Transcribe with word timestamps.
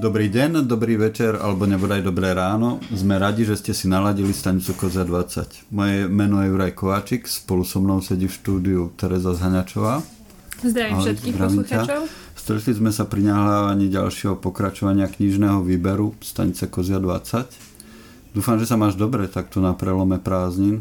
Dobrý 0.00 0.32
deň, 0.32 0.64
dobrý 0.64 0.96
večer 0.96 1.36
alebo 1.36 1.68
nebodaj 1.68 2.00
dobré 2.00 2.32
ráno. 2.32 2.80
Sme 2.88 3.20
radi, 3.20 3.44
že 3.44 3.52
ste 3.60 3.76
si 3.76 3.84
naladili 3.84 4.32
stanicu 4.32 4.72
Koza 4.72 5.04
20. 5.04 5.68
Moje 5.68 6.08
meno 6.08 6.40
je 6.40 6.48
Juraj 6.48 6.72
Kováčik, 6.72 7.28
spolu 7.28 7.68
so 7.68 7.84
mnou 7.84 8.00
sedí 8.00 8.24
v 8.24 8.32
štúdiu 8.32 8.96
Tereza 8.96 9.36
Zhaňačová. 9.36 10.00
Zdravím 10.64 10.96
Ahoj, 10.96 11.04
všetkých 11.04 11.34
poslucháčov. 11.36 12.00
Stretli 12.32 12.72
sme 12.80 12.96
sa 12.96 13.04
pri 13.04 13.28
nahlávaní 13.28 13.92
ďalšieho 13.92 14.40
pokračovania 14.40 15.04
knižného 15.04 15.60
výberu 15.60 16.16
stanice 16.24 16.72
Kozia 16.72 16.96
20. 16.96 18.32
Dúfam, 18.32 18.56
že 18.56 18.64
sa 18.64 18.80
máš 18.80 18.96
dobre 18.96 19.28
takto 19.28 19.60
na 19.60 19.76
prelome 19.76 20.16
prázdnin. 20.16 20.80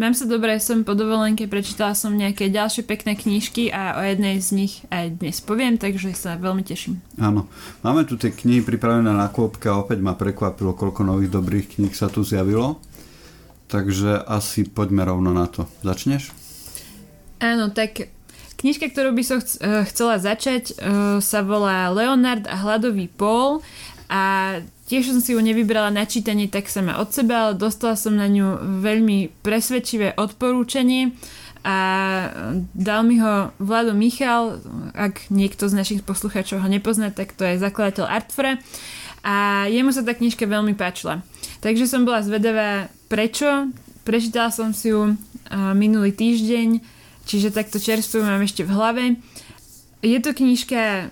Mám 0.00 0.16
sa 0.16 0.24
dobre, 0.24 0.56
som 0.56 0.88
po 0.88 0.96
dovolenke, 0.96 1.44
prečítala 1.44 1.92
som 1.92 2.16
nejaké 2.16 2.48
ďalšie 2.48 2.88
pekné 2.88 3.12
knižky 3.12 3.68
a 3.68 4.00
o 4.00 4.02
jednej 4.04 4.40
z 4.40 4.48
nich 4.56 4.74
aj 4.88 5.20
dnes 5.20 5.36
poviem, 5.44 5.76
takže 5.76 6.16
sa 6.16 6.40
veľmi 6.40 6.64
teším. 6.64 7.00
Áno, 7.20 7.44
máme 7.84 8.08
tu 8.08 8.16
tie 8.16 8.32
knihy 8.32 8.64
pripravené 8.64 9.12
na 9.12 9.28
kôpke 9.28 9.68
a 9.68 9.76
opäť 9.76 10.00
ma 10.00 10.16
prekvapilo, 10.16 10.72
koľko 10.72 11.04
nových 11.04 11.32
dobrých 11.32 11.76
kníh 11.76 11.92
sa 11.92 12.08
tu 12.08 12.24
zjavilo. 12.24 12.80
Takže 13.68 14.20
asi 14.28 14.68
poďme 14.68 15.08
rovno 15.08 15.32
na 15.32 15.48
to. 15.48 15.64
Začneš? 15.80 16.32
Áno, 17.40 17.72
tak 17.72 18.12
knižka, 18.60 18.92
ktorú 18.92 19.16
by 19.16 19.24
som 19.24 19.40
eh, 19.40 19.82
chcela 19.88 20.16
začať, 20.20 20.72
eh, 20.72 21.20
sa 21.20 21.40
volá 21.40 21.88
Leonard 21.88 22.44
a 22.48 22.56
hladový 22.60 23.08
pol 23.08 23.64
a 24.12 24.56
Tiež 24.92 25.08
som 25.08 25.24
si 25.24 25.32
ju 25.32 25.40
nevybrala 25.40 25.88
na 25.88 26.04
čítanie 26.04 26.52
tak 26.52 26.68
sama 26.68 27.00
od 27.00 27.08
seba, 27.16 27.48
ale 27.48 27.56
dostala 27.56 27.96
som 27.96 28.12
na 28.12 28.28
ňu 28.28 28.60
veľmi 28.84 29.40
presvedčivé 29.40 30.12
odporúčanie 30.20 31.16
a 31.64 31.78
dal 32.76 33.00
mi 33.00 33.16
ho 33.16 33.56
Vlado 33.56 33.96
Michal, 33.96 34.60
ak 34.92 35.32
niekto 35.32 35.64
z 35.64 35.80
našich 35.80 36.00
poslucháčov 36.04 36.60
ho 36.60 36.68
nepozná, 36.68 37.08
tak 37.08 37.32
to 37.32 37.40
je 37.40 37.56
zakladateľ 37.56 38.04
Artfora 38.04 38.60
a 39.24 39.64
jemu 39.72 39.96
sa 39.96 40.04
tá 40.04 40.12
knižka 40.12 40.44
veľmi 40.44 40.76
páčila. 40.76 41.24
Takže 41.64 41.88
som 41.88 42.04
bola 42.04 42.20
zvedavá 42.20 42.92
prečo, 43.08 43.72
prečítala 44.04 44.52
som 44.52 44.76
si 44.76 44.92
ju 44.92 45.16
minulý 45.72 46.12
týždeň, 46.12 46.84
čiže 47.24 47.48
takto 47.48 47.80
čerstvu 47.80 48.28
mám 48.28 48.44
ešte 48.44 48.68
v 48.68 48.74
hlave. 48.76 49.04
Je 50.04 50.20
to 50.20 50.36
knižka 50.36 51.08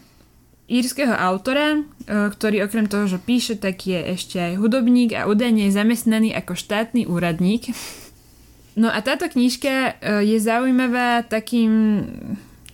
írskeho 0.71 1.11
autora, 1.11 1.75
e, 1.75 1.81
ktorý 2.07 2.63
okrem 2.65 2.87
toho, 2.87 3.11
že 3.11 3.19
píše, 3.19 3.59
tak 3.59 3.83
je 3.91 3.99
ešte 4.15 4.39
aj 4.39 4.63
hudobník 4.63 5.19
a 5.19 5.27
údajne 5.27 5.67
je 5.67 5.75
zamestnaný 5.75 6.31
ako 6.39 6.55
štátny 6.55 7.11
úradník. 7.11 7.75
No 8.79 8.87
a 8.87 9.03
táto 9.03 9.27
knižka 9.27 9.75
e, 9.75 9.93
je 10.31 10.39
zaujímavá 10.39 11.27
takým, 11.27 12.07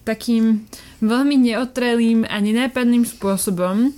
takým 0.05 0.69
veľmi 1.00 1.41
neotrelým 1.41 2.28
a 2.28 2.36
nenápadným 2.36 3.08
spôsobom. 3.08 3.97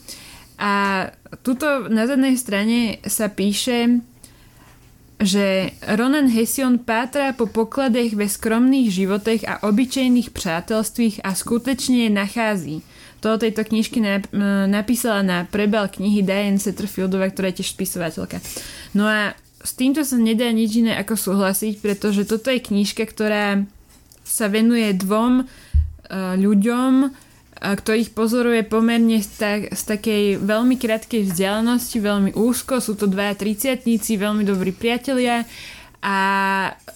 A 0.63 1.07
tuto 1.43 1.91
na 1.91 2.07
zadnej 2.07 2.39
strane 2.39 3.03
sa 3.03 3.27
píše, 3.27 3.99
že 5.19 5.75
Ronan 5.83 6.31
Hession 6.31 6.79
pátra 6.79 7.35
po 7.35 7.51
pokladech 7.51 8.15
ve 8.15 8.31
skromných 8.31 8.95
životech 8.95 9.43
a 9.51 9.67
obyčejných 9.67 10.31
přátelstvích 10.31 11.27
a 11.27 11.35
skutečne 11.35 12.07
je 12.07 12.11
nachází– 12.15 12.79
to 13.19 13.39
tejto 13.39 13.67
knižky 13.67 13.99
napísala 14.71 15.27
na 15.27 15.39
prebal 15.47 15.91
knihy 15.91 16.23
Diane 16.23 16.63
Setterfieldová, 16.63 17.31
ktorá 17.35 17.51
je 17.51 17.63
tiež 17.63 17.75
spisovateľka. 17.75 18.39
No 18.95 19.11
a 19.11 19.35
s 19.59 19.75
týmto 19.75 20.07
sa 20.07 20.15
nedá 20.15 20.47
nič 20.55 20.79
iné 20.79 20.95
ako 20.95 21.19
súhlasiť, 21.19 21.83
pretože 21.83 22.23
toto 22.25 22.49
je 22.55 22.63
knižka, 22.63 23.03
ktorá 23.03 23.67
sa 24.23 24.47
venuje 24.47 24.95
dvom 24.95 25.43
uh, 25.43 26.35
ľuďom, 26.39 27.11
ktorých 27.59 28.15
pozoruje 28.15 28.63
pomerne 28.63 29.19
z, 29.19 29.31
tak, 29.35 29.61
z 29.75 29.83
takej 29.83 30.25
veľmi 30.39 30.79
krátkej 30.79 31.27
vzdialenosti, 31.27 31.99
veľmi 31.99 32.31
úzko. 32.39 32.79
Sú 32.79 32.95
to 32.95 33.11
dvaja 33.11 33.35
triciatníci, 33.35 34.15
veľmi 34.15 34.47
dobrí 34.47 34.71
priatelia 34.71 35.43
a 35.99 36.19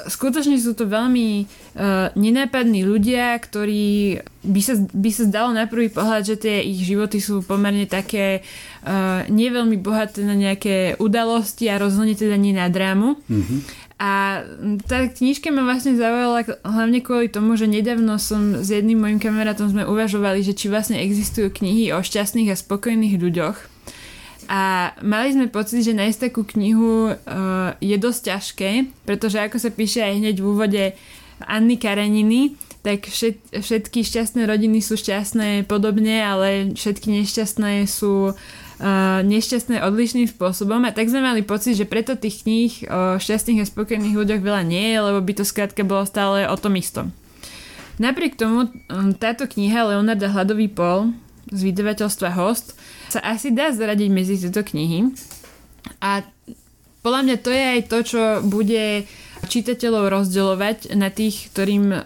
skutočne 0.06 0.54
sú 0.62 0.78
to 0.78 0.86
veľmi 0.86 1.42
uh, 1.42 2.14
nenápadní 2.14 2.86
ľudia, 2.86 3.34
ktorí 3.34 4.22
by 4.46 4.60
sa, 4.62 4.78
by 4.78 5.10
sa 5.10 5.26
zdalo 5.26 5.50
na 5.50 5.66
prvý 5.66 5.90
pohľad, 5.90 6.22
že 6.22 6.36
tie 6.38 6.62
ich 6.62 6.86
životy 6.86 7.18
sú 7.18 7.42
pomerne 7.42 7.90
také 7.90 8.46
uh, 8.86 9.26
nie 9.26 9.50
veľmi 9.50 9.74
bohaté 9.82 10.22
na 10.22 10.38
nejaké 10.38 10.94
udalosti 11.02 11.66
a 11.66 11.82
rozhodne 11.82 12.14
teda 12.14 12.38
nie 12.38 12.54
na 12.54 12.70
drámu. 12.70 13.18
Mm-hmm. 13.26 13.60
A 14.02 14.42
tá 14.86 15.06
knižka 15.06 15.54
ma 15.54 15.62
vlastne 15.62 15.94
zaujala 15.94 16.42
hlavne 16.66 17.02
kvôli 17.06 17.30
tomu, 17.30 17.54
že 17.54 17.70
nedávno 17.70 18.18
som 18.18 18.62
s 18.62 18.70
jedným 18.70 18.98
mojim 18.98 19.18
kamarátom 19.22 19.70
sme 19.70 19.86
uvažovali, 19.86 20.42
že 20.42 20.58
či 20.58 20.66
vlastne 20.66 20.98
existujú 20.98 21.54
knihy 21.54 21.94
o 21.94 22.02
šťastných 22.02 22.50
a 22.50 22.58
spokojných 22.58 23.18
ľuďoch 23.18 23.71
a 24.52 24.92
mali 25.00 25.32
sme 25.32 25.48
pocit, 25.48 25.80
že 25.80 25.96
nájsť 25.96 26.28
takú 26.28 26.44
knihu 26.44 27.08
uh, 27.08 27.72
je 27.80 27.96
dosť 27.96 28.20
ťažké, 28.28 28.70
pretože 29.08 29.40
ako 29.40 29.56
sa 29.56 29.72
píše 29.72 30.04
aj 30.04 30.20
hneď 30.20 30.36
v 30.44 30.48
úvode 30.52 30.82
Anny 31.48 31.80
Kareniny, 31.80 32.60
tak 32.84 33.08
všet, 33.08 33.56
všetky 33.56 34.04
šťastné 34.04 34.44
rodiny 34.44 34.84
sú 34.84 35.00
šťastné 35.00 35.64
podobne, 35.64 36.20
ale 36.20 36.76
všetky 36.76 37.24
nešťastné 37.24 37.88
sú 37.88 38.36
uh, 38.36 39.20
nešťastné 39.24 39.80
odlišným 39.80 40.28
spôsobom 40.28 40.84
a 40.84 40.92
tak 40.92 41.08
sme 41.08 41.24
mali 41.24 41.40
pocit, 41.40 41.72
že 41.72 41.88
preto 41.88 42.20
tých 42.20 42.44
kníh 42.44 42.72
o 42.92 43.16
šťastných 43.16 43.64
a 43.64 43.70
spokojných 43.72 44.20
ľuďoch 44.20 44.44
veľa 44.44 44.68
nie 44.68 44.92
je, 44.92 44.98
lebo 45.00 45.24
by 45.24 45.32
to 45.32 45.48
skrátka 45.48 45.80
bolo 45.80 46.04
stále 46.04 46.44
o 46.44 46.56
tom 46.60 46.76
istom. 46.76 47.16
Napriek 47.96 48.36
tomu 48.36 48.68
um, 48.68 49.16
táto 49.16 49.48
kniha 49.48 49.96
Leonarda 49.96 50.28
Hladový 50.28 50.68
pol 50.68 51.16
z 51.48 51.72
vydavateľstva 51.72 52.36
Host 52.36 52.76
sa 53.12 53.20
asi 53.20 53.52
dá 53.52 53.68
zaradiť 53.68 54.08
medzi 54.08 54.40
tieto 54.40 54.64
knihy. 54.64 55.12
A 56.00 56.24
podľa 57.04 57.20
mňa 57.26 57.36
to 57.42 57.50
je 57.50 57.64
aj 57.76 57.80
to, 57.90 57.98
čo 58.06 58.22
bude 58.46 59.04
čitateľov 59.42 60.08
rozdeľovať 60.08 60.94
na 60.94 61.10
tých, 61.10 61.50
ktorým 61.50 61.90
uh, 61.90 62.00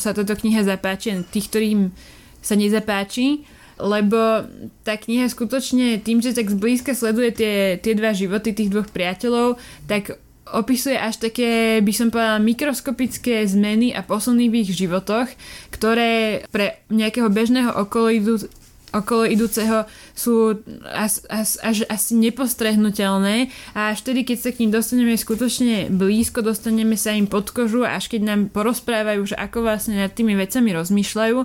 sa 0.00 0.10
táto 0.16 0.32
kniha 0.32 0.64
zapáči 0.64 1.12
a 1.12 1.20
tých, 1.20 1.52
ktorým 1.52 1.92
sa 2.40 2.56
nezapáči, 2.56 3.44
lebo 3.76 4.48
tá 4.82 4.96
kniha 4.96 5.28
skutočne 5.28 6.00
tým, 6.00 6.24
že 6.24 6.32
tak 6.32 6.48
zblízka 6.48 6.96
sleduje 6.96 7.30
tie, 7.36 7.54
tie 7.76 7.92
dva 7.92 8.16
životy 8.16 8.56
tých 8.56 8.72
dvoch 8.72 8.88
priateľov, 8.88 9.60
tak 9.84 10.16
opisuje 10.52 10.96
až 10.96 11.16
také, 11.28 11.80
by 11.80 11.92
som 11.92 12.08
povedala, 12.12 12.40
mikroskopické 12.40 13.44
zmeny 13.48 13.96
a 13.96 14.04
posuny 14.04 14.52
v 14.52 14.64
ich 14.64 14.70
životoch, 14.76 15.28
ktoré 15.72 16.44
pre 16.52 16.82
nejakého 16.92 17.32
bežného 17.32 17.72
okolidu 17.72 18.44
okolo 18.92 19.24
idúceho 19.24 19.88
sú 20.12 20.60
až, 20.84 21.24
až, 21.32 21.58
až 21.64 21.76
asi 21.88 22.12
nepostrehnutelné 22.20 23.48
a 23.72 23.96
až 23.96 24.04
vtedy, 24.04 24.28
keď 24.28 24.38
sa 24.38 24.50
k 24.52 24.60
ním 24.64 24.72
dostaneme 24.72 25.16
skutočne 25.16 25.88
blízko, 25.88 26.44
dostaneme 26.44 26.94
sa 27.00 27.16
im 27.16 27.24
pod 27.24 27.50
kožu 27.50 27.82
a 27.88 27.96
až 27.96 28.12
keď 28.12 28.20
nám 28.22 28.40
porozprávajú, 28.52 29.32
že 29.32 29.36
ako 29.36 29.64
vlastne 29.64 29.96
nad 29.96 30.12
tými 30.12 30.36
vecami 30.36 30.76
rozmýšľajú, 30.76 31.38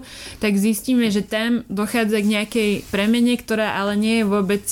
tak 0.44 0.54
zistíme, 0.60 1.08
že 1.08 1.24
tam 1.24 1.64
dochádza 1.72 2.20
k 2.20 2.32
nejakej 2.38 2.72
premene, 2.92 3.40
ktorá 3.40 3.80
ale 3.80 3.96
nie 3.96 4.22
je 4.22 4.26
vôbec 4.28 4.64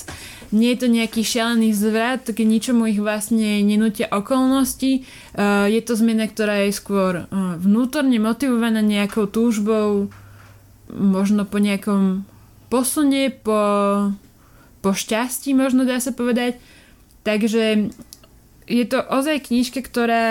nie 0.56 0.72
je 0.72 0.86
to 0.86 0.88
nejaký 0.88 1.22
šialený 1.26 1.76
zvrat, 1.76 2.32
keď 2.32 2.46
ničomu 2.48 2.88
ich 2.88 3.02
vlastne 3.02 3.60
nenútia 3.66 4.08
okolnosti. 4.08 5.04
Uh, 5.36 5.68
je 5.68 5.82
to 5.84 6.00
zmena, 6.00 6.30
ktorá 6.32 6.64
je 6.70 6.72
skôr 6.72 7.26
uh, 7.26 7.60
vnútorne 7.60 8.16
motivovaná 8.22 8.80
nejakou 8.80 9.28
túžbou, 9.28 10.08
možno 10.88 11.44
po 11.44 11.58
nejakom 11.58 12.24
posunie, 12.76 13.32
po, 13.32 13.56
po 14.84 14.92
šťastí, 14.92 15.56
možno 15.56 15.88
dá 15.88 16.04
sa 16.04 16.12
povedať. 16.12 16.60
Takže 17.24 17.96
je 18.68 18.86
to 18.86 19.00
ozaj 19.00 19.48
knižka, 19.48 19.80
ktorá, 19.80 20.28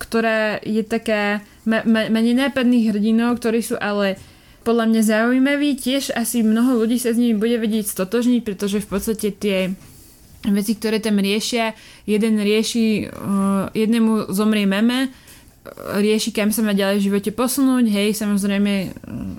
ktorá 0.00 0.56
je 0.64 0.80
taká, 0.80 1.44
má, 1.68 1.84
nenápadných 2.08 2.96
hrdinov, 2.96 3.36
ktorí 3.36 3.60
sú 3.60 3.76
ale 3.76 4.16
podľa 4.64 4.88
mňa 4.88 5.02
zaujímaví. 5.04 5.76
Tiež 5.76 6.16
asi 6.16 6.40
mnoho 6.40 6.80
ľudí 6.80 6.96
sa 6.96 7.12
s 7.12 7.20
nimi 7.20 7.36
bude 7.36 7.60
vedieť 7.60 7.92
stotožniť, 7.92 8.40
pretože 8.40 8.80
v 8.80 8.88
podstate 8.88 9.28
tie 9.28 9.76
veci, 10.48 10.72
ktoré 10.76 11.04
tam 11.04 11.20
riešia, 11.20 11.76
jeden 12.08 12.40
rieši, 12.40 13.12
uh, 13.12 13.68
jednému 13.76 14.32
zomrie 14.32 14.64
mama, 14.64 15.12
rieši, 15.96 16.30
kam 16.30 16.52
sa 16.52 16.60
má 16.60 16.76
ďalej 16.76 17.00
v 17.00 17.06
živote 17.08 17.30
posunúť, 17.32 17.88
hej, 17.88 18.12
samozrejme 18.12 18.92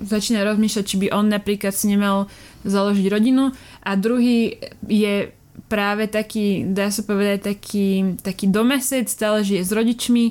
začína 0.10 0.42
rozmýšľať, 0.42 0.86
či 0.86 0.98
by 1.06 1.08
on 1.14 1.30
napríklad 1.30 1.74
si 1.74 1.86
nemal 1.94 2.26
založiť 2.66 3.06
rodinu. 3.14 3.54
A 3.86 3.94
druhý 3.94 4.58
je 4.90 5.30
práve 5.70 6.10
taký, 6.10 6.66
dá 6.66 6.90
sa 6.90 7.06
povedať, 7.06 7.56
taký, 7.56 8.18
taký 8.26 8.50
domesec, 8.50 9.06
stále 9.06 9.46
žije 9.46 9.62
s 9.62 9.72
rodičmi 9.72 10.26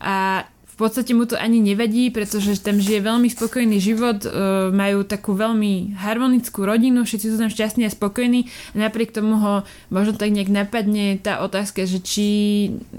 a 0.00 0.44
podstate 0.80 1.12
mu 1.12 1.28
to 1.28 1.36
ani 1.36 1.60
nevadí, 1.60 2.08
pretože 2.08 2.56
tam 2.64 2.80
žije 2.80 3.04
veľmi 3.04 3.28
spokojný 3.28 3.76
život, 3.76 4.24
e, 4.24 4.28
majú 4.72 5.04
takú 5.04 5.36
veľmi 5.36 6.00
harmonickú 6.00 6.64
rodinu, 6.64 7.04
všetci 7.04 7.26
sú 7.28 7.36
tam 7.36 7.52
šťastní 7.52 7.84
a 7.84 7.92
spokojní. 7.92 8.48
Napriek 8.72 9.12
tomu 9.12 9.36
ho 9.36 9.54
možno 9.92 10.16
tak 10.16 10.32
nejak 10.32 10.48
napadne 10.48 11.20
tá 11.20 11.44
otázka, 11.44 11.84
že 11.84 12.00
či 12.00 12.26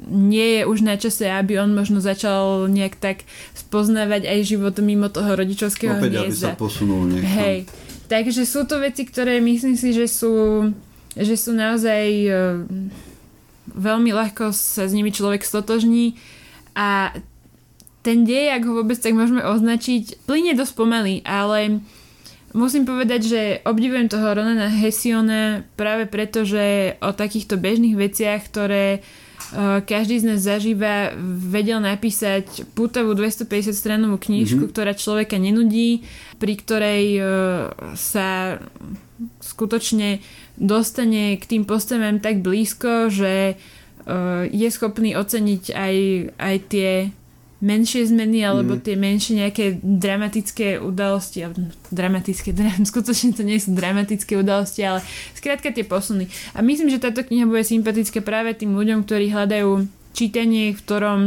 nie 0.08 0.62
je 0.62 0.70
už 0.70 0.86
na 0.86 0.96
čase, 1.02 1.26
aby 1.26 1.58
on 1.58 1.74
možno 1.74 1.98
začal 1.98 2.70
nejak 2.70 3.02
tak 3.02 3.26
spoznávať 3.58 4.30
aj 4.30 4.40
život 4.46 4.78
mimo 4.80 5.10
toho 5.10 5.34
rodičovského 5.34 5.98
Opäť, 5.98 6.30
hniezda. 6.30 6.54
aby 6.54 6.56
sa 6.56 6.62
posunul 6.62 7.10
niekam. 7.10 7.34
Hej. 7.34 7.58
Takže 8.12 8.44
sú 8.44 8.68
to 8.68 8.78
veci, 8.78 9.08
ktoré 9.08 9.40
myslím 9.40 9.80
si, 9.80 9.96
že 9.96 10.06
sú, 10.06 10.68
že 11.16 11.40
sú 11.40 11.56
naozaj 11.56 12.06
uh, 12.28 12.60
veľmi 13.72 14.12
ľahko 14.12 14.52
sa 14.52 14.88
s 14.88 14.92
nimi 14.92 15.16
človek 15.16 15.48
stotožní 15.48 16.20
a 16.76 17.16
ten 18.02 18.26
dej, 18.26 18.58
ak 18.58 18.66
ho 18.66 18.82
vôbec 18.82 18.98
tak 18.98 19.14
môžeme 19.14 19.46
označiť, 19.46 20.26
plyne 20.26 20.58
dosť 20.58 20.74
pomaly, 20.74 21.22
ale 21.22 21.86
musím 22.54 22.84
povedať, 22.84 23.22
že 23.24 23.42
obdivujem 23.64 24.10
toho 24.10 24.34
Ronana 24.34 24.68
Hessiona 24.68 25.64
práve 25.78 26.10
preto, 26.10 26.44
že 26.44 26.98
o 27.00 27.14
takýchto 27.14 27.62
bežných 27.62 27.96
veciach, 27.96 28.42
ktoré 28.50 29.00
uh, 29.00 29.80
každý 29.86 30.18
z 30.18 30.28
nás 30.34 30.42
zažíva, 30.42 31.14
vedel 31.22 31.78
napísať 31.78 32.66
putovú 32.74 33.14
250 33.14 33.72
stranovú 33.72 34.18
knižku, 34.18 34.66
mm-hmm. 34.66 34.74
ktorá 34.74 34.92
človeka 34.98 35.38
nenudí, 35.38 36.02
pri 36.42 36.54
ktorej 36.58 37.06
uh, 37.20 37.26
sa 37.94 38.58
skutočne 39.38 40.26
dostane 40.58 41.38
k 41.38 41.44
tým 41.46 41.64
postavám 41.70 42.18
tak 42.18 42.42
blízko, 42.42 43.14
že 43.14 43.56
uh, 43.56 44.50
je 44.50 44.68
schopný 44.74 45.14
oceniť 45.14 45.64
aj, 45.70 45.96
aj 46.42 46.56
tie 46.66 46.92
menšie 47.62 48.10
zmeny 48.10 48.42
alebo 48.42 48.76
mm. 48.76 48.82
tie 48.82 48.96
menšie 48.98 49.34
nejaké 49.38 49.66
dramatické 49.82 50.82
udalosti 50.82 51.46
dramatické, 51.94 52.52
dram, 52.52 52.82
skutočne 52.92 53.38
to 53.38 53.46
nie 53.46 53.62
sú 53.62 53.78
dramatické 53.78 54.34
udalosti, 54.36 54.82
ale 54.82 55.06
skrátka 55.38 55.70
tie 55.70 55.86
posuny. 55.86 56.26
A 56.58 56.66
myslím, 56.66 56.90
že 56.90 57.04
táto 57.04 57.22
kniha 57.22 57.46
bude 57.46 57.62
sympatická 57.62 58.26
práve 58.26 58.58
tým 58.58 58.74
ľuďom, 58.74 59.06
ktorí 59.06 59.30
hľadajú 59.30 59.86
čítanie, 60.12 60.74
v 60.74 60.82
ktorom 60.82 61.22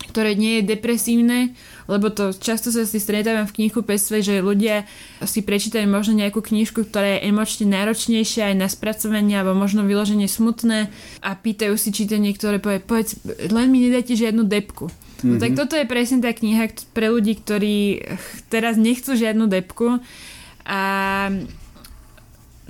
ktoré 0.00 0.34
nie 0.34 0.58
je 0.58 0.74
depresívne, 0.74 1.54
lebo 1.86 2.10
to 2.10 2.34
často 2.34 2.72
sa 2.74 2.82
si 2.82 2.98
stretávam 2.98 3.46
v 3.46 3.54
knihu 3.60 3.84
pestve, 3.84 4.24
že 4.24 4.42
ľudia 4.42 4.88
si 5.22 5.44
prečítajú 5.44 5.86
možno 5.86 6.18
nejakú 6.18 6.42
knižku, 6.42 6.88
ktorá 6.88 7.20
je 7.20 7.30
emočne 7.30 7.70
náročnejšia 7.70 8.50
aj 8.50 8.56
na 8.58 8.66
spracovanie 8.66 9.38
alebo 9.38 9.54
možno 9.54 9.86
vyloženie 9.86 10.26
smutné 10.26 10.90
a 11.22 11.30
pýtajú 11.36 11.76
si 11.78 11.94
čítanie, 11.94 12.34
ktoré 12.34 12.58
povie, 12.58 12.82
povedz, 12.82 13.20
len 13.52 13.70
mi 13.70 13.86
nedajte 13.86 14.18
žiadnu 14.18 14.48
depku. 14.48 14.90
Mm-hmm. 15.20 15.40
Tak 15.40 15.50
mhm. 15.52 15.58
toto 15.58 15.74
je 15.76 15.86
presne 15.86 16.18
tá 16.24 16.30
kniha 16.32 16.72
pre 16.96 17.12
ľudí, 17.12 17.38
ktorí 17.40 18.04
teraz 18.48 18.80
nechcú 18.80 19.16
žiadnu 19.16 19.46
depku 19.46 20.00
a 20.64 20.82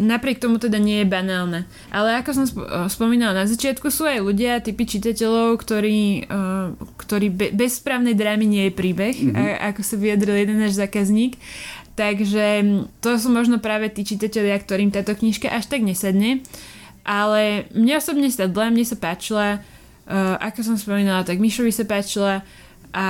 napriek 0.00 0.40
tomu 0.40 0.56
teda 0.56 0.80
nie 0.80 1.04
je 1.04 1.06
banálne. 1.06 1.68
Ale 1.92 2.16
ako 2.18 2.30
som 2.32 2.44
spomínala 2.88 3.44
na 3.44 3.46
začiatku, 3.46 3.92
sú 3.92 4.08
aj 4.08 4.24
ľudia, 4.24 4.64
typy 4.64 4.88
čitateľov, 4.88 5.60
ktorí, 5.60 6.24
uh, 6.26 6.72
ktorí 6.96 7.28
be, 7.28 7.46
bez 7.52 7.78
správnej 7.78 8.16
drámy 8.16 8.48
nie 8.48 8.64
je 8.68 8.72
príbeh, 8.72 9.14
mm-hmm. 9.14 9.36
a, 9.36 9.70
ako 9.70 9.80
sa 9.84 9.94
vyjadril 10.00 10.40
jeden 10.40 10.58
náš 10.58 10.80
zákazník. 10.80 11.36
Takže 12.00 12.64
to 13.04 13.20
sú 13.20 13.28
možno 13.28 13.60
práve 13.60 13.92
tí 13.92 14.08
čitatelia, 14.08 14.56
ktorým 14.56 14.88
táto 14.88 15.12
knižka 15.12 15.52
až 15.52 15.68
tak 15.68 15.84
nesadne. 15.84 16.40
Ale 17.04 17.68
mne 17.76 18.00
osobne 18.00 18.32
sadla, 18.32 18.72
mne 18.72 18.88
sa 18.88 18.96
páčila, 18.96 19.60
uh, 20.10 20.34
ako 20.42 20.66
som 20.66 20.76
spomínala, 20.76 21.22
tak 21.22 21.38
Mišovi 21.38 21.70
sa 21.70 21.86
páčila 21.86 22.42
a 22.90 23.06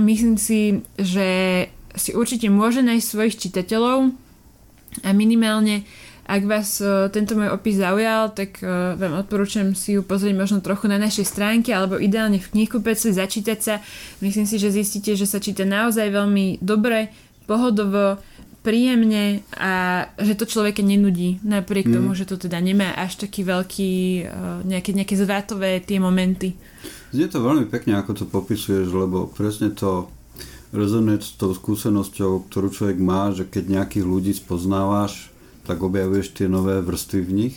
myslím 0.00 0.40
si, 0.40 0.80
že 0.96 1.28
si 1.92 2.10
určite 2.16 2.48
môže 2.48 2.80
nájsť 2.80 3.04
svojich 3.04 3.36
čitateľov 3.36 4.10
a 5.04 5.10
minimálne 5.12 5.84
ak 6.24 6.42
vás 6.48 6.80
uh, 6.80 7.12
tento 7.12 7.36
môj 7.36 7.52
opis 7.52 7.76
zaujal, 7.76 8.32
tak 8.32 8.56
uh, 8.64 8.96
vám 8.96 9.20
odporúčam 9.20 9.76
si 9.76 9.92
ju 9.92 10.00
pozrieť 10.00 10.32
možno 10.32 10.64
trochu 10.64 10.88
na 10.88 10.96
našej 10.96 11.28
stránke 11.28 11.68
alebo 11.68 12.00
ideálne 12.00 12.40
v 12.40 12.48
knihkupectve 12.48 13.12
začítať 13.12 13.58
sa. 13.60 13.74
Myslím 14.24 14.48
si, 14.48 14.56
že 14.56 14.72
zistíte, 14.72 15.12
že 15.12 15.28
sa 15.28 15.36
číta 15.36 15.68
naozaj 15.68 16.08
veľmi 16.08 16.64
dobre, 16.64 17.12
pohodovo, 17.44 18.16
príjemne 18.64 19.44
a 19.60 20.08
že 20.16 20.40
to 20.40 20.48
človeka 20.48 20.80
nenudí, 20.80 21.36
napriek 21.44 21.84
mm. 21.84 21.94
tomu, 21.94 22.16
že 22.16 22.24
to 22.24 22.40
teda 22.40 22.56
nemá 22.64 22.96
až 22.96 23.28
taký 23.28 23.44
veľký, 23.44 23.92
uh, 24.24 24.64
nejaké, 24.64 24.96
nejaké 24.96 25.14
zvátové 25.20 25.84
tie 25.84 26.00
momenty. 26.00 26.56
Znie 27.12 27.28
to 27.28 27.44
veľmi 27.44 27.68
pekne, 27.68 28.00
ako 28.00 28.16
to 28.16 28.24
popisuješ, 28.24 28.88
lebo 28.88 29.28
presne 29.28 29.70
to 29.76 30.08
rezonuje 30.74 31.22
s 31.22 31.36
tou 31.36 31.52
skúsenosťou, 31.54 32.50
ktorú 32.50 32.72
človek 32.72 32.98
má, 32.98 33.30
že 33.30 33.46
keď 33.46 33.84
nejakých 33.84 34.04
ľudí 34.08 34.32
spoznávaš, 34.34 35.30
tak 35.68 35.84
objavuješ 35.84 36.34
tie 36.34 36.48
nové 36.50 36.80
vrstvy 36.82 37.20
v 37.22 37.32
nich 37.32 37.56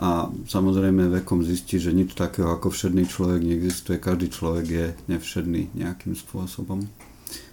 a 0.00 0.32
samozrejme 0.48 1.12
vekom 1.22 1.44
zistí, 1.44 1.76
že 1.76 1.94
nič 1.94 2.16
takého 2.16 2.50
ako 2.50 2.72
všedný 2.72 3.04
človek 3.06 3.40
neexistuje. 3.44 4.00
Každý 4.00 4.32
človek 4.32 4.66
je 4.66 4.86
nevšedný 5.12 5.76
nejakým 5.76 6.16
spôsobom. 6.16 6.88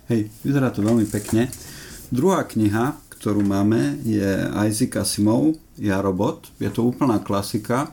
Hej, 0.08 0.32
vyzerá 0.42 0.72
to 0.72 0.80
veľmi 0.80 1.04
pekne. 1.12 1.52
Druhá 2.08 2.48
kniha, 2.48 2.96
ktorú 3.20 3.44
máme, 3.44 4.00
je 4.08 4.48
Isaac 4.72 5.04
Asimov, 5.04 5.60
Ja 5.76 6.00
robot. 6.00 6.48
Je 6.56 6.72
to 6.72 6.88
úplná 6.88 7.20
klasika 7.20 7.92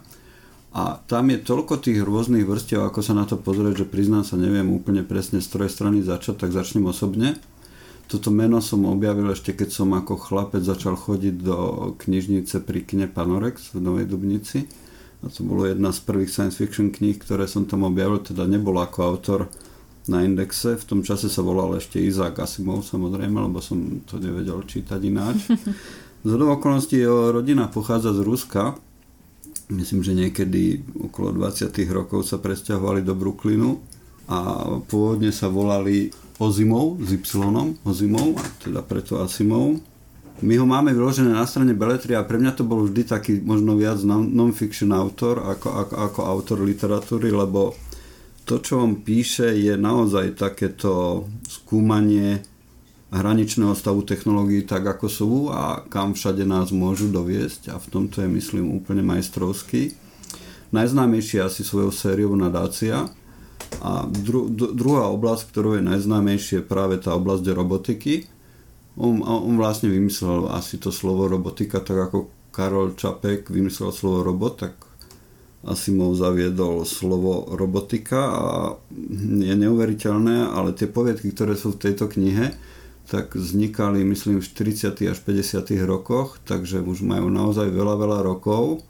a 0.70 1.02
tam 1.10 1.34
je 1.34 1.42
toľko 1.42 1.82
tých 1.82 1.98
rôznych 1.98 2.46
vrstiev, 2.46 2.86
ako 2.86 3.02
sa 3.02 3.18
na 3.18 3.26
to 3.26 3.34
pozrieť, 3.34 3.82
že 3.82 3.90
priznám 3.90 4.22
sa, 4.22 4.38
neviem 4.38 4.70
úplne 4.70 5.02
presne 5.02 5.42
z 5.42 5.50
ktorej 5.50 5.74
strany 5.74 5.98
začať, 6.06 6.46
tak 6.46 6.54
začnem 6.54 6.86
osobne. 6.86 7.42
Toto 8.06 8.30
meno 8.30 8.62
som 8.62 8.86
objavil 8.86 9.34
ešte 9.34 9.50
keď 9.50 9.74
som 9.74 9.90
ako 9.90 10.14
chlapec 10.14 10.62
začal 10.62 10.94
chodiť 10.94 11.34
do 11.42 11.58
knižnice 11.98 12.62
pri 12.62 12.86
kine 12.86 13.10
Panorex 13.10 13.74
v 13.74 13.82
Novej 13.82 14.06
Dubnici. 14.06 14.62
A 15.24 15.32
to 15.32 15.42
bolo 15.42 15.66
jedna 15.66 15.90
z 15.90 15.98
prvých 16.06 16.30
science 16.30 16.54
fiction 16.54 16.94
kníh, 16.94 17.18
ktoré 17.18 17.50
som 17.50 17.66
tam 17.66 17.82
objavil, 17.82 18.22
teda 18.22 18.46
nebol 18.46 18.78
ako 18.78 18.98
autor 19.02 19.40
na 20.08 20.20
indexe. 20.24 20.76
V 20.76 20.84
tom 20.84 21.00
čase 21.00 21.32
sa 21.32 21.40
volal 21.40 21.80
ešte 21.80 21.96
Izák 22.00 22.36
Asimov, 22.44 22.84
samozrejme, 22.84 23.40
lebo 23.40 23.60
som 23.64 24.04
to 24.04 24.20
nevedel 24.20 24.60
čítať 24.64 25.00
ináč. 25.00 25.48
Z 26.24 26.32
okolností 26.40 26.96
jeho 27.00 27.32
rodina 27.32 27.68
pochádza 27.68 28.16
z 28.16 28.24
Ruska. 28.24 28.76
Myslím, 29.68 30.04
že 30.04 30.16
niekedy 30.16 30.80
okolo 31.08 31.32
20 31.36 31.72
rokov 31.92 32.28
sa 32.28 32.40
presťahovali 32.40 33.00
do 33.00 33.16
Brooklynu 33.16 33.80
a 34.28 34.64
pôvodne 34.88 35.32
sa 35.32 35.52
volali 35.52 36.12
Ozimov 36.40 37.00
s 37.00 37.12
Y, 37.16 37.20
Ozimov, 37.84 38.40
teda 38.64 38.80
preto 38.84 39.20
Asimov. 39.20 39.80
My 40.42 40.58
ho 40.58 40.66
máme 40.66 40.90
vyložené 40.90 41.30
na 41.30 41.46
strane 41.46 41.78
Beletry 41.78 42.18
a 42.18 42.26
pre 42.26 42.42
mňa 42.42 42.52
to 42.58 42.66
bol 42.66 42.84
vždy 42.84 43.06
taký 43.06 43.38
možno 43.38 43.78
viac 43.78 44.02
non-fiction 44.04 44.90
autor 44.90 45.38
ako, 45.40 45.68
ako, 45.70 45.94
ako 45.94 46.20
autor 46.26 46.58
literatúry, 46.66 47.30
lebo 47.30 47.78
to, 48.44 48.60
čo 48.60 48.80
on 48.80 49.00
píše, 49.00 49.56
je 49.56 49.74
naozaj 49.76 50.36
takéto 50.36 51.24
skúmanie 51.48 52.44
hraničného 53.14 53.72
stavu 53.72 54.02
technológií 54.02 54.66
tak, 54.66 54.84
ako 54.84 55.06
sú 55.06 55.32
a 55.48 55.84
kam 55.86 56.12
všade 56.12 56.42
nás 56.44 56.74
môžu 56.74 57.08
doviesť 57.08 57.72
a 57.72 57.80
v 57.80 57.86
tomto 57.88 58.20
je, 58.20 58.28
myslím, 58.28 58.74
úplne 58.74 59.00
majstrovský. 59.06 59.96
Najznámejší 60.74 61.38
asi 61.40 61.62
svojou 61.62 61.94
sériou 61.94 62.34
nadácia, 62.34 63.06
a 63.82 64.06
dru, 64.06 64.46
druhá 64.50 65.10
oblasť, 65.10 65.50
ktorou 65.50 65.80
je 65.80 65.84
najznámejšie, 65.86 66.62
je 66.62 66.68
práve 66.68 67.00
tá 67.00 67.16
oblasť 67.16 67.46
robotiky. 67.50 68.30
On, 68.94 69.18
on 69.24 69.58
vlastne 69.58 69.90
vymyslel 69.90 70.46
asi 70.54 70.78
to 70.78 70.94
slovo 70.94 71.26
robotika, 71.26 71.82
tak 71.82 72.10
ako 72.10 72.30
Karol 72.54 72.94
Čapek 72.94 73.50
vymyslel 73.50 73.90
slovo 73.90 74.22
robot, 74.22 74.54
tak 74.62 74.74
Asimov 75.64 76.12
zaviedol 76.16 76.84
slovo 76.84 77.48
robotika 77.56 78.20
a 78.20 78.46
je 79.20 79.54
neuveriteľné, 79.56 80.52
ale 80.52 80.76
tie 80.76 80.84
poviedky, 80.84 81.32
ktoré 81.32 81.56
sú 81.56 81.72
v 81.72 81.88
tejto 81.88 82.08
knihe, 82.12 82.52
tak 83.08 83.36
vznikali 83.36 84.04
myslím 84.04 84.40
v 84.40 84.48
40. 84.48 84.96
až 85.08 85.18
50. 85.20 85.76
rokoch, 85.84 86.40
takže 86.44 86.80
už 86.80 87.04
majú 87.04 87.28
naozaj 87.28 87.68
veľa, 87.68 87.96
veľa 88.00 88.18
rokov 88.24 88.84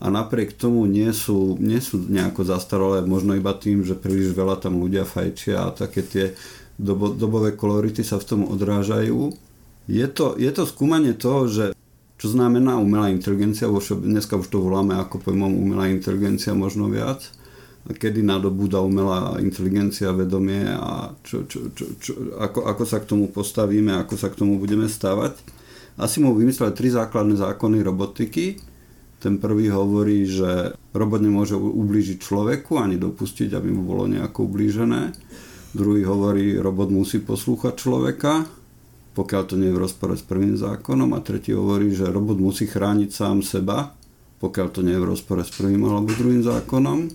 a 0.00 0.08
napriek 0.08 0.56
tomu 0.56 0.88
nie 0.88 1.12
sú, 1.12 1.60
nie 1.60 1.80
sú 1.80 2.00
nejako 2.00 2.48
zastaralé, 2.48 3.04
možno 3.04 3.36
iba 3.36 3.52
tým, 3.52 3.84
že 3.84 3.96
príliš 3.96 4.32
veľa 4.32 4.56
tam 4.56 4.80
ľudia 4.80 5.04
fajčia 5.04 5.68
a 5.68 5.76
také 5.76 6.00
tie 6.00 6.26
dobo, 6.80 7.12
dobové 7.12 7.52
kolority 7.52 8.00
sa 8.00 8.16
v 8.16 8.28
tom 8.28 8.40
odrážajú. 8.48 9.36
Je 9.84 10.06
to, 10.08 10.40
je 10.40 10.48
to 10.52 10.64
skúmanie 10.64 11.12
toho, 11.12 11.48
že 11.48 11.64
čo 12.20 12.28
znamená 12.28 12.76
umelá 12.76 13.08
inteligencia, 13.08 13.64
dneska 13.96 14.36
už 14.36 14.52
to 14.52 14.60
voláme 14.60 14.92
ako 14.92 15.24
pojmom 15.24 15.56
umelá 15.56 15.88
inteligencia 15.88 16.52
možno 16.52 16.92
viac, 16.92 17.24
kedy 17.88 18.20
nadobúda 18.20 18.76
umelá 18.84 19.40
inteligencia 19.40 20.12
vedomie 20.12 20.68
a 20.68 21.16
čo, 21.24 21.48
čo, 21.48 21.72
čo, 21.72 21.96
čo, 21.96 22.12
ako, 22.36 22.68
ako 22.68 22.82
sa 22.84 23.00
k 23.00 23.08
tomu 23.08 23.32
postavíme, 23.32 23.96
ako 23.96 24.20
sa 24.20 24.28
k 24.28 24.36
tomu 24.36 24.60
budeme 24.60 24.84
stávať. 24.84 25.40
Asi 25.96 26.20
mu 26.20 26.36
vymysleli 26.36 26.76
tri 26.76 26.92
základné 26.92 27.40
zákony 27.40 27.80
robotiky, 27.80 28.60
ten 29.16 29.40
prvý 29.40 29.72
hovorí, 29.72 30.28
že 30.28 30.76
robot 30.92 31.24
nemôže 31.24 31.56
ublížiť 31.56 32.20
človeku 32.20 32.76
ani 32.76 33.00
dopustiť, 33.00 33.52
aby 33.56 33.68
mu 33.72 33.84
bolo 33.84 34.04
nejako 34.04 34.44
ublížené. 34.44 35.16
Druhý 35.72 36.04
hovorí, 36.04 36.56
robot 36.60 36.92
musí 36.92 37.20
poslúchať 37.24 37.80
človeka, 37.80 38.44
pokiaľ 39.14 39.42
to 39.46 39.54
nie 39.58 39.68
je 39.70 39.76
v 39.76 39.82
rozpore 39.82 40.14
s 40.14 40.22
prvým 40.22 40.54
zákonom. 40.54 41.10
A 41.16 41.24
tretí 41.24 41.50
hovorí, 41.50 41.90
že 41.90 42.08
robot 42.08 42.38
musí 42.38 42.70
chrániť 42.70 43.10
sám 43.10 43.42
seba, 43.42 43.94
pokiaľ 44.38 44.66
to 44.70 44.80
nie 44.86 44.94
je 44.94 45.02
v 45.02 45.10
rozpore 45.10 45.42
s 45.42 45.52
prvým 45.52 45.82
alebo 45.84 46.14
druhým 46.14 46.46
zákonom. 46.46 47.10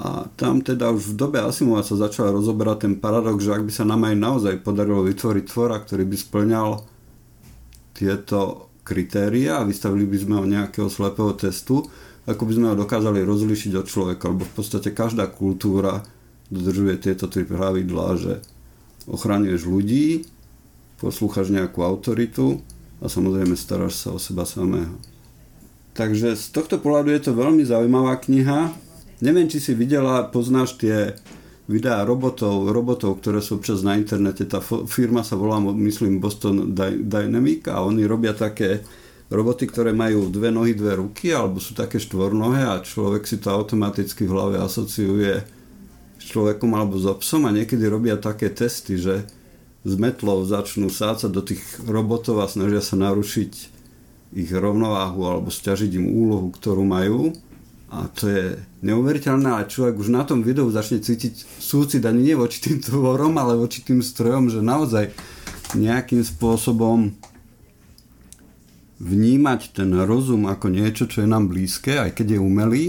A 0.00 0.24
tam 0.32 0.64
teda 0.64 0.88
už 0.96 1.12
v 1.12 1.18
dobe 1.18 1.38
Asimova 1.44 1.84
sa 1.84 1.92
začal 1.92 2.32
rozoberať 2.32 2.88
ten 2.88 2.94
paradox, 2.96 3.44
že 3.44 3.52
ak 3.52 3.68
by 3.68 3.72
sa 3.74 3.84
nám 3.84 4.08
aj 4.08 4.16
naozaj 4.16 4.54
podarilo 4.64 5.04
vytvoriť 5.04 5.44
tvora, 5.44 5.76
ktorý 5.76 6.08
by 6.08 6.16
splňal 6.16 6.68
tieto 7.92 8.72
kritéria 8.80 9.60
a 9.60 9.68
vystavili 9.68 10.08
by 10.08 10.16
sme 10.16 10.34
ho 10.40 10.44
nejakého 10.48 10.88
slepého 10.88 11.36
testu, 11.36 11.84
ako 12.24 12.42
by 12.48 12.52
sme 12.56 12.66
ho 12.72 12.80
dokázali 12.80 13.20
rozlišiť 13.20 13.72
od 13.76 13.86
človeka, 13.86 14.32
lebo 14.32 14.48
v 14.48 14.54
podstate 14.56 14.88
každá 14.96 15.28
kultúra 15.28 16.00
dodržuje 16.48 16.96
tieto 16.96 17.28
tri 17.28 17.44
pravidlá, 17.44 18.16
že 18.16 18.40
ochraňuješ 19.04 19.62
ľudí, 19.68 20.24
poslúchaš 21.00 21.48
nejakú 21.48 21.80
autoritu 21.80 22.60
a 23.00 23.08
samozrejme 23.08 23.56
staráš 23.56 24.04
sa 24.04 24.12
o 24.12 24.20
seba 24.20 24.44
samého. 24.44 24.94
Takže 25.96 26.36
z 26.36 26.46
tohto 26.54 26.78
pohľadu 26.78 27.10
je 27.16 27.22
to 27.24 27.32
veľmi 27.34 27.64
zaujímavá 27.66 28.20
kniha. 28.20 28.70
Neviem, 29.24 29.48
či 29.50 29.58
si 29.58 29.72
videla, 29.74 30.28
poznáš 30.28 30.78
tie 30.78 31.16
videá 31.66 32.04
robotov, 32.04 32.70
robotov, 32.70 33.18
ktoré 33.18 33.40
sú 33.42 33.58
občas 33.58 33.80
na 33.80 33.96
internete. 33.96 34.46
Tá 34.46 34.60
firma 34.86 35.24
sa 35.26 35.34
volá, 35.34 35.58
myslím, 35.60 36.22
Boston 36.22 36.76
Dynamic 37.04 37.66
a 37.72 37.82
oni 37.82 38.04
robia 38.04 38.36
také 38.36 38.84
roboty, 39.30 39.70
ktoré 39.70 39.94
majú 39.94 40.26
dve 40.26 40.50
nohy, 40.50 40.74
dve 40.74 40.98
ruky, 40.98 41.30
alebo 41.30 41.62
sú 41.62 41.72
také 41.78 42.02
štvornohé 42.02 42.66
a 42.66 42.82
človek 42.82 43.24
si 43.24 43.38
to 43.38 43.54
automaticky 43.54 44.26
v 44.26 44.34
hlave 44.34 44.56
asociuje 44.58 45.46
s 46.18 46.24
človekom 46.26 46.74
alebo 46.74 46.98
s 46.98 47.06
obsom 47.06 47.46
a 47.46 47.54
niekedy 47.54 47.86
robia 47.86 48.18
také 48.18 48.50
testy, 48.50 48.98
že 48.98 49.24
s 49.84 49.94
metlou 49.96 50.44
začnú 50.44 50.92
sácať 50.92 51.30
do 51.32 51.40
tých 51.40 51.62
robotov 51.84 52.44
a 52.44 52.50
snažia 52.50 52.84
sa 52.84 53.00
narušiť 53.00 53.52
ich 54.36 54.50
rovnováhu 54.52 55.26
alebo 55.26 55.48
stiažiť 55.48 55.90
im 55.98 56.06
úlohu, 56.06 56.52
ktorú 56.52 56.84
majú 56.86 57.34
a 57.90 58.06
to 58.06 58.30
je 58.30 58.44
neuveriteľné, 58.86 59.50
ale 59.50 59.66
človek 59.66 59.98
už 59.98 60.14
na 60.14 60.22
tom 60.22 60.46
videu 60.46 60.70
začne 60.70 61.02
cítiť 61.02 61.58
súcit 61.58 61.98
ani 62.06 62.22
nie 62.22 62.36
voči 62.38 62.62
tým 62.62 62.78
tvorom, 62.78 63.34
ale 63.34 63.58
voči 63.58 63.82
tým 63.82 63.98
strojom, 63.98 64.46
že 64.46 64.62
naozaj 64.62 65.10
nejakým 65.74 66.22
spôsobom 66.22 67.10
vnímať 69.02 69.74
ten 69.74 69.90
rozum 70.06 70.46
ako 70.46 70.70
niečo, 70.70 71.10
čo 71.10 71.26
je 71.26 71.28
nám 71.28 71.50
blízke, 71.50 71.98
aj 71.98 72.14
keď 72.14 72.36
je 72.36 72.40
umelý, 72.40 72.84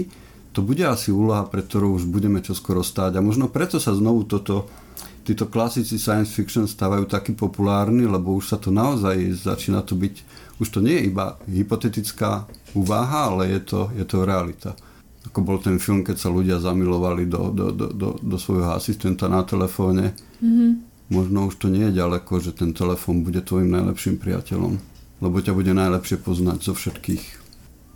to 0.54 0.62
bude 0.62 0.84
asi 0.84 1.10
úloha, 1.10 1.48
pre 1.50 1.64
ktorú 1.66 1.98
už 1.98 2.06
budeme 2.06 2.38
čoskoro 2.38 2.84
stáť. 2.84 3.18
A 3.18 3.24
možno 3.24 3.48
preto 3.48 3.80
sa 3.82 3.96
znovu 3.96 4.28
toto, 4.28 4.68
títo 5.22 5.46
klasici 5.48 5.98
science 5.98 6.34
fiction 6.34 6.66
stávajú 6.66 7.06
taký 7.06 7.32
populárni, 7.32 8.04
lebo 8.04 8.36
už 8.36 8.52
sa 8.52 8.58
to 8.58 8.74
naozaj 8.74 9.16
začína 9.32 9.86
to 9.86 9.94
byť, 9.94 10.14
už 10.58 10.68
to 10.68 10.78
nie 10.82 10.98
je 10.98 11.08
iba 11.08 11.38
hypotetická 11.46 12.50
úvaha, 12.74 13.32
ale 13.34 13.54
je 13.54 13.60
to, 13.62 13.80
je 13.94 14.04
to 14.04 14.26
realita 14.26 14.72
ako 15.26 15.38
bol 15.46 15.58
ten 15.62 15.78
film, 15.78 16.02
keď 16.02 16.16
sa 16.18 16.28
ľudia 16.34 16.58
zamilovali 16.58 17.30
do, 17.30 17.54
do, 17.54 17.70
do, 17.70 17.86
do, 17.94 18.08
do 18.18 18.36
svojho 18.38 18.74
asistenta 18.74 19.30
na 19.30 19.46
telefóne. 19.46 20.18
Mm-hmm. 20.42 20.70
Možno 21.14 21.46
už 21.46 21.62
to 21.62 21.66
nie 21.70 21.92
je 21.92 22.02
ďaleko, 22.02 22.42
že 22.42 22.56
ten 22.56 22.74
telefón 22.74 23.22
bude 23.22 23.38
tvojim 23.44 23.70
najlepším 23.70 24.18
priateľom, 24.18 24.80
lebo 25.22 25.36
ťa 25.38 25.54
bude 25.54 25.70
najlepšie 25.70 26.18
poznať 26.18 26.58
zo 26.66 26.74
všetkých. 26.74 27.41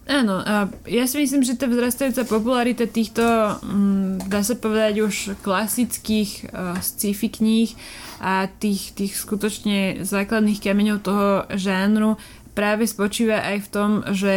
Áno, 0.06 0.38
a 0.38 0.70
ja 0.86 1.02
si 1.10 1.18
myslím, 1.18 1.42
že 1.42 1.58
tá 1.58 1.66
vzrastajúca 1.66 2.22
popularita 2.30 2.86
týchto, 2.86 3.26
mm, 3.58 4.30
dá 4.30 4.46
sa 4.46 4.54
povedať, 4.54 5.02
už 5.02 5.34
klasických 5.42 6.46
uh, 6.46 6.78
sci-fi 6.78 7.26
kníh 7.26 7.74
a 8.22 8.46
tých, 8.46 8.94
tých 8.94 9.18
skutočne 9.18 10.06
základných 10.06 10.62
kameňov 10.62 11.02
toho 11.02 11.26
žánru 11.58 12.14
práve 12.56 12.88
spočíva 12.88 13.44
aj 13.44 13.68
v 13.68 13.68
tom, 13.68 13.90
že 14.16 14.34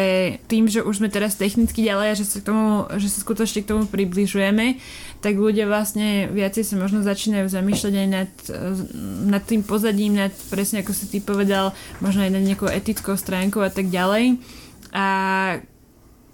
tým, 0.51 0.67
že 0.67 0.83
už 0.83 0.99
sme 0.99 1.07
teraz 1.07 1.39
technicky 1.39 1.87
ďalej 1.87 2.07
a 2.11 2.19
že 2.19 2.25
sa, 2.27 2.43
k 2.43 2.51
tomu, 2.51 2.83
že 2.99 3.07
sa 3.07 3.23
skutočne 3.23 3.63
k 3.63 3.71
tomu 3.71 3.87
približujeme, 3.87 4.75
tak 5.23 5.39
ľudia 5.39 5.63
vlastne 5.63 6.27
viacej 6.27 6.67
sa 6.67 6.75
možno 6.75 6.99
začínajú 6.99 7.47
zamýšľať 7.47 7.93
aj 7.95 8.07
nad, 8.11 8.31
nad 9.23 9.43
tým 9.47 9.63
pozadím, 9.63 10.19
nad 10.19 10.35
presne 10.51 10.83
ako 10.83 10.91
si 10.91 11.07
ty 11.07 11.23
povedal, 11.23 11.71
možno 12.03 12.27
aj 12.27 12.35
nad 12.35 12.43
nejakou 12.43 12.67
etickou 12.67 13.15
stránkou 13.15 13.63
a 13.63 13.71
tak 13.71 13.87
ďalej. 13.87 14.35
A 14.93 15.05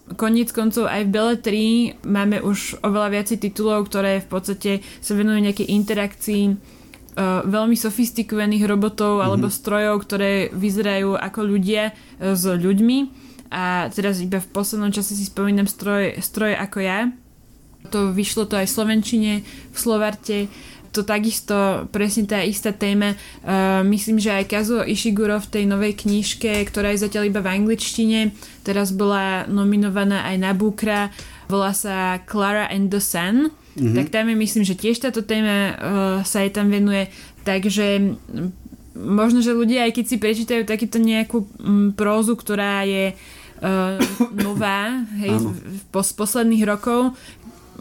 Koniec 0.06 0.54
koncov 0.54 0.86
aj 0.86 1.02
v 1.02 1.14
Bele 1.18 1.34
3 1.34 2.06
máme 2.06 2.38
už 2.46 2.78
oveľa 2.86 3.10
viacej 3.10 3.42
titulov, 3.42 3.90
ktoré 3.90 4.22
v 4.22 4.30
podstate 4.30 4.72
sa 5.02 5.18
venujú 5.18 5.42
nejakej 5.42 5.66
interakcii 5.66 6.44
uh, 6.54 7.42
veľmi 7.42 7.74
sofistikovaných 7.74 8.70
robotov 8.70 9.18
mm-hmm. 9.18 9.26
alebo 9.26 9.48
strojov, 9.50 10.06
ktoré 10.06 10.54
vyzerajú 10.54 11.18
ako 11.18 11.40
ľudia 11.42 11.90
uh, 11.90 12.38
s 12.38 12.46
ľuďmi. 12.46 13.26
A 13.50 13.90
teraz 13.90 14.22
iba 14.22 14.38
v 14.38 14.52
poslednom 14.54 14.94
čase 14.94 15.18
si 15.18 15.26
spomínam 15.26 15.66
stroj, 15.66 16.22
stroj 16.22 16.54
ako 16.54 16.86
ja. 16.86 17.10
To 17.90 18.14
vyšlo 18.14 18.46
to 18.46 18.62
aj 18.62 18.70
v 18.70 18.76
Slovenčine, 18.78 19.32
v 19.46 19.78
Slovarte 19.78 20.38
to 20.96 21.04
takisto 21.04 21.92
presne 21.92 22.24
tá 22.24 22.40
istá 22.40 22.72
téma. 22.72 23.20
Uh, 23.44 23.84
myslím, 23.92 24.24
že 24.24 24.32
aj 24.32 24.48
Kazuo 24.48 24.88
Ishiguro 24.88 25.36
v 25.44 25.52
tej 25.52 25.64
novej 25.68 26.00
knižke, 26.00 26.64
ktorá 26.72 26.96
je 26.96 27.04
zatiaľ 27.04 27.28
iba 27.28 27.44
v 27.44 27.52
angličtine, 27.60 28.32
teraz 28.64 28.96
bola 28.96 29.44
nominovaná 29.52 30.24
aj 30.32 30.36
na 30.40 30.56
Bukra, 30.56 31.12
volá 31.52 31.76
sa 31.76 32.24
Clara 32.24 32.72
and 32.72 32.88
the 32.88 33.04
Sun 33.04 33.52
mm-hmm. 33.76 33.96
tak 33.96 34.08
tam 34.10 34.32
je 34.32 34.36
myslím, 34.36 34.64
že 34.64 34.80
tiež 34.80 34.98
táto 35.04 35.22
téma 35.22 35.56
uh, 35.56 35.76
sa 36.24 36.42
aj 36.48 36.56
tam 36.56 36.72
venuje, 36.72 37.12
takže 37.44 38.18
možno, 38.96 39.44
že 39.44 39.52
ľudia, 39.52 39.86
aj 39.86 39.94
keď 40.00 40.06
si 40.08 40.18
prečítajú 40.18 40.64
takýto 40.64 40.98
nejakú 40.98 41.44
um, 41.60 41.92
prózu, 41.92 42.40
ktorá 42.40 42.88
je 42.88 43.12
uh, 43.12 44.00
nová 44.48 45.04
hej, 45.20 45.36
po, 45.92 46.02
z 46.02 46.12
posledných 46.16 46.64
rokov, 46.64 47.14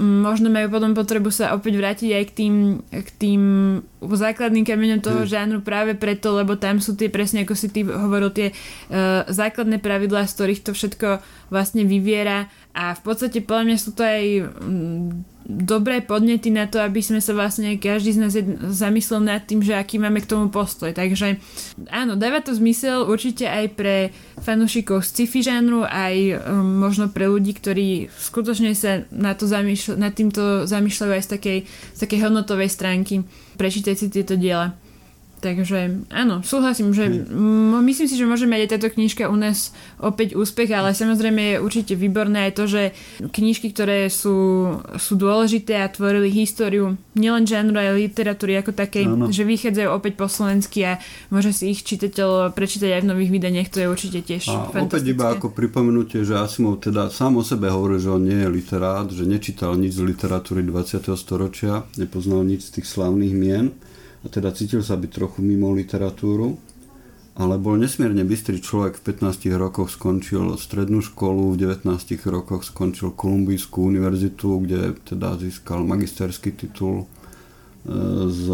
možno 0.01 0.51
majú 0.51 0.71
potom 0.75 0.93
potrebu 0.93 1.31
sa 1.31 1.55
opäť 1.55 1.79
vrátiť 1.79 2.11
aj 2.11 2.25
k 2.27 2.33
tým, 2.35 2.55
k 2.91 3.11
tým 3.15 3.43
základným 4.03 4.67
kameňom 4.67 5.01
toho 5.01 5.23
mm. 5.25 5.31
žánru 5.31 5.59
práve 5.63 5.95
preto, 5.95 6.35
lebo 6.35 6.59
tam 6.59 6.83
sú 6.83 6.99
tie 6.99 7.09
presne 7.09 7.47
ako 7.47 7.55
si 7.55 7.71
ty 7.71 7.87
hovoril 7.87 8.35
tie 8.35 8.51
uh, 8.51 9.23
základné 9.31 9.79
pravidlá, 9.79 10.27
z 10.27 10.35
ktorých 10.35 10.61
to 10.67 10.71
všetko 10.75 11.09
vlastne 11.49 11.85
vyviera 11.85 12.49
a 12.75 12.95
v 12.95 13.01
podstate 13.07 13.39
podľa 13.45 13.65
mňa 13.71 13.79
sú 13.79 13.91
to 13.95 14.03
aj 14.03 14.25
um, 14.43 15.25
dobré 15.45 16.01
podnety 16.01 16.49
na 16.49 16.65
to, 16.65 16.81
aby 16.81 17.05
sme 17.05 17.21
sa 17.21 17.37
vlastne 17.37 17.77
každý 17.77 18.17
z 18.17 18.21
nás 18.21 18.33
zamyslel 18.73 19.21
nad 19.21 19.45
tým, 19.45 19.61
že 19.61 19.77
aký 19.77 20.01
máme 20.01 20.25
k 20.25 20.31
tomu 20.31 20.49
postoj. 20.49 20.91
Takže 20.91 21.37
áno, 21.93 22.17
dáva 22.17 22.41
to 22.41 22.57
zmysel 22.57 23.05
určite 23.05 23.45
aj 23.45 23.77
pre 23.77 23.97
fanúšikov 24.41 25.05
sci-fi 25.05 25.45
žánru, 25.45 25.85
aj 25.85 26.15
um, 26.49 26.81
možno 26.81 27.13
pre 27.13 27.29
ľudí, 27.29 27.53
ktorí 27.53 28.09
skutočne 28.09 28.73
sa 28.73 29.05
na 29.13 29.37
to 29.37 29.45
zamýšľ- 29.45 30.01
nad 30.01 30.17
týmto 30.17 30.65
zamýšľajú 30.65 31.13
aj 31.13 31.23
z 31.23 31.31
takej, 31.37 31.59
z 31.69 31.99
takej 32.01 32.21
hodnotovej 32.25 32.71
stránky. 32.73 33.23
Prečítať 33.61 33.95
si 33.95 34.07
tieto 34.11 34.35
diela. 34.41 34.75
Takže 35.45 36.09
áno, 36.09 36.41
súhlasím, 36.41 36.97
že 36.97 37.05
m- 37.29 37.85
myslím 37.85 38.09
si, 38.09 38.17
že 38.17 38.25
môže 38.25 38.49
mať 38.49 38.65
aj 38.65 38.71
táto 38.73 38.89
knižka 38.97 39.29
u 39.29 39.37
nás 39.37 39.77
opäť 40.01 40.41
úspech, 40.41 40.73
ale 40.73 40.97
samozrejme 40.97 41.41
je 41.45 41.57
určite 41.61 41.93
výborné 42.01 42.49
aj 42.49 42.53
to, 42.57 42.65
že 42.65 42.83
knižky, 43.29 43.77
ktoré 43.77 44.09
sú, 44.09 44.73
sú 44.97 45.13
dôležité 45.21 45.85
a 45.85 45.93
tvorili 45.93 46.33
históriu 46.33 46.97
nielen 47.13 47.45
žánru, 47.45 47.77
aj 47.77 47.93
literatúry 47.93 48.57
ako 48.57 48.73
takej, 48.73 49.05
áno. 49.05 49.29
že 49.29 49.45
vychádzajú 49.45 49.89
opäť 49.93 50.17
po 50.17 50.33
slovensky 50.33 50.89
a 50.89 50.97
môže 51.29 51.53
si 51.53 51.77
ich 51.77 51.85
čitateľ 51.85 52.57
prečítať 52.57 52.97
aj 52.97 53.03
v 53.05 53.11
nových 53.13 53.31
vydaniach, 53.37 53.69
to 53.69 53.85
je 53.85 53.93
určite 53.93 54.25
tiež 54.25 54.49
a 54.49 54.73
opäť 54.81 55.05
iba 55.05 55.29
ako 55.29 55.53
pripomenutie, 55.53 56.25
že 56.25 56.41
Asimov 56.41 56.81
teda 56.81 57.13
sám 57.13 57.37
o 57.37 57.45
sebe 57.45 57.69
hovorí, 57.69 58.01
že 58.01 58.09
on 58.09 58.25
nie 58.25 58.41
je 58.41 58.49
literát, 58.49 59.05
že 59.13 59.29
nečítal 59.29 59.77
nič 59.77 60.01
z 60.01 60.09
literatúry 60.09 60.65
20. 60.65 61.05
storočia, 61.21 61.85
nepoznal 62.01 62.49
nič 62.49 62.73
z 62.73 62.81
tých 62.81 62.89
slavných 62.89 63.35
mien 63.37 63.67
teda 64.29 64.53
cítil 64.57 64.81
sa 64.81 64.97
byť 64.97 65.11
trochu 65.11 65.45
mimo 65.45 65.73
literatúru, 65.73 66.57
ale 67.35 67.59
bol 67.59 67.75
nesmierne 67.75 68.23
bystrý 68.23 68.63
človek. 68.63 69.03
V 69.03 69.27
15 69.27 69.51
rokoch 69.59 69.91
skončil 69.91 70.55
strednú 70.55 71.03
školu, 71.03 71.59
v 71.59 71.75
19 71.75 71.91
rokoch 72.31 72.63
skončil 72.63 73.11
Kolumbijskú 73.11 73.91
univerzitu, 73.91 74.63
kde 74.63 74.95
teda 75.03 75.35
získal 75.35 75.83
magisterský 75.83 76.55
titul 76.55 77.03
e, 77.03 77.07
z 78.31 78.45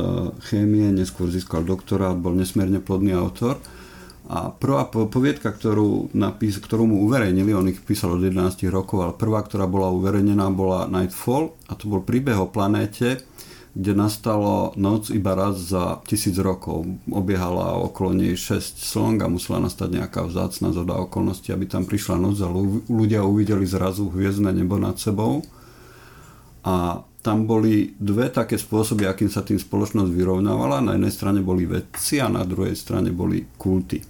chémie, 0.48 0.88
neskôr 0.96 1.28
získal 1.28 1.60
doktorát, 1.62 2.16
bol 2.16 2.32
nesmierne 2.32 2.80
plodný 2.80 3.12
autor. 3.12 3.60
A 4.30 4.54
prvá 4.54 4.86
poviedka, 4.86 5.50
ktorú, 5.50 6.14
napís, 6.14 6.54
ktorú 6.62 6.86
mu 6.86 7.02
uverejnili, 7.02 7.50
on 7.50 7.66
ich 7.66 7.82
písal 7.82 8.14
od 8.14 8.22
11 8.22 8.62
rokov, 8.70 9.02
ale 9.02 9.12
prvá, 9.18 9.42
ktorá 9.42 9.66
bola 9.66 9.90
uverejnená, 9.90 10.46
bola 10.54 10.86
Nightfall 10.86 11.50
a 11.66 11.74
to 11.74 11.90
bol 11.90 11.98
príbeh 11.98 12.38
o 12.38 12.46
planéte, 12.46 13.26
kde 13.70 13.94
nastalo 13.94 14.74
noc 14.74 15.14
iba 15.14 15.38
raz 15.38 15.70
za 15.70 16.02
tisíc 16.02 16.34
rokov. 16.42 16.82
Obiehala 17.06 17.78
okolo 17.78 18.18
nej 18.18 18.34
6 18.34 18.82
slong 18.82 19.22
a 19.22 19.30
musela 19.30 19.62
nastať 19.62 19.94
nejaká 19.94 20.26
vzácna 20.26 20.74
zhoda 20.74 20.98
okolností, 20.98 21.54
aby 21.54 21.70
tam 21.70 21.86
prišla 21.86 22.18
noc 22.18 22.42
a 22.42 22.50
ľudia 22.90 23.22
uvideli 23.22 23.62
zrazu 23.62 24.10
hviezdne 24.10 24.50
nebo 24.50 24.74
nad 24.74 24.98
sebou. 24.98 25.46
A 26.66 27.06
tam 27.22 27.44
boli 27.44 27.94
dve 28.00 28.32
také 28.32 28.56
spôsoby, 28.56 29.04
akým 29.06 29.30
sa 29.30 29.44
tým 29.44 29.60
spoločnosť 29.60 30.10
vyrovnávala. 30.10 30.82
Na 30.82 30.96
jednej 30.96 31.12
strane 31.14 31.40
boli 31.44 31.68
vedci 31.68 32.18
a 32.18 32.32
na 32.32 32.42
druhej 32.42 32.74
strane 32.74 33.12
boli 33.14 33.44
kulty, 33.54 34.00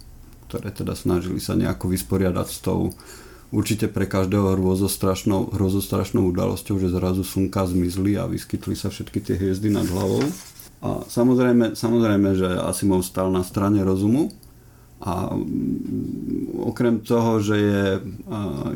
ktoré 0.47 0.71
teda 0.73 0.97
snažili 0.97 1.37
sa 1.37 1.53
nejako 1.53 1.91
vysporiadať 1.91 2.47
s 2.47 2.59
tou 2.63 2.89
určite 3.51 3.91
pre 3.91 4.07
každého 4.07 4.55
hrozostrašnou, 4.55 5.51
hrozostrašnou 5.51 6.31
udalosťou, 6.31 6.79
že 6.79 6.91
zrazu 6.91 7.27
slnka 7.27 7.67
zmizli 7.67 8.15
a 8.15 8.25
vyskytli 8.25 8.73
sa 8.73 8.87
všetky 8.87 9.19
tie 9.19 9.35
hviezdy 9.35 9.69
nad 9.69 9.85
hlavou. 9.85 10.23
A 10.81 11.05
samozrejme, 11.05 11.77
samozrejme, 11.77 12.33
že 12.33 12.47
Asimov 12.57 13.05
stal 13.05 13.29
na 13.29 13.45
strane 13.45 13.85
rozumu 13.85 14.33
A 15.01 15.33
mm, 15.33 16.61
okrem 16.61 17.01
toho, 17.01 17.41
že 17.41 17.55
je 17.57 17.85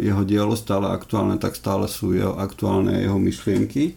jeho 0.01 0.23
dielo 0.25 0.57
stále 0.57 0.89
aktuálne, 0.89 1.37
tak 1.37 1.53
stále 1.53 1.85
sú 1.85 2.17
jeho 2.17 2.33
aktuálne 2.33 2.97
jeho 2.97 3.21
myšlienky. 3.21 3.93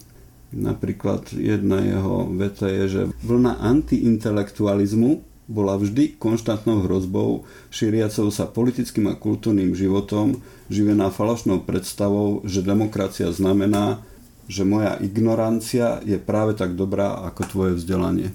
Napríklad 0.53 1.33
jedna 1.33 1.81
jeho 1.81 2.29
veta 2.33 2.69
je, 2.69 2.85
že 2.89 3.03
vlna 3.25 3.61
antiintelektualizmu 3.65 5.25
bola 5.49 5.81
vždy 5.81 6.21
konštantnou 6.21 6.85
hrozbou, 6.85 7.49
šíriacou 7.73 8.29
sa 8.29 8.45
politickým 8.45 9.09
a 9.09 9.17
kultúrnym 9.17 9.73
životom, 9.73 10.45
živená 10.69 11.09
falošnou 11.13 11.65
predstavou, 11.65 12.45
že 12.45 12.65
demokracia 12.65 13.33
znamená, 13.33 14.05
že 14.49 14.65
moja 14.65 14.97
ignorancia 15.01 16.01
je 16.05 16.17
práve 16.17 16.57
tak 16.57 16.73
dobrá 16.73 17.21
ako 17.29 17.43
tvoje 17.45 17.73
vzdelanie. 17.77 18.33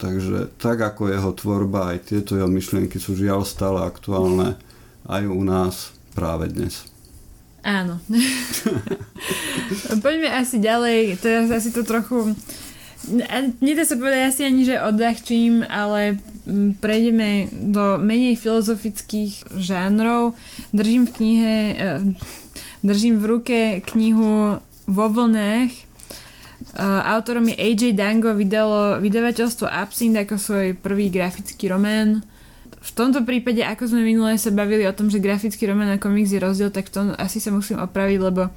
Takže 0.00 0.52
tak 0.56 0.80
ako 0.80 1.12
jeho 1.12 1.30
tvorba, 1.36 1.92
aj 1.94 2.08
tieto 2.10 2.34
jeho 2.34 2.48
myšlienky 2.48 2.96
sú 2.96 3.14
žiaľ 3.14 3.44
stále 3.44 3.84
aktuálne 3.84 4.56
aj 5.06 5.22
u 5.28 5.42
nás 5.44 5.94
práve 6.14 6.50
dnes. 6.50 6.86
Áno. 7.62 8.02
Poďme 10.04 10.28
asi 10.34 10.58
ďalej. 10.58 11.22
Teraz 11.22 11.46
asi 11.50 11.70
to 11.70 11.86
trochu... 11.86 12.34
Nedá 13.58 13.82
sa 13.82 13.98
povedať 13.98 14.20
asi 14.30 14.42
ani, 14.46 14.62
že 14.62 14.78
odľahčím, 14.78 15.66
ale 15.66 16.22
mm, 16.46 16.78
prejdeme 16.78 17.50
do 17.50 17.98
menej 17.98 18.38
filozofických 18.38 19.58
žánrov. 19.58 20.38
Držím 20.70 21.10
v 21.10 21.14
knihe, 21.18 21.54
eh, 21.74 21.98
držím 22.86 23.18
v 23.18 23.24
ruke 23.26 23.58
knihu 23.82 24.62
Vo 24.86 25.06
vlnách 25.06 25.92
Uh, 26.72 27.02
autorom 27.04 27.50
je 27.50 27.58
AJ 27.58 27.98
Dango, 27.98 28.32
vydalo 28.32 29.02
vydavateľstvo 29.02 29.66
Absint 29.66 30.14
ako 30.14 30.38
svoj 30.38 30.78
prvý 30.78 31.10
grafický 31.10 31.68
román. 31.68 32.22
V 32.78 32.90
tomto 32.94 33.26
prípade, 33.26 33.60
ako 33.60 33.92
sme 33.92 34.06
minulé 34.06 34.38
sa 34.38 34.54
bavili 34.54 34.86
o 34.86 34.94
tom, 34.94 35.10
že 35.10 35.20
grafický 35.20 35.68
román 35.68 35.90
a 35.92 36.00
komiks 36.00 36.30
je 36.30 36.40
rozdiel, 36.40 36.70
tak 36.70 36.88
v 36.88 36.94
tom 36.94 37.06
asi 37.18 37.42
sa 37.42 37.50
musím 37.50 37.82
opraviť, 37.82 38.18
lebo 38.22 38.48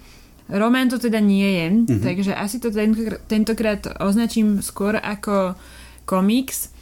román 0.50 0.90
to 0.90 0.98
teda 1.02 1.18
nie 1.22 1.48
je, 1.48 1.66
mm-hmm. 1.72 2.02
takže 2.02 2.32
asi 2.38 2.58
to 2.62 2.70
tentokrát, 3.25 3.86
označím 4.02 4.62
skôr 4.62 4.98
ako 4.98 5.58
komiks. 6.06 6.74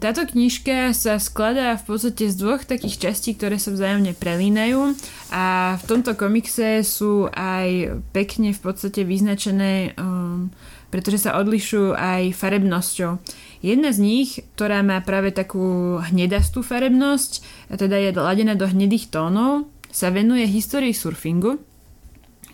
Táto 0.00 0.24
knižka 0.24 0.96
sa 0.96 1.20
skladá 1.20 1.76
v 1.76 1.84
podstate 1.84 2.32
z 2.32 2.34
dvoch 2.40 2.64
takých 2.64 3.10
častí, 3.10 3.36
ktoré 3.36 3.60
sa 3.60 3.68
vzájomne 3.68 4.16
prelínajú 4.16 4.96
a 5.28 5.76
v 5.76 5.84
tomto 5.84 6.16
komikse 6.16 6.80
sú 6.80 7.28
aj 7.28 8.00
pekne 8.16 8.56
v 8.56 8.60
podstate 8.64 9.04
vyznačené 9.04 9.92
um, 10.00 10.48
pretože 10.90 11.22
sa 11.22 11.38
odlišujú 11.38 11.94
aj 11.94 12.34
farebnosťou. 12.34 13.22
Jedna 13.62 13.94
z 13.94 13.98
nich, 14.02 14.42
ktorá 14.58 14.82
má 14.82 14.98
práve 15.00 15.30
takú 15.30 15.96
hnedastú 16.02 16.66
farebnosť, 16.66 17.32
a 17.70 17.78
teda 17.78 17.96
je 17.96 18.10
ladená 18.10 18.58
do 18.58 18.66
hnedých 18.66 19.08
tónov, 19.08 19.70
sa 19.90 20.10
venuje 20.10 20.46
histórii 20.50 20.94
surfingu, 20.94 21.62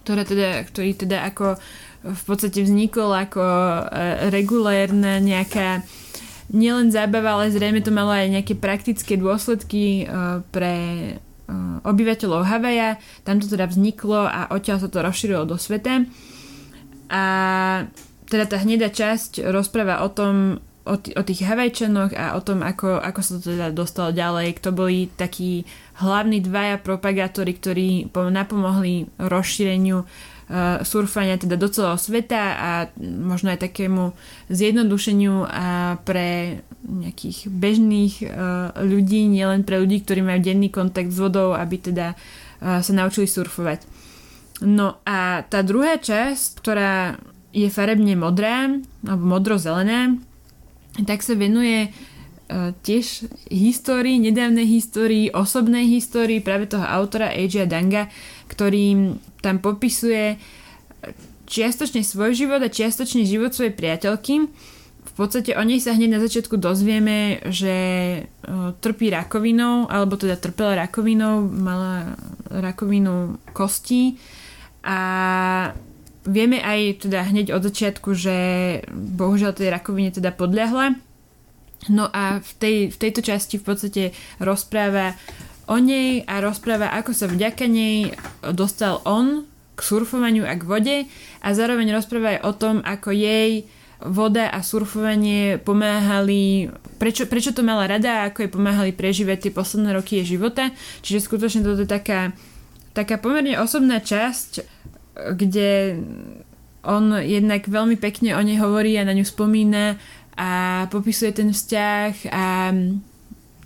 ktorá 0.07 0.23
teda, 0.23 0.63
ktorý 0.71 0.95
teda 0.95 1.27
ako 1.27 1.59
v 2.07 2.23
podstate 2.23 2.63
vznikol 2.63 3.11
ako 3.11 3.43
e, 3.43 3.83
regulérna 4.31 5.19
nejaká 5.19 5.83
nielen 6.55 6.95
zábava, 6.95 7.35
ale 7.35 7.51
zrejme 7.51 7.83
to 7.83 7.91
malo 7.91 8.15
aj 8.15 8.31
nejaké 8.31 8.55
praktické 8.55 9.19
dôsledky 9.19 10.07
e, 10.07 10.41
pre 10.55 10.75
e, 11.11 11.13
obyvateľov 11.83 12.47
Havaja. 12.47 13.03
Tam 13.27 13.43
to 13.43 13.51
teda 13.51 13.67
vzniklo 13.67 14.31
a 14.31 14.47
odtiaľ 14.55 14.79
sa 14.79 14.87
to 14.87 15.03
rozšírilo 15.03 15.43
do 15.43 15.59
sveta. 15.59 16.07
A 17.11 17.23
teda 18.31 18.45
tá 18.47 18.63
hnedá 18.63 18.91
časť 18.91 19.43
rozpráva 19.51 20.07
o 20.07 20.09
tom, 20.11 20.63
o, 20.87 20.95
t- 20.97 21.13
o 21.13 21.23
tých 21.27 21.43
Havajčanoch 21.43 22.15
a 22.15 22.39
o 22.39 22.41
tom, 22.41 22.63
ako, 22.63 23.03
ako 23.03 23.21
sa 23.21 23.31
to 23.37 23.53
teda 23.53 23.75
dostalo 23.75 24.15
ďalej, 24.15 24.57
kto 24.63 24.71
boli 24.71 25.11
takí 25.11 25.67
hlavní 25.99 26.41
dvaja 26.41 26.79
propagátori, 26.79 27.53
ktorí 27.59 27.89
napomohli 28.15 29.11
rozšíreniu 29.19 30.07
uh, 30.07 30.81
surfania 30.87 31.37
teda 31.37 31.59
do 31.59 31.67
celého 31.67 31.99
sveta 31.99 32.43
a 32.57 32.71
možno 33.03 33.51
aj 33.51 33.67
takému 33.67 34.15
zjednodušeniu 34.47 35.43
a 35.43 35.99
pre 36.07 36.63
nejakých 36.87 37.51
bežných 37.51 38.15
uh, 38.23 38.29
ľudí, 38.79 39.27
nielen 39.27 39.67
pre 39.67 39.83
ľudí, 39.83 40.07
ktorí 40.07 40.23
majú 40.23 40.39
denný 40.39 40.71
kontakt 40.71 41.11
s 41.11 41.19
vodou, 41.19 41.53
aby 41.59 41.83
teda 41.83 42.15
uh, 42.15 42.79
sa 42.79 42.93
naučili 42.95 43.27
surfovať. 43.27 43.83
No 44.65 45.03
a 45.05 45.45
tá 45.45 45.61
druhá 45.61 46.01
časť, 46.01 46.65
ktorá 46.65 47.21
je 47.57 47.69
farebne 47.73 48.17
modrá 48.17 48.69
alebo 49.05 49.25
modro-zelená, 49.25 50.17
tak 51.05 51.21
sa 51.21 51.37
venuje 51.37 51.93
uh, 51.93 52.73
tiež 52.81 53.29
histórii, 53.53 54.17
nedávnej 54.17 54.65
histórii, 54.65 55.29
osobnej 55.35 55.85
histórii 55.91 56.41
práve 56.41 56.71
toho 56.71 56.87
autora 56.87 57.35
Eija 57.37 57.69
Danga, 57.69 58.09
ktorý 58.49 59.19
tam 59.45 59.61
popisuje 59.61 60.41
čiastočne 61.47 62.03
svoj 62.03 62.33
život 62.35 62.61
a 62.63 62.73
čiastočne 62.73 63.29
život 63.29 63.53
svojej 63.53 63.75
priateľky. 63.75 64.49
V 65.07 65.13
podstate 65.15 65.57
o 65.57 65.63
nej 65.65 65.81
sa 65.81 65.97
hneď 65.97 66.19
na 66.19 66.21
začiatku 66.21 66.61
dozvieme, 66.61 67.41
že 67.49 67.77
uh, 68.25 68.73
trpí 68.77 69.09
rakovinou, 69.09 69.89
alebo 69.89 70.17
teda 70.21 70.37
trpela 70.37 70.89
rakovinou, 70.89 71.45
mala 71.45 72.17
rakovinu 72.53 73.41
kostí 73.57 74.21
a 74.85 74.99
Vieme 76.27 76.59
aj 76.59 77.07
teda 77.07 77.23
hneď 77.31 77.55
od 77.55 77.63
začiatku, 77.63 78.11
že 78.19 78.37
bohužiaľ 78.91 79.55
tej 79.55 79.71
rakovine 79.71 80.11
teda 80.11 80.35
podľahla. 80.35 80.99
No 81.87 82.11
a 82.11 82.43
v, 82.43 82.51
tej, 82.59 82.77
v 82.91 82.97
tejto 82.99 83.23
časti 83.23 83.63
v 83.63 83.67
podstate 83.67 84.03
rozpráva 84.43 85.15
o 85.71 85.79
nej 85.79 86.27
a 86.27 86.43
rozpráva, 86.43 86.91
ako 86.95 87.15
sa 87.15 87.27
vďaka 87.31 87.67
nej 87.71 88.11
dostal 88.55 89.03
on 89.07 89.47
k 89.77 89.81
surfovaniu 89.83 90.43
a 90.49 90.57
k 90.57 90.67
vode 90.67 90.97
a 91.43 91.49
zároveň 91.53 91.95
rozpráva 91.95 92.39
aj 92.39 92.41
o 92.43 92.53
tom, 92.57 92.77
ako 92.83 93.13
jej 93.13 93.69
voda 94.03 94.53
a 94.53 94.61
surfovanie 94.61 95.57
pomáhali, 95.61 96.69
prečo, 97.01 97.25
prečo 97.25 97.57
to 97.57 97.65
mala 97.65 97.89
rada 97.89 98.25
a 98.25 98.27
ako 98.29 98.45
jej 98.45 98.53
pomáhali 98.53 98.91
prežívať 98.93 99.49
tie 99.49 99.53
posledné 99.53 99.97
roky 99.97 100.21
jej 100.21 100.37
života. 100.37 100.69
Čiže 101.01 101.25
skutočne 101.25 101.65
toto 101.65 101.85
je 101.85 101.89
taká, 101.89 102.37
taká 102.93 103.17
pomerne 103.17 103.57
osobná 103.57 104.01
časť 104.01 104.65
kde 105.35 106.01
on 106.87 107.19
jednak 107.19 107.67
veľmi 107.67 107.99
pekne 107.99 108.39
o 108.39 108.41
nej 108.41 108.63
hovorí 108.63 108.95
a 108.95 109.07
na 109.07 109.13
ňu 109.13 109.27
spomína 109.27 109.99
a 110.39 110.51
popisuje 110.93 111.35
ten 111.35 111.51
vzťah 111.51 112.13
a 112.31 112.71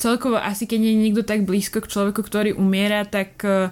celkovo 0.01 0.41
asi 0.41 0.65
keď 0.65 0.81
je 0.81 0.95
niekto 0.97 1.23
tak 1.27 1.45
blízko 1.45 1.85
k 1.85 1.91
človeku, 1.93 2.25
ktorý 2.25 2.57
umiera, 2.57 3.05
tak 3.05 3.37
e, 3.45 3.69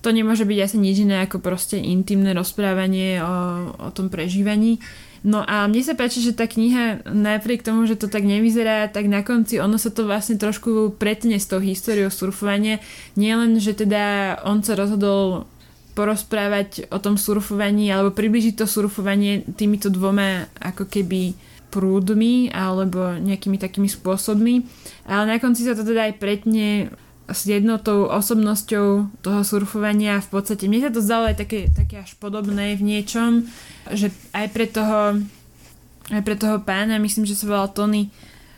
to 0.00 0.08
nemôže 0.08 0.48
byť 0.48 0.58
asi 0.64 0.76
nič 0.80 1.04
iné 1.04 1.20
ako 1.20 1.44
proste 1.44 1.76
intimné 1.76 2.32
rozprávanie 2.32 3.20
o, 3.20 3.34
o 3.76 3.88
tom 3.92 4.08
prežívaní. 4.08 4.80
No 5.20 5.44
a 5.44 5.68
mne 5.68 5.84
sa 5.84 5.92
páči, 5.92 6.24
že 6.24 6.32
tá 6.32 6.48
kniha 6.48 7.04
napriek 7.04 7.60
tomu, 7.60 7.84
že 7.84 8.00
to 8.00 8.08
tak 8.08 8.24
nevyzerá, 8.24 8.88
tak 8.88 9.04
na 9.04 9.20
konci 9.20 9.60
ono 9.60 9.76
sa 9.76 9.92
to 9.92 10.08
vlastne 10.08 10.40
trošku 10.40 10.96
pretne 10.96 11.36
s 11.36 11.44
tou 11.44 11.60
históriou 11.60 12.08
surfovania. 12.08 12.80
Nie 13.20 13.36
len, 13.36 13.60
že 13.60 13.76
teda 13.76 14.40
on 14.48 14.64
sa 14.64 14.72
rozhodol 14.72 15.44
porozprávať 16.00 16.88
o 16.88 16.96
tom 16.96 17.20
surfovaní 17.20 17.92
alebo 17.92 18.16
približiť 18.16 18.64
to 18.64 18.64
surfovanie 18.64 19.44
týmito 19.52 19.92
dvoma 19.92 20.48
ako 20.56 20.88
keby 20.88 21.36
prúdmi 21.68 22.48
alebo 22.48 23.20
nejakými 23.20 23.60
takými 23.60 23.86
spôsobmi. 23.86 24.64
Ale 25.04 25.28
na 25.28 25.36
konci 25.36 25.68
sa 25.68 25.76
to 25.76 25.84
teda 25.84 26.08
aj 26.08 26.14
pretne 26.16 26.88
s 27.28 27.46
jednotou 27.46 28.08
osobnosťou 28.08 29.20
toho 29.20 29.40
surfovania 29.44 30.24
v 30.24 30.28
podstate. 30.32 30.66
Mne 30.66 30.88
sa 30.88 30.92
to 30.96 31.04
zdalo 31.04 31.28
aj 31.28 31.36
také, 31.38 31.68
také 31.68 32.00
až 32.00 32.16
podobné 32.16 32.74
v 32.74 32.82
niečom, 32.82 33.44
že 33.92 34.08
aj 34.32 34.46
pre 34.56 34.66
toho 34.66 35.20
aj 36.10 36.22
pre 36.26 36.34
toho 36.34 36.58
pána, 36.58 36.98
myslím, 36.98 37.22
že 37.22 37.38
sa 37.38 37.46
volal 37.46 37.70
Tony, 37.70 38.10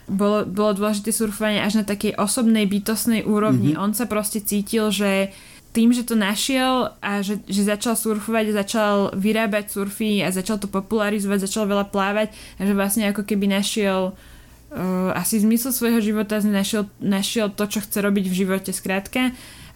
bolo, 0.09 0.49
bolo 0.49 0.73
dôležité 0.73 1.13
surfovanie 1.13 1.61
až 1.61 1.81
na 1.81 1.85
takej 1.85 2.17
osobnej, 2.17 2.65
bytostnej 2.65 3.29
úrovni. 3.29 3.77
Mm-hmm. 3.77 3.85
On 3.85 3.93
sa 3.93 4.09
proste 4.09 4.41
cítil, 4.41 4.89
že 4.89 5.37
tým, 5.73 5.97
že 5.97 6.05
to 6.05 6.13
našiel 6.13 6.93
a 7.01 7.25
že, 7.25 7.41
že 7.49 7.65
začal 7.65 7.97
surfovať, 7.97 8.53
začal 8.53 9.17
vyrábať 9.17 9.73
surfy 9.73 10.21
a 10.21 10.29
začal 10.29 10.61
to 10.61 10.69
popularizovať, 10.69 11.49
začal 11.49 11.65
veľa 11.65 11.89
plávať 11.89 12.29
a 12.61 12.69
že 12.69 12.77
vlastne 12.77 13.09
ako 13.09 13.25
keby 13.25 13.49
našiel 13.49 14.13
uh, 14.13 15.11
asi 15.17 15.41
zmysel 15.41 15.73
svojho 15.73 16.05
života, 16.05 16.45
našiel, 16.45 16.93
našiel 17.01 17.49
to, 17.49 17.65
čo 17.65 17.81
chce 17.81 18.05
robiť 18.05 18.25
v 18.29 18.39
živote 18.45 18.71
skrátka. 18.71 19.33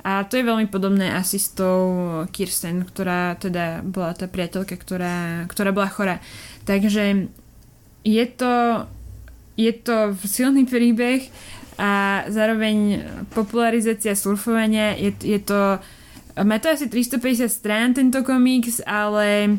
A 0.06 0.22
to 0.22 0.38
je 0.38 0.46
veľmi 0.46 0.70
podobné 0.70 1.10
asi 1.10 1.40
s 1.40 1.50
tou 1.50 2.22
Kirsten, 2.30 2.86
ktorá 2.86 3.34
teda 3.42 3.82
bola 3.82 4.14
tá 4.14 4.30
priateľka, 4.30 4.78
ktorá, 4.78 5.48
ktorá 5.50 5.74
bola 5.74 5.90
chorá. 5.90 6.22
Takže 6.62 7.26
je 8.06 8.24
to, 8.30 8.86
je 9.58 9.72
to 9.74 10.14
silný 10.22 10.62
príbeh 10.62 11.26
a 11.76 12.24
zároveň 12.32 13.04
popularizácia 13.36 14.16
surfovania 14.16 14.96
je, 14.96 15.12
je 15.20 15.40
to 15.40 15.80
má 16.36 16.60
to 16.60 16.68
asi 16.68 16.88
350 16.92 17.48
strán 17.48 17.96
tento 17.96 18.20
komiks, 18.20 18.84
ale 18.84 19.56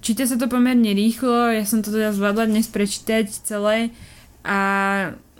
číta 0.00 0.24
sa 0.24 0.40
to 0.40 0.48
pomerne 0.48 0.96
rýchlo, 0.96 1.52
ja 1.52 1.68
som 1.68 1.84
to 1.84 1.92
teda 1.92 2.16
zvládla 2.16 2.48
dnes 2.48 2.64
prečítať 2.72 3.28
celé 3.44 3.92
a 4.40 4.60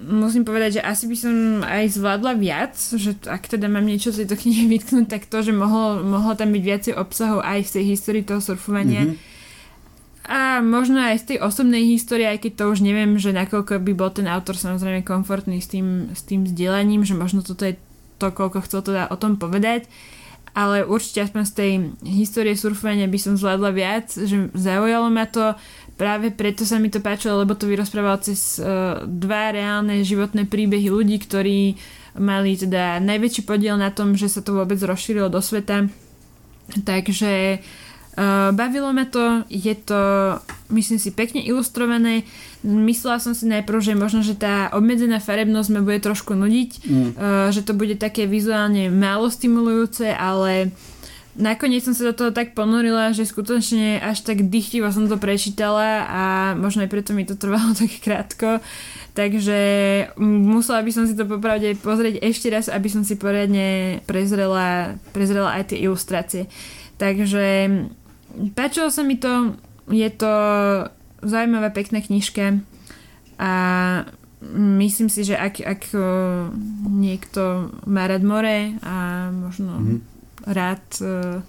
musím 0.00 0.44
povedať, 0.44 0.80
že 0.80 0.82
asi 0.84 1.04
by 1.08 1.16
som 1.16 1.34
aj 1.64 1.84
zvládla 1.96 2.32
viac, 2.36 2.76
že 2.76 3.16
ak 3.24 3.48
teda 3.48 3.68
mám 3.68 3.84
niečo 3.84 4.12
z 4.12 4.24
tejto 4.24 4.44
knihy 4.44 4.68
vytknúť, 4.76 5.06
tak 5.08 5.24
to, 5.24 5.40
že 5.40 5.56
mohlo, 5.56 6.04
mohlo 6.04 6.36
tam 6.36 6.52
byť 6.52 6.62
viacej 6.64 6.94
obsahov 7.00 7.40
aj 7.40 7.64
v 7.64 7.72
tej 7.80 7.84
histórii 7.96 8.24
toho 8.24 8.44
surfovania. 8.44 9.08
Mm-hmm. 9.08 9.33
A 10.24 10.64
možno 10.64 11.04
aj 11.04 11.20
z 11.20 11.36
tej 11.36 11.38
osobnej 11.44 11.84
histórie, 11.84 12.24
aj 12.24 12.48
keď 12.48 12.52
to 12.56 12.64
už 12.72 12.80
neviem, 12.80 13.20
že 13.20 13.36
nakoľko 13.36 13.76
by 13.76 13.92
bol 13.92 14.08
ten 14.08 14.24
autor 14.24 14.56
samozrejme 14.56 15.04
komfortný 15.04 15.60
s 15.60 15.68
tým, 15.68 16.16
s 16.16 16.24
tým 16.24 16.48
zdieľaním, 16.48 17.04
že 17.04 17.12
možno 17.12 17.44
toto 17.44 17.68
je 17.68 17.76
to, 18.16 18.32
koľko 18.32 18.64
chcel 18.64 18.80
teda 18.80 19.12
o 19.12 19.20
tom 19.20 19.36
povedať. 19.36 19.84
Ale 20.54 20.86
určite 20.86 21.28
aspoň 21.28 21.42
z 21.44 21.52
tej 21.52 21.70
histórie 22.08 22.54
surfovania 22.56 23.10
by 23.10 23.18
som 23.20 23.34
zvládla 23.36 23.70
viac, 23.74 24.06
že 24.16 24.48
zaujalo 24.54 25.12
ma 25.12 25.28
to 25.28 25.52
práve 25.98 26.32
preto 26.32 26.64
sa 26.64 26.80
mi 26.80 26.88
to 26.88 27.04
páčilo, 27.04 27.42
lebo 27.42 27.52
to 27.58 27.68
vyrozprával 27.68 28.16
cez 28.22 28.62
uh, 28.62 29.02
dva 29.04 29.52
reálne 29.52 30.00
životné 30.06 30.46
príbehy 30.48 30.88
ľudí, 30.88 31.20
ktorí 31.20 31.76
mali 32.16 32.54
teda 32.54 33.02
najväčší 33.02 33.42
podiel 33.44 33.76
na 33.76 33.90
tom, 33.90 34.14
že 34.14 34.30
sa 34.30 34.40
to 34.40 34.56
vôbec 34.56 34.78
rozšírilo 34.78 35.26
do 35.28 35.42
sveta. 35.42 35.90
Takže 36.86 37.60
uh, 37.60 37.83
bavilo 38.54 38.94
ma 38.94 39.04
to, 39.04 39.42
je 39.50 39.74
to 39.74 40.02
myslím 40.70 40.98
si 40.98 41.10
pekne 41.10 41.42
ilustrované. 41.42 42.26
Myslela 42.64 43.20
som 43.20 43.36
si 43.36 43.44
najprv, 43.46 43.78
že 43.82 43.92
možno, 43.98 44.20
že 44.24 44.38
tá 44.38 44.72
obmedzená 44.72 45.20
farebnosť 45.20 45.68
ma 45.74 45.80
bude 45.84 46.00
trošku 46.00 46.32
nudiť, 46.32 46.70
mm. 46.84 47.10
že 47.52 47.60
to 47.62 47.76
bude 47.76 48.00
také 48.00 48.24
vizuálne 48.24 48.88
málo 48.88 49.28
stimulujúce, 49.28 50.08
ale 50.10 50.72
nakoniec 51.34 51.82
som 51.82 51.92
sa 51.92 52.10
do 52.10 52.14
toho 52.14 52.30
tak 52.30 52.54
ponorila, 52.54 53.12
že 53.12 53.26
skutočne 53.26 53.98
až 54.00 54.22
tak 54.22 54.46
dychtivo 54.46 54.88
som 54.94 55.10
to 55.10 55.18
prečítala 55.18 56.06
a 56.06 56.22
možno 56.54 56.86
aj 56.86 56.90
preto 56.90 57.10
mi 57.12 57.26
to 57.26 57.34
trvalo 57.34 57.74
tak 57.80 57.90
krátko. 58.00 58.62
Takže 59.14 59.58
musela 60.18 60.82
by 60.82 60.90
som 60.90 61.06
si 61.06 61.14
to 61.14 61.22
popravde 61.22 61.78
pozrieť 61.78 62.18
ešte 62.18 62.50
raz, 62.50 62.66
aby 62.66 62.90
som 62.90 63.06
si 63.06 63.14
poriadne 63.14 64.02
prezrela, 64.10 64.98
prezrela 65.14 65.54
aj 65.54 65.70
tie 65.70 65.86
ilustrácie. 65.86 66.50
Takže 66.98 67.70
páčilo 68.52 68.88
sa 68.90 69.02
mi 69.06 69.16
to, 69.16 69.54
je 69.88 70.08
to 70.10 70.32
zaujímavá, 71.24 71.72
pekná 71.72 72.00
knižka 72.04 72.60
a 73.40 73.52
myslím 74.80 75.08
si, 75.08 75.24
že 75.24 75.38
ak, 75.40 75.64
ak 75.64 75.82
niekto 76.88 77.72
má 77.88 78.04
rád 78.04 78.22
more 78.22 78.76
a 78.84 79.28
možno 79.32 79.72
mm-hmm 79.80 80.14
rád, 80.46 80.84
e, 81.00 81.40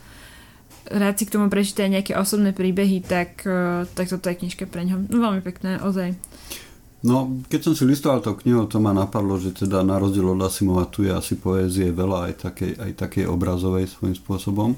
rád 0.91 1.15
si 1.19 1.23
k 1.27 1.33
tomu 1.35 1.51
prečíta 1.51 1.85
nejaké 1.85 2.15
osobné 2.15 2.55
príbehy, 2.55 3.03
tak, 3.03 3.43
e, 3.43 3.85
tak 3.91 4.07
toto 4.07 4.31
je 4.31 4.39
knižka 4.39 4.65
pre 4.65 4.87
ňo. 4.87 5.11
No, 5.11 5.17
veľmi 5.19 5.41
pekné, 5.43 5.83
ozaj. 5.83 6.15
No, 7.05 7.37
keď 7.53 7.69
som 7.69 7.73
si 7.77 7.85
listoval 7.85 8.25
tou 8.25 8.33
knihou, 8.33 8.65
to 8.65 8.81
ma 8.81 8.89
napadlo, 8.89 9.37
že 9.37 9.53
teda 9.53 9.85
na 9.85 10.01
rozdiel 10.01 10.25
od 10.25 10.41
Asimova 10.41 10.89
tu 10.89 11.05
je 11.05 11.13
asi 11.13 11.37
poézie 11.37 11.93
veľa 11.93 12.31
aj 12.31 12.49
takej, 12.49 12.71
aj 12.81 12.91
takej 12.97 13.25
obrazovej 13.29 13.85
svojím 13.85 14.17
spôsobom. 14.17 14.73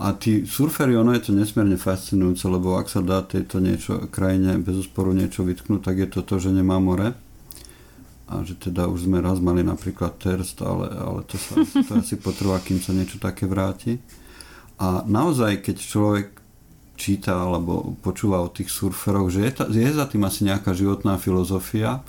A 0.00 0.16
tí 0.16 0.48
surferi, 0.48 0.96
ono 0.96 1.12
je 1.12 1.28
to 1.28 1.32
nesmierne 1.36 1.76
fascinujúce, 1.76 2.48
lebo 2.48 2.80
ak 2.80 2.88
sa 2.88 3.04
dá 3.04 3.20
tejto 3.20 3.60
niečo 3.60 4.08
krajine 4.08 4.56
bez 4.56 4.80
úsporu 4.80 5.12
niečo 5.12 5.44
vytknúť, 5.44 5.80
tak 5.84 5.96
je 6.00 6.08
to 6.08 6.20
to, 6.24 6.40
že 6.40 6.56
nemá 6.56 6.80
more 6.80 7.12
a 8.30 8.46
že 8.46 8.54
teda 8.56 8.86
už 8.86 9.10
sme 9.10 9.18
raz 9.18 9.42
mali 9.42 9.66
napríklad 9.66 10.14
terst, 10.16 10.62
ale, 10.62 10.86
ale 10.94 11.20
to 11.26 11.34
sa 11.34 11.60
to 11.66 11.98
asi 11.98 12.14
potrvá, 12.14 12.62
kým 12.62 12.78
sa 12.78 12.94
niečo 12.94 13.18
také 13.18 13.44
vráti. 13.44 13.98
A 14.78 15.02
naozaj, 15.04 15.60
keď 15.66 15.76
človek 15.76 16.26
číta 16.94 17.36
alebo 17.36 17.98
počúva 18.00 18.40
o 18.40 18.48
tých 18.48 18.70
surferoch, 18.70 19.28
že 19.28 19.40
je, 19.44 19.50
ta, 19.52 19.64
je 19.66 19.90
za 19.90 20.06
tým 20.06 20.22
asi 20.24 20.46
nejaká 20.46 20.72
životná 20.72 21.18
filozofia 21.18 22.00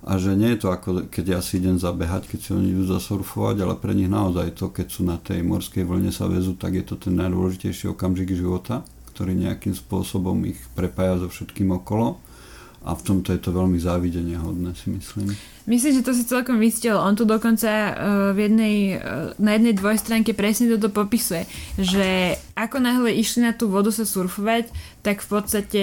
a 0.00 0.16
že 0.16 0.32
nie 0.32 0.56
je 0.56 0.64
to 0.64 0.68
ako 0.72 1.12
keď 1.12 1.24
ja 1.36 1.40
si 1.44 1.60
idem 1.60 1.76
zabehať, 1.76 2.24
keď 2.32 2.38
si 2.40 2.50
oni 2.56 2.72
idú 2.72 2.88
zasurfovať, 2.88 3.56
ale 3.60 3.74
pre 3.76 3.92
nich 3.92 4.08
naozaj 4.08 4.56
to, 4.56 4.72
keď 4.72 4.86
sú 4.88 5.04
na 5.04 5.20
tej 5.20 5.44
morskej 5.44 5.84
vlne 5.84 6.08
sa 6.08 6.24
vezú, 6.24 6.56
tak 6.56 6.72
je 6.80 6.84
to 6.84 6.96
ten 6.96 7.20
najdôležitejší 7.20 7.92
okamžik 7.92 8.32
života, 8.32 8.80
ktorý 9.12 9.36
nejakým 9.36 9.76
spôsobom 9.76 10.40
ich 10.48 10.56
prepája 10.72 11.20
so 11.20 11.28
všetkým 11.28 11.76
okolo 11.76 12.16
a 12.80 12.96
v 12.96 13.02
tomto 13.04 13.36
je 13.36 13.40
to 13.44 13.52
veľmi 13.52 13.76
závidenie 13.76 14.40
hodné, 14.40 14.72
si 14.72 14.88
myslím. 14.88 15.36
Myslím, 15.68 16.00
že 16.00 16.06
to 16.06 16.16
si 16.16 16.24
celkom 16.24 16.56
vystil. 16.56 16.96
On 16.96 17.12
tu 17.12 17.28
dokonca 17.28 17.68
uh, 17.68 17.92
v 18.32 18.48
jednej, 18.48 18.76
uh, 18.96 19.36
na 19.36 19.60
jednej 19.60 19.76
dvojstránke 19.76 20.32
presne 20.32 20.72
toto 20.72 20.88
popisuje, 20.88 21.44
že 21.76 22.40
ako 22.56 22.80
náhle 22.80 23.12
išli 23.12 23.44
na 23.44 23.52
tú 23.52 23.68
vodu 23.68 23.92
sa 23.92 24.08
surfovať, 24.08 24.72
tak 25.04 25.20
v 25.20 25.28
podstate 25.28 25.82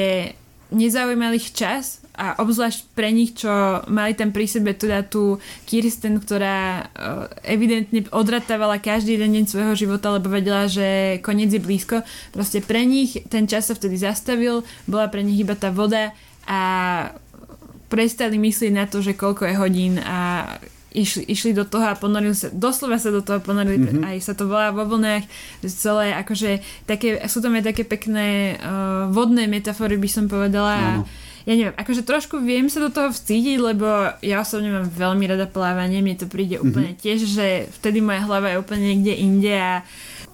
nezaujímal 0.73 1.37
ich 1.37 1.53
čas 1.53 2.01
a 2.17 2.33
obzvlášť 2.41 2.97
pre 2.97 3.13
nich, 3.13 3.37
čo 3.37 3.47
mali 3.85 4.17
tam 4.17 4.33
pri 4.33 4.49
sebe 4.49 4.73
teda 4.73 5.05
tú 5.05 5.37
Kirsten, 5.69 6.17
ktorá 6.17 6.89
uh, 6.89 7.29
evidentne 7.45 8.09
odratávala 8.09 8.81
každý 8.81 9.21
jeden 9.21 9.37
deň 9.37 9.45
svojho 9.45 9.73
života, 9.77 10.09
lebo 10.09 10.33
vedela, 10.33 10.65
že 10.65 11.21
koniec 11.21 11.53
je 11.53 11.61
blízko. 11.61 12.01
Proste 12.33 12.65
pre 12.65 12.89
nich 12.89 13.21
ten 13.29 13.45
čas 13.45 13.69
sa 13.69 13.77
vtedy 13.77 14.01
zastavil, 14.01 14.65
bola 14.89 15.05
pre 15.13 15.21
nich 15.21 15.45
iba 15.45 15.53
tá 15.53 15.69
voda 15.69 16.09
a 16.49 16.59
prestali 17.87 18.41
myslieť 18.41 18.73
na 18.73 18.89
to, 18.89 18.99
že 18.99 19.13
koľko 19.15 19.47
je 19.47 19.55
hodín 19.55 19.93
a 20.01 20.49
išli, 20.97 21.23
išli 21.29 21.51
do 21.53 21.63
toho 21.63 21.85
a 21.85 21.95
ponorili 21.95 22.33
sa, 22.33 22.49
doslova 22.49 22.97
sa 22.97 23.13
do 23.13 23.21
toho 23.21 23.37
ponorili, 23.37 23.77
mm-hmm. 23.77 24.03
aj 24.03 24.17
sa 24.25 24.33
to 24.33 24.49
volá 24.49 24.73
vo 24.73 24.89
vlnách, 24.89 25.29
celé 25.69 26.17
akože 26.17 26.65
také, 26.89 27.21
sú 27.29 27.45
tam 27.45 27.53
aj 27.53 27.69
také 27.69 27.85
pekné 27.85 28.57
uh, 28.57 29.05
vodné 29.13 29.45
metafory 29.45 30.01
by 30.01 30.09
som 30.09 30.25
povedala 30.25 31.05
mm. 31.05 31.26
Ja 31.47 31.55
neviem, 31.55 31.75
akože 31.79 32.03
trošku 32.03 32.43
viem 32.43 32.67
sa 32.67 32.83
do 32.83 32.91
toho 32.91 33.07
vcítiť, 33.07 33.55
lebo 33.55 33.87
ja 34.19 34.43
osobne 34.43 34.67
mám 34.67 34.91
veľmi 34.91 35.31
rada 35.31 35.47
plávanie, 35.47 36.03
mne 36.03 36.19
to 36.19 36.27
príde 36.27 36.59
úplne 36.59 36.91
mm-hmm. 36.91 37.03
tiež, 37.07 37.19
že 37.23 37.47
vtedy 37.79 38.03
moja 38.03 38.27
hlava 38.27 38.51
je 38.51 38.59
úplne 38.59 38.83
niekde 38.91 39.15
inde 39.15 39.55
a 39.55 39.79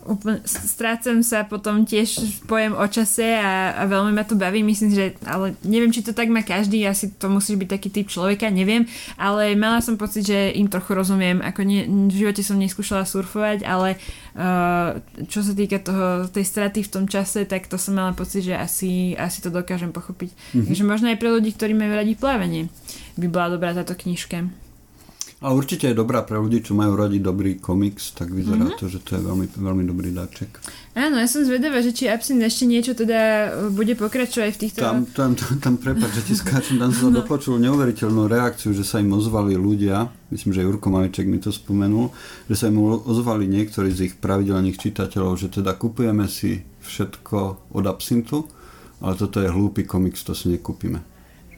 úplne, 0.06 0.44
strácam 0.46 1.24
sa 1.24 1.48
potom 1.48 1.88
tiež 1.88 2.44
pojem 2.48 2.76
o 2.76 2.86
čase 2.88 3.24
a, 3.40 3.74
a 3.80 3.84
veľmi 3.88 4.12
ma 4.12 4.24
to 4.28 4.36
baví, 4.36 4.60
myslím, 4.64 4.92
že 4.92 5.06
ale 5.24 5.56
neviem, 5.64 5.92
či 5.92 6.04
to 6.04 6.12
tak 6.12 6.28
má 6.28 6.44
každý, 6.44 6.84
asi 6.84 7.12
to 7.16 7.32
musí 7.32 7.56
byť 7.56 7.70
taký 7.70 7.90
typ 7.92 8.08
človeka, 8.12 8.52
neviem, 8.52 8.88
ale 9.16 9.56
mala 9.56 9.80
som 9.80 10.00
pocit, 10.00 10.28
že 10.28 10.56
im 10.56 10.68
trochu 10.68 10.96
rozumiem, 10.96 11.40
ako 11.40 11.62
nie, 11.64 11.88
v 11.88 12.16
živote 12.16 12.44
som 12.44 12.60
neskúšala 12.60 13.08
surfovať, 13.08 13.64
ale 13.64 14.00
uh, 14.36 15.00
čo 15.28 15.44
sa 15.44 15.52
týka 15.56 15.80
toho, 15.80 16.28
tej 16.32 16.46
straty 16.48 16.84
v 16.84 16.92
tom 16.92 17.06
čase, 17.08 17.44
tak 17.48 17.68
to 17.68 17.76
som 17.76 18.00
mala 18.00 18.16
pocit, 18.16 18.48
že 18.48 18.56
asi, 18.56 19.14
asi 19.20 19.40
to 19.44 19.52
dokážem 19.52 19.92
pochopiť. 19.92 20.32
Mm-hmm. 20.32 20.66
Takže 20.72 20.84
možno 20.84 21.08
aj 21.12 21.20
pre 21.20 21.30
ľudí, 21.32 21.52
ktorí 21.56 21.76
majú 21.76 21.94
radi 21.96 22.14
plávanie, 22.16 22.72
by 23.20 23.28
bola 23.30 23.56
dobrá 23.56 23.72
táto 23.76 23.96
knižka. 23.96 24.63
A 25.44 25.52
určite 25.52 25.92
je 25.92 26.00
dobrá 26.00 26.24
pre 26.24 26.40
ľudí, 26.40 26.64
čo 26.64 26.72
majú 26.72 26.96
radi 26.96 27.20
dobrý 27.20 27.60
komiks, 27.60 28.16
tak 28.16 28.32
vyzerá 28.32 28.64
mm-hmm. 28.64 28.80
to, 28.80 28.88
že 28.88 29.04
to 29.04 29.20
je 29.20 29.22
veľmi, 29.28 29.52
veľmi 29.52 29.84
dobrý 29.84 30.16
dáček. 30.16 30.56
Áno, 30.96 31.20
ja 31.20 31.28
som 31.28 31.44
zvedavá, 31.44 31.84
že 31.84 31.92
či 31.92 32.08
Absint 32.08 32.40
ešte 32.40 32.64
niečo 32.64 32.96
teda 32.96 33.52
bude 33.76 33.92
pokračovať 34.00 34.50
v 34.56 34.60
týchto... 34.64 34.80
Tam, 34.80 35.04
tam, 35.12 35.36
tam, 35.36 35.60
tam 35.60 35.76
prepáč, 35.76 36.24
že 36.24 36.32
ti 36.32 36.34
skáčem, 36.40 36.80
tam 36.80 36.96
som 36.96 37.12
no. 37.12 37.20
dopočul 37.20 37.60
neuveriteľnú 37.60 38.32
reakciu, 38.32 38.72
že 38.72 38.88
sa 38.88 39.04
im 39.04 39.12
ozvali 39.12 39.60
ľudia, 39.60 40.08
myslím, 40.32 40.56
že 40.56 40.64
Jurko 40.64 40.88
Maliček 40.88 41.28
mi 41.28 41.44
to 41.44 41.52
spomenul, 41.52 42.16
že 42.48 42.56
sa 42.56 42.72
im 42.72 42.80
ozvali 43.04 43.44
niektorí 43.44 43.92
z 43.92 44.00
ich 44.08 44.16
pravidelných 44.16 44.80
čitateľov, 44.80 45.36
že 45.36 45.52
teda 45.52 45.76
kupujeme 45.76 46.24
si 46.32 46.64
všetko 46.88 47.68
od 47.76 47.84
Absintu, 47.84 48.48
ale 49.04 49.20
toto 49.20 49.44
je 49.44 49.52
hlúpy 49.52 49.84
komiks, 49.84 50.24
to 50.24 50.32
si 50.32 50.56
nekúpime. 50.56 51.13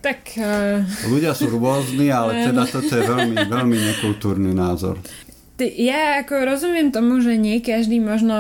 Tak... 0.06 0.38
Uh... 0.38 0.86
Ľudia 1.10 1.34
sú 1.34 1.50
rôzni, 1.58 2.14
ale 2.14 2.46
teda 2.46 2.70
toto 2.70 2.94
je 2.94 3.02
veľmi, 3.02 3.36
veľmi 3.56 3.78
nekultúrny 3.90 4.54
názor. 4.54 5.02
Ja 5.58 6.20
ako 6.22 6.46
rozumiem 6.46 6.92
tomu, 6.92 7.24
že 7.24 7.40
nie 7.40 7.64
každý 7.64 8.04
možno 8.04 8.36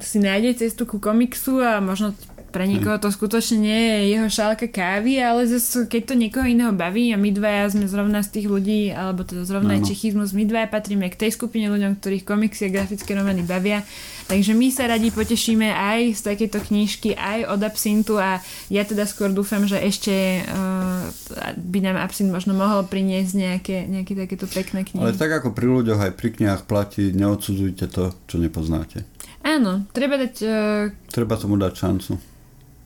si 0.00 0.16
nájde 0.18 0.64
cestu 0.64 0.88
ku 0.88 0.96
komiksu 0.96 1.60
a 1.60 1.84
možno 1.84 2.16
pre 2.54 2.70
niekoho 2.70 3.02
to 3.02 3.10
skutočne 3.10 3.66
nie 3.66 3.80
je 3.82 4.14
jeho 4.14 4.30
šálka 4.30 4.70
kávy, 4.70 5.18
ale 5.18 5.42
zase 5.50 5.90
keď 5.90 6.02
to 6.06 6.14
niekoho 6.14 6.46
iného 6.46 6.70
baví 6.70 7.10
a 7.10 7.18
my 7.18 7.34
dvaja 7.34 7.74
sme 7.74 7.90
zrovna 7.90 8.22
z 8.22 8.38
tých 8.38 8.46
ľudí, 8.46 8.94
alebo 8.94 9.26
teda 9.26 9.42
zrovna 9.42 9.74
aj 9.74 9.90
čechizmus, 9.90 10.30
my 10.30 10.46
dvaja 10.46 10.70
patríme 10.70 11.10
k 11.10 11.18
tej 11.18 11.34
skupine 11.34 11.66
ľuďom, 11.66 11.98
ktorých 11.98 12.22
komiksy 12.22 12.70
a 12.70 12.74
grafické 12.78 13.18
romány 13.18 13.42
bavia, 13.42 13.82
takže 14.30 14.54
my 14.54 14.70
sa 14.70 14.86
radi 14.86 15.10
potešíme 15.10 15.66
aj 15.66 16.14
z 16.14 16.20
takéto 16.22 16.62
knižky, 16.62 17.18
aj 17.18 17.50
od 17.50 17.60
Absintu 17.66 18.22
a 18.22 18.38
ja 18.70 18.86
teda 18.86 19.02
skôr 19.02 19.34
dúfam, 19.34 19.66
že 19.66 19.82
ešte 19.82 20.46
uh, 20.46 21.10
by 21.58 21.78
nám 21.90 21.98
Absint 21.98 22.30
možno 22.30 22.54
mohol 22.54 22.86
priniesť 22.86 23.32
nejaké, 23.34 23.76
nejaké 23.90 24.14
takéto 24.14 24.46
pekné 24.46 24.86
knihy. 24.86 25.02
Ale 25.02 25.18
tak 25.18 25.42
ako 25.42 25.50
pri 25.50 25.66
ľuďoch 25.66 25.98
aj 25.98 26.12
pri 26.14 26.30
knihách 26.38 26.62
platí, 26.70 27.10
neodsudzujte 27.10 27.90
to, 27.90 28.14
čo 28.30 28.38
nepoznáte. 28.38 29.02
Áno, 29.42 29.84
treba 29.90 30.16
dať... 30.16 30.34
Uh... 30.40 30.94
Treba 31.10 31.34
tomu 31.34 31.58
dať 31.58 31.74
šancu. 31.74 32.33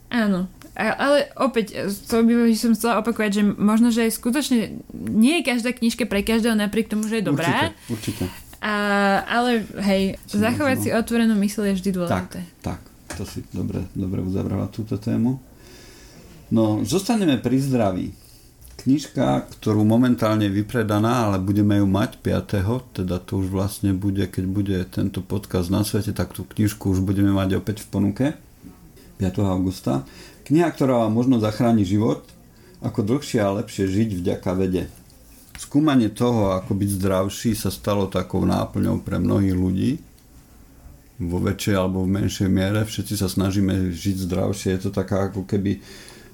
Áno, 0.08 0.48
ale 0.78 1.26
opäť, 1.34 1.90
to 2.06 2.22
by 2.22 2.54
som 2.54 2.72
chcela 2.72 3.02
opakovať, 3.02 3.30
že 3.34 3.42
možno, 3.42 3.90
že 3.90 4.06
skutočne 4.14 4.78
nie 4.94 5.42
je 5.42 5.48
každá 5.50 5.74
knižka 5.74 6.06
pre 6.06 6.22
každého 6.22 6.54
napriek 6.54 6.86
tomu, 6.86 7.10
že 7.10 7.18
je 7.18 7.26
dobrá. 7.26 7.74
Určite, 7.90 8.22
určite. 8.22 8.24
A, 8.62 8.74
ale 9.26 9.66
hej, 9.86 10.18
Čiže 10.30 10.38
zachovať 10.38 10.76
si 10.82 10.88
otvorenú 10.94 11.34
mysl 11.38 11.66
je 11.70 11.74
vždy 11.82 11.90
dôležité. 11.94 12.40
Tak, 12.62 12.78
tak, 12.78 12.80
to 13.18 13.22
si 13.26 13.42
dobre, 13.50 13.86
dobre 13.94 14.22
uzavrala 14.22 14.70
túto 14.70 14.98
tému. 14.98 15.42
No, 16.54 16.82
zostaneme 16.86 17.42
pri 17.42 17.58
zdraví. 17.58 18.06
Knižka, 18.78 19.50
ktorú 19.58 19.82
momentálne 19.82 20.46
je 20.46 20.62
vypredaná, 20.62 21.26
ale 21.26 21.42
budeme 21.42 21.82
ju 21.82 21.86
mať 21.90 22.22
5. 22.22 23.02
Teda 23.02 23.18
to 23.18 23.42
už 23.42 23.50
vlastne 23.50 23.90
bude, 23.98 24.22
keď 24.30 24.44
bude 24.46 24.78
tento 24.94 25.26
podcast 25.26 25.74
na 25.74 25.82
svete, 25.82 26.14
tak 26.14 26.30
tú 26.30 26.46
knižku 26.46 26.94
už 26.94 27.02
budeme 27.02 27.34
mať 27.34 27.58
opäť 27.58 27.82
v 27.82 27.90
ponuke. 27.90 28.26
5. 29.18 29.42
augusta. 29.42 30.06
Kniha, 30.46 30.70
ktorá 30.70 31.04
vám 31.04 31.12
možno 31.12 31.42
zachráni 31.42 31.82
život, 31.82 32.24
ako 32.78 33.02
dlhšie 33.02 33.42
a 33.42 33.58
lepšie 33.58 33.90
žiť 33.90 34.10
vďaka 34.22 34.50
vede. 34.54 34.86
Skúmanie 35.58 36.06
toho, 36.06 36.54
ako 36.54 36.78
byť 36.78 36.90
zdravší, 37.02 37.50
sa 37.58 37.74
stalo 37.74 38.06
takou 38.06 38.46
náplňou 38.46 39.02
pre 39.02 39.18
mnohých 39.18 39.56
ľudí. 39.58 39.90
Vo 41.18 41.42
väčšej 41.42 41.74
alebo 41.74 42.06
v 42.06 42.14
menšej 42.14 42.46
miere. 42.46 42.86
Všetci 42.86 43.18
sa 43.18 43.26
snažíme 43.26 43.90
žiť 43.90 44.22
zdravšie. 44.22 44.78
Je 44.78 44.80
to 44.86 44.94
taká 44.94 45.26
ako 45.26 45.42
keby 45.42 45.82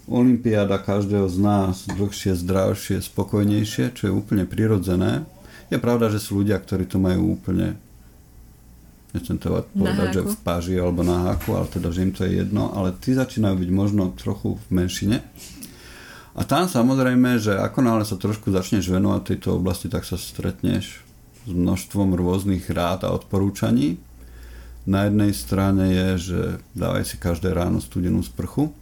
Olympiáda 0.04 0.76
každého 0.76 1.24
z 1.32 1.40
nás 1.40 1.88
dlhšie, 1.88 2.36
zdravšie, 2.36 3.00
spokojnejšie, 3.00 3.96
čo 3.96 4.02
je 4.04 4.12
úplne 4.12 4.44
prirodzené. 4.44 5.24
Je 5.72 5.80
pravda, 5.80 6.12
že 6.12 6.20
sú 6.20 6.44
ľudia, 6.44 6.60
ktorí 6.60 6.84
to 6.84 7.00
majú 7.00 7.40
úplne 7.40 7.80
nechcem 9.14 9.38
to 9.38 9.62
povedať, 9.72 10.08
že 10.18 10.22
v 10.26 10.36
páži 10.42 10.74
alebo 10.74 11.06
na 11.06 11.30
háku, 11.30 11.54
ale 11.54 11.70
teda, 11.70 11.94
že 11.94 12.02
im 12.02 12.12
to 12.12 12.26
je 12.26 12.42
jedno, 12.42 12.74
ale 12.74 12.90
tí 12.98 13.14
začínajú 13.14 13.56
byť 13.62 13.70
možno 13.70 14.10
trochu 14.18 14.58
v 14.58 14.66
menšine. 14.74 15.22
A 16.34 16.42
tam 16.42 16.66
samozrejme, 16.66 17.38
že 17.38 17.54
ako 17.54 17.78
náhle 17.78 18.02
sa 18.02 18.18
trošku 18.18 18.50
začneš 18.50 18.90
venovať 18.90 19.22
tejto 19.22 19.62
oblasti, 19.62 19.86
tak 19.86 20.02
sa 20.02 20.18
stretneš 20.18 21.06
s 21.46 21.50
množstvom 21.54 22.18
rôznych 22.18 22.66
rád 22.74 23.06
a 23.06 23.14
odporúčaní. 23.14 24.02
Na 24.84 25.06
jednej 25.06 25.30
strane 25.30 25.94
je, 25.94 26.08
že 26.18 26.40
dávaj 26.74 27.06
si 27.06 27.16
každé 27.16 27.54
ráno 27.54 27.78
studenú 27.78 28.20
sprchu, 28.20 28.74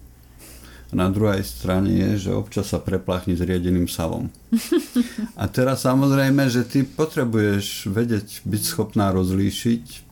na 0.93 1.09
druhej 1.09 1.41
strane 1.41 1.89
je, 1.89 2.29
že 2.29 2.37
občas 2.37 2.69
sa 2.69 2.77
preplachni 2.77 3.33
s 3.33 3.41
riedeným 3.41 3.89
savom. 3.89 4.29
A 5.41 5.49
teraz 5.49 5.89
samozrejme, 5.89 6.53
že 6.53 6.69
ty 6.69 6.85
potrebuješ 6.85 7.89
vedieť, 7.89 8.45
byť 8.45 8.63
schopná 8.63 9.09
rozlíšiť 9.17 10.12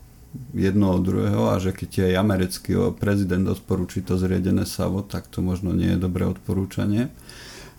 jedno 0.55 0.95
od 0.95 1.03
druhého 1.03 1.51
a 1.51 1.59
že 1.59 1.75
keď 1.75 2.11
aj 2.11 2.21
americký 2.23 2.71
prezident 2.95 3.43
odporúči 3.51 4.03
to 4.03 4.15
zriedené 4.15 4.63
savo, 4.63 5.03
tak 5.03 5.27
to 5.27 5.43
možno 5.43 5.75
nie 5.75 5.95
je 5.95 5.99
dobré 5.99 6.23
odporúčanie. 6.23 7.11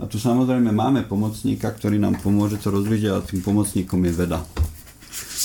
A 0.00 0.08
tu 0.08 0.16
samozrejme 0.16 0.72
máme 0.72 1.04
pomocníka, 1.04 1.68
ktorý 1.72 2.00
nám 2.00 2.20
pomôže 2.20 2.60
to 2.60 2.72
rozvíjať 2.72 3.12
a 3.12 3.24
tým 3.24 3.40
pomocníkom 3.44 4.00
je 4.08 4.12
veda. 4.12 4.40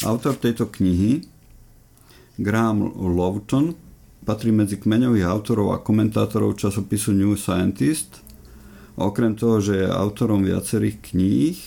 Autor 0.08 0.36
tejto 0.40 0.68
knihy, 0.72 1.24
Graham 2.38 2.96
Lowton, 2.96 3.76
patrí 4.24 4.52
medzi 4.52 4.76
kmeňových 4.80 5.28
autorov 5.28 5.76
a 5.76 5.82
komentátorov 5.84 6.60
časopisu 6.60 7.16
New 7.16 7.36
Scientist. 7.40 8.20
Okrem 8.98 9.38
toho, 9.38 9.62
že 9.62 9.86
je 9.86 9.88
autorom 9.88 10.44
viacerých 10.44 11.14
kníh, 11.14 11.58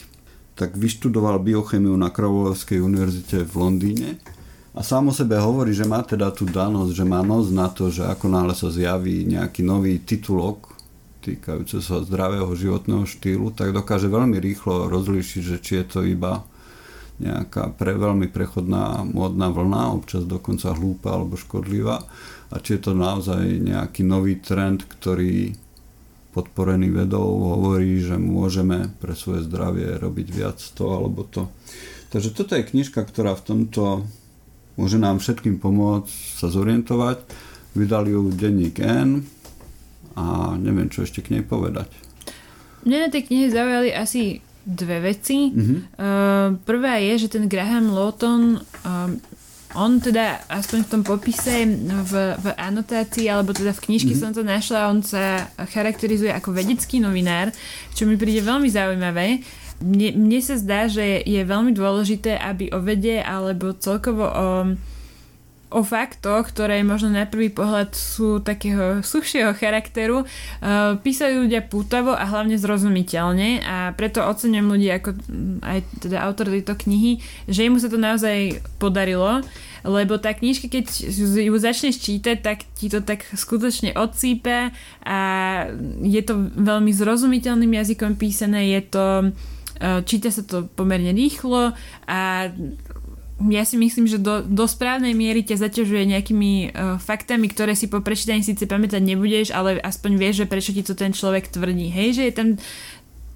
tak 0.59 0.77
vyštudoval 0.77 1.41
biochemiu 1.41 1.97
na 1.97 2.13
Kráľovskej 2.13 2.83
univerzite 2.83 3.49
v 3.49 3.55
Londýne 3.57 4.11
a 4.71 4.81
sám 4.87 5.11
o 5.11 5.13
sebe 5.15 5.35
hovorí, 5.39 5.75
že 5.75 5.89
má 5.89 6.03
teda 6.07 6.31
tú 6.31 6.47
danosť, 6.47 6.93
že 6.95 7.05
má 7.07 7.21
noc 7.27 7.51
na 7.51 7.67
to, 7.67 7.91
že 7.91 8.07
ako 8.07 8.31
náhle 8.31 8.55
sa 8.55 8.71
zjaví 8.71 9.27
nejaký 9.27 9.67
nový 9.67 9.99
titulok 9.99 10.71
týkajúce 11.21 11.85
sa 11.85 12.01
zdravého 12.01 12.49
životného 12.57 13.05
štýlu, 13.05 13.53
tak 13.53 13.77
dokáže 13.77 14.09
veľmi 14.09 14.41
rýchlo 14.41 14.89
rozlíšiť, 14.89 15.43
že 15.45 15.57
či 15.61 15.73
je 15.81 15.87
to 15.87 16.01
iba 16.03 16.43
nejaká 17.21 17.77
pre, 17.77 17.93
veľmi 17.93 18.33
prechodná 18.33 19.05
módna 19.05 19.53
vlna, 19.53 19.93
občas 19.93 20.25
dokonca 20.25 20.73
hlúpa 20.73 21.13
alebo 21.13 21.37
škodlivá, 21.37 22.01
a 22.51 22.57
či 22.59 22.81
je 22.81 22.83
to 22.89 22.93
naozaj 22.97 23.45
nejaký 23.45 24.01
nový 24.03 24.41
trend, 24.41 24.89
ktorý 24.89 25.53
podporený 26.33 26.89
vedou 26.89 27.53
hovorí, 27.55 28.01
že 28.01 28.17
môžeme 28.17 28.89
pre 28.99 29.13
svoje 29.13 29.45
zdravie 29.45 30.01
robiť 30.01 30.29
viac 30.33 30.57
to 30.57 30.85
alebo 30.89 31.29
to. 31.29 31.53
Takže 32.11 32.33
toto 32.33 32.57
je 32.57 32.67
knižka, 32.67 33.05
ktorá 33.05 33.37
v 33.37 33.45
tomto 33.45 34.09
môže 34.81 34.97
nám 34.97 35.21
všetkým 35.21 35.61
pomôcť 35.61 36.41
sa 36.41 36.49
zorientovať. 36.49 37.21
Vydali 37.77 38.17
ju 38.17 38.33
denník 38.33 38.81
N 38.81 39.29
a 40.17 40.57
neviem, 40.57 40.89
čo 40.89 41.05
ešte 41.05 41.21
k 41.21 41.37
nej 41.37 41.45
povedať. 41.45 41.93
Mne 42.89 43.05
na 43.05 43.09
tej 43.13 43.29
knihe 43.29 43.53
zaujali 43.53 43.93
asi 43.93 44.41
dve 44.65 45.05
veci. 45.05 45.53
Mm-hmm. 45.53 45.79
Uh, 46.01 46.49
prvá 46.65 46.97
je, 46.97 47.29
že 47.29 47.29
ten 47.37 47.45
Graham 47.45 47.93
Lawton 47.93 48.57
uh, 48.57 49.13
on 49.79 50.03
teda, 50.03 50.51
aspoň 50.51 50.79
v 50.83 50.91
tom 50.91 51.03
popise, 51.07 51.63
v, 51.87 52.13
v 52.43 52.47
anotácii, 52.59 53.31
alebo 53.31 53.55
teda 53.55 53.71
v 53.71 53.85
knižke 53.87 54.19
mm-hmm. 54.19 54.35
som 54.35 54.35
to 54.35 54.43
našla, 54.43 54.91
on 54.91 54.99
sa 54.99 55.47
charakterizuje 55.71 56.35
ako 56.35 56.51
vedecký 56.51 56.99
novinár, 56.99 57.55
čo 57.95 58.03
mi 58.03 58.19
príde 58.19 58.43
veľmi 58.43 58.67
zaujímavé. 58.67 59.39
Mne, 59.81 60.13
mne 60.13 60.41
sa 60.45 60.61
zdá, 60.61 60.87
že 60.93 61.25
je 61.25 61.41
veľmi 61.41 61.73
dôležité, 61.73 62.37
aby 62.37 62.69
o 62.73 62.85
vede 62.85 63.21
alebo 63.25 63.73
celkovo 63.73 64.25
o 64.29 64.49
o 65.71 65.87
faktoch, 65.87 66.51
ktoré 66.51 66.83
možno 66.83 67.15
na 67.15 67.31
prvý 67.31 67.47
pohľad 67.49 67.95
sú 67.95 68.43
takého 68.43 69.01
suchšieho 69.07 69.55
charakteru, 69.55 70.27
uh, 70.27 70.99
písajú 70.99 71.47
ľudia 71.47 71.63
pútavo 71.63 72.11
a 72.11 72.27
hlavne 72.27 72.59
zrozumiteľne. 72.59 73.63
A 73.63 73.95
preto 73.95 74.19
ocenujem 74.27 74.67
ľudí 74.67 74.91
ako 74.91 75.15
aj 75.63 75.79
teda 76.03 76.27
autor 76.27 76.51
tejto 76.51 76.75
knihy, 76.75 77.23
že 77.47 77.71
mu 77.71 77.79
sa 77.79 77.87
to 77.87 78.03
naozaj 78.03 78.59
podarilo, 78.83 79.47
lebo 79.87 80.19
tá 80.19 80.35
knižka, 80.35 80.69
keď 80.69 80.85
ju 81.47 81.55
začneš 81.57 82.03
čítať, 82.03 82.43
tak 82.43 82.67
ti 82.77 82.91
to 82.91 83.01
tak 83.01 83.25
skutočne 83.33 83.97
odsýpe 83.97 84.75
a 85.07 85.19
je 86.05 86.21
to 86.21 86.51
veľmi 86.59 86.93
zrozumiteľným 86.93 87.79
jazykom 87.81 88.19
písané, 88.19 88.77
je 88.77 88.83
to 88.91 89.05
číta 90.05 90.29
sa 90.29 90.45
to 90.45 90.69
pomerne 90.77 91.17
rýchlo 91.17 91.73
a 92.05 92.51
ja 93.49 93.65
si 93.65 93.81
myslím, 93.81 94.05
že 94.05 94.21
do, 94.21 94.45
do 94.45 94.69
správnej 94.69 95.17
miery 95.17 95.41
ťa 95.41 95.65
zaťažuje 95.65 96.13
nejakými 96.13 96.53
uh, 96.69 97.01
faktami, 97.01 97.49
ktoré 97.49 97.73
si 97.73 97.89
po 97.89 98.05
prečítaní 98.05 98.45
síce 98.45 98.69
pamätať 98.69 99.01
nebudeš, 99.01 99.57
ale 99.57 99.81
aspoň 99.81 100.13
vieš, 100.21 100.45
že 100.45 100.51
prečo 100.51 100.77
ti 100.77 100.85
to 100.85 100.93
ten 100.93 101.17
človek 101.17 101.49
tvrdí. 101.49 101.89
Hej, 101.89 102.21
že 102.21 102.23
je 102.29 102.35
tam 102.37 102.49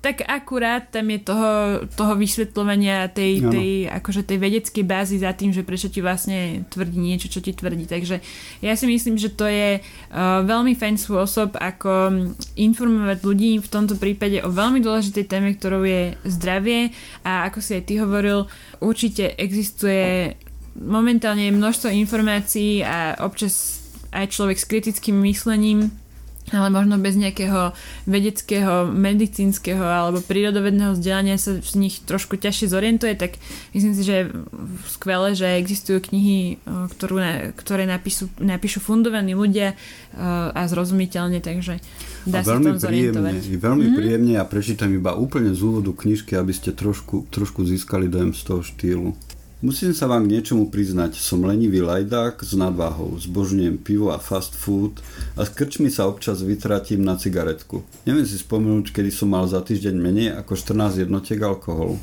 tak 0.04 0.20
akurát 0.28 0.92
tam 0.92 1.08
je 1.08 1.24
toho, 1.24 1.80
toho 1.96 2.12
vysvetľovania 2.12 3.08
tej, 3.08 3.40
tej, 3.48 3.70
akože 3.88 4.28
tej 4.28 4.36
vedeckej 4.36 4.84
bázy 4.84 5.16
za 5.16 5.32
tým, 5.32 5.48
že 5.48 5.64
prečo 5.64 5.88
ti 5.88 6.04
vlastne 6.04 6.68
tvrdí 6.68 7.00
niečo, 7.00 7.32
čo 7.32 7.40
ti 7.40 7.56
tvrdí. 7.56 7.88
Takže 7.88 8.20
ja 8.60 8.76
si 8.76 8.84
myslím, 8.84 9.16
že 9.16 9.32
to 9.32 9.48
je 9.48 9.80
uh, 9.80 10.44
veľmi 10.44 10.76
fajn 10.76 11.00
spôsob, 11.00 11.56
ako 11.56 12.20
informovať 12.52 13.18
ľudí 13.24 13.56
v 13.64 13.72
tomto 13.72 13.96
prípade 13.96 14.44
o 14.44 14.52
veľmi 14.52 14.84
dôležitej 14.84 15.24
téme, 15.24 15.56
ktorou 15.56 15.88
je 15.88 16.12
zdravie. 16.28 16.92
A 17.24 17.48
ako 17.48 17.64
si 17.64 17.80
aj 17.80 17.88
ty 17.88 17.96
hovoril, 17.96 18.44
určite 18.84 19.32
existuje 19.40 20.36
momentálne 20.76 21.48
množstvo 21.48 21.88
informácií 21.88 22.84
a 22.84 23.16
občas 23.24 23.80
aj 24.12 24.36
človek 24.36 24.60
s 24.60 24.68
kritickým 24.68 25.16
myslením 25.24 26.03
ale 26.52 26.68
možno 26.68 27.00
bez 27.00 27.16
nejakého 27.16 27.72
vedeckého, 28.04 28.92
medicínskeho 28.92 29.80
alebo 29.80 30.20
prírodovedného 30.20 30.92
vzdelania 30.92 31.40
sa 31.40 31.56
z 31.56 31.74
nich 31.80 32.04
trošku 32.04 32.36
ťažšie 32.36 32.68
zorientuje, 32.68 33.16
tak 33.16 33.40
myslím 33.72 33.92
si, 33.96 34.02
že 34.04 34.14
je 34.14 34.24
skvelé, 34.92 35.32
že 35.32 35.56
existujú 35.56 36.04
knihy, 36.04 36.60
ktorú, 36.68 37.16
ktoré 37.56 37.88
napíšu, 37.88 38.28
napíšu 38.36 38.84
fundovaní 38.84 39.32
ľudia 39.32 39.72
a 40.52 40.68
zrozumiteľne, 40.68 41.40
takže 41.40 41.80
dá 42.28 42.40
a 42.40 42.46
sa 42.46 42.60
veľmi 42.60 42.76
príjemne, 42.76 43.32
veľmi 43.40 43.86
mm. 43.88 43.96
príjemne 43.96 44.34
a 44.36 44.44
prečítam 44.44 44.92
iba 44.92 45.16
úplne 45.16 45.56
z 45.56 45.60
úvodu 45.64 45.96
knižky, 45.96 46.36
aby 46.36 46.52
ste 46.52 46.76
trošku, 46.76 47.24
trošku 47.32 47.64
získali 47.64 48.12
dojem 48.12 48.36
z 48.36 48.42
toho 48.44 48.60
štýlu. 48.60 49.16
Musím 49.64 49.96
sa 49.96 50.04
vám 50.04 50.28
k 50.28 50.36
niečomu 50.36 50.68
priznať. 50.68 51.16
Som 51.16 51.48
lenivý 51.48 51.80
lajdák 51.80 52.36
s 52.44 52.52
nadváhou. 52.52 53.16
Zbožňujem 53.16 53.80
pivo 53.80 54.12
a 54.12 54.20
fast 54.20 54.52
food 54.52 55.00
a 55.40 55.48
s 55.48 55.56
krčmi 55.56 55.88
sa 55.88 56.04
občas 56.04 56.44
vytratím 56.44 57.00
na 57.00 57.16
cigaretku. 57.16 57.80
Neviem 58.04 58.28
si 58.28 58.36
spomenúť, 58.36 58.92
kedy 58.92 59.08
som 59.08 59.32
mal 59.32 59.48
za 59.48 59.64
týždeň 59.64 59.96
menej 59.96 60.28
ako 60.36 60.60
14 60.60 61.08
jednotiek 61.08 61.40
alkoholu. 61.40 61.96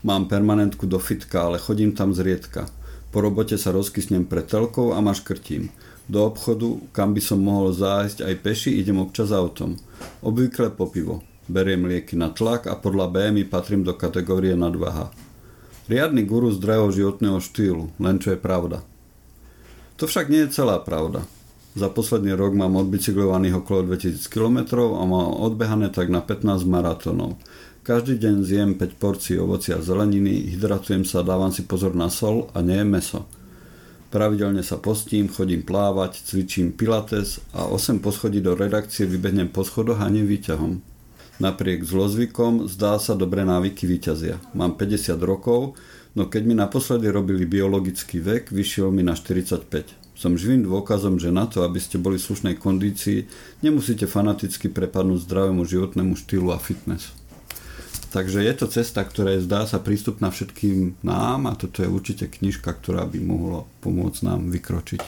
Mám 0.00 0.32
permanentku 0.32 0.88
do 0.88 0.96
fitka, 0.96 1.52
ale 1.52 1.60
chodím 1.60 1.92
tam 1.92 2.16
zriedka. 2.16 2.72
Po 3.12 3.20
robote 3.20 3.60
sa 3.60 3.68
rozkysnem 3.68 4.24
pred 4.24 4.48
telkou 4.48 4.96
a 4.96 5.04
maškrtím. 5.04 5.68
Do 6.08 6.24
obchodu, 6.24 6.88
kam 6.96 7.12
by 7.12 7.20
som 7.20 7.44
mohol 7.44 7.68
zájsť 7.68 8.24
aj 8.24 8.34
peši, 8.40 8.80
idem 8.80 8.96
občas 8.96 9.28
autom. 9.28 9.76
Obvykle 10.24 10.72
po 10.72 10.88
pivo. 10.88 11.20
Beriem 11.52 11.84
lieky 11.84 12.16
na 12.16 12.32
tlak 12.32 12.64
a 12.64 12.80
podľa 12.80 13.12
BMI 13.12 13.44
patrím 13.44 13.84
do 13.84 13.92
kategórie 13.92 14.56
nadvaha. 14.56 15.27
Riadny 15.88 16.28
guru 16.28 16.52
zdravého 16.52 16.92
životného 16.92 17.40
štýlu, 17.40 17.88
len 17.96 18.20
čo 18.20 18.36
je 18.36 18.38
pravda. 18.38 18.84
To 19.96 20.04
však 20.04 20.28
nie 20.28 20.44
je 20.44 20.52
celá 20.52 20.76
pravda. 20.84 21.24
Za 21.72 21.88
posledný 21.88 22.36
rok 22.36 22.52
mám 22.52 22.76
odbicyklovaných 22.76 23.64
okolo 23.64 23.88
2000 23.96 24.20
km 24.28 24.76
a 24.76 25.02
mám 25.08 25.32
odbehané 25.40 25.88
tak 25.88 26.12
na 26.12 26.20
15 26.20 26.68
maratónov. 26.68 27.40
Každý 27.88 28.20
deň 28.20 28.34
zjem 28.44 28.70
5 28.76 29.00
porcií 29.00 29.40
ovocia 29.40 29.80
a 29.80 29.84
zeleniny, 29.84 30.52
hydratujem 30.52 31.08
sa, 31.08 31.24
dávam 31.24 31.48
si 31.56 31.64
pozor 31.64 31.96
na 31.96 32.12
sol 32.12 32.52
a 32.52 32.60
nie 32.60 32.84
meso. 32.84 33.24
Pravidelne 34.12 34.60
sa 34.60 34.76
postím, 34.76 35.32
chodím 35.32 35.64
plávať, 35.64 36.20
cvičím 36.20 36.76
pilates 36.76 37.40
a 37.56 37.64
8 37.64 38.04
poschodí 38.04 38.44
do 38.44 38.52
redakcie 38.52 39.08
vybehnem 39.08 39.48
po 39.48 39.64
schodoch 39.64 40.04
a 40.04 40.12
nevýťahom. 40.12 40.87
Napriek 41.38 41.86
zlozvykom 41.86 42.66
zdá 42.66 42.98
sa 42.98 43.14
dobré 43.14 43.46
návyky 43.46 43.86
vyťazia. 43.86 44.42
Mám 44.58 44.74
50 44.74 45.22
rokov, 45.22 45.78
no 46.18 46.26
keď 46.26 46.42
mi 46.42 46.54
naposledy 46.58 47.06
robili 47.14 47.46
biologický 47.46 48.18
vek, 48.18 48.50
vyšiel 48.50 48.90
mi 48.90 49.06
na 49.06 49.14
45. 49.14 49.62
Som 50.18 50.34
živým 50.34 50.66
dôkazom, 50.66 51.22
že 51.22 51.30
na 51.30 51.46
to, 51.46 51.62
aby 51.62 51.78
ste 51.78 51.94
boli 51.94 52.18
v 52.18 52.26
slušnej 52.26 52.58
kondícii, 52.58 53.30
nemusíte 53.62 54.10
fanaticky 54.10 54.66
prepadnúť 54.66 55.30
zdravému 55.30 55.62
životnému 55.62 56.18
štýlu 56.18 56.50
a 56.50 56.58
fitness. 56.58 57.14
Takže 58.10 58.42
je 58.42 58.54
to 58.58 58.66
cesta, 58.66 59.06
ktorá 59.06 59.38
je 59.38 59.46
zdá 59.46 59.62
sa 59.62 59.78
prístupná 59.78 60.34
všetkým 60.34 60.98
nám 61.06 61.46
a 61.46 61.54
toto 61.54 61.86
je 61.86 61.92
určite 61.92 62.26
knižka, 62.26 62.66
ktorá 62.66 63.06
by 63.06 63.22
mohla 63.22 63.62
pomôcť 63.86 64.26
nám 64.26 64.50
vykročiť. 64.50 65.02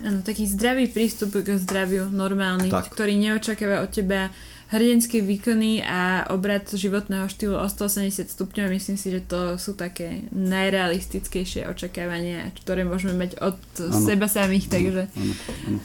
Áno, 0.00 0.20
taký 0.20 0.44
zdravý 0.44 0.88
prístup 0.92 1.40
k 1.40 1.60
zdraviu, 1.60 2.08
normálny, 2.08 2.72
tak. 2.72 2.88
ktorý 2.92 3.16
neočakáva 3.20 3.84
od 3.84 3.92
teba 3.92 4.32
hrdinské 4.70 5.18
výkony 5.18 5.82
a 5.82 6.30
obrad 6.30 6.62
životného 6.70 7.26
štýlu 7.26 7.58
o 7.58 7.66
180 7.66 8.30
stupňov. 8.30 8.70
Myslím 8.70 8.94
si, 8.94 9.10
že 9.10 9.20
to 9.26 9.58
sú 9.58 9.74
také 9.74 10.24
najrealistickejšie 10.30 11.66
očakávania, 11.66 12.54
ktoré 12.62 12.86
môžeme 12.86 13.18
mať 13.26 13.42
od 13.42 13.58
ano. 13.82 13.98
seba 13.98 14.30
samých. 14.30 14.70
Takže... 14.70 15.02
Ano, 15.10 15.34
ano. 15.66 15.78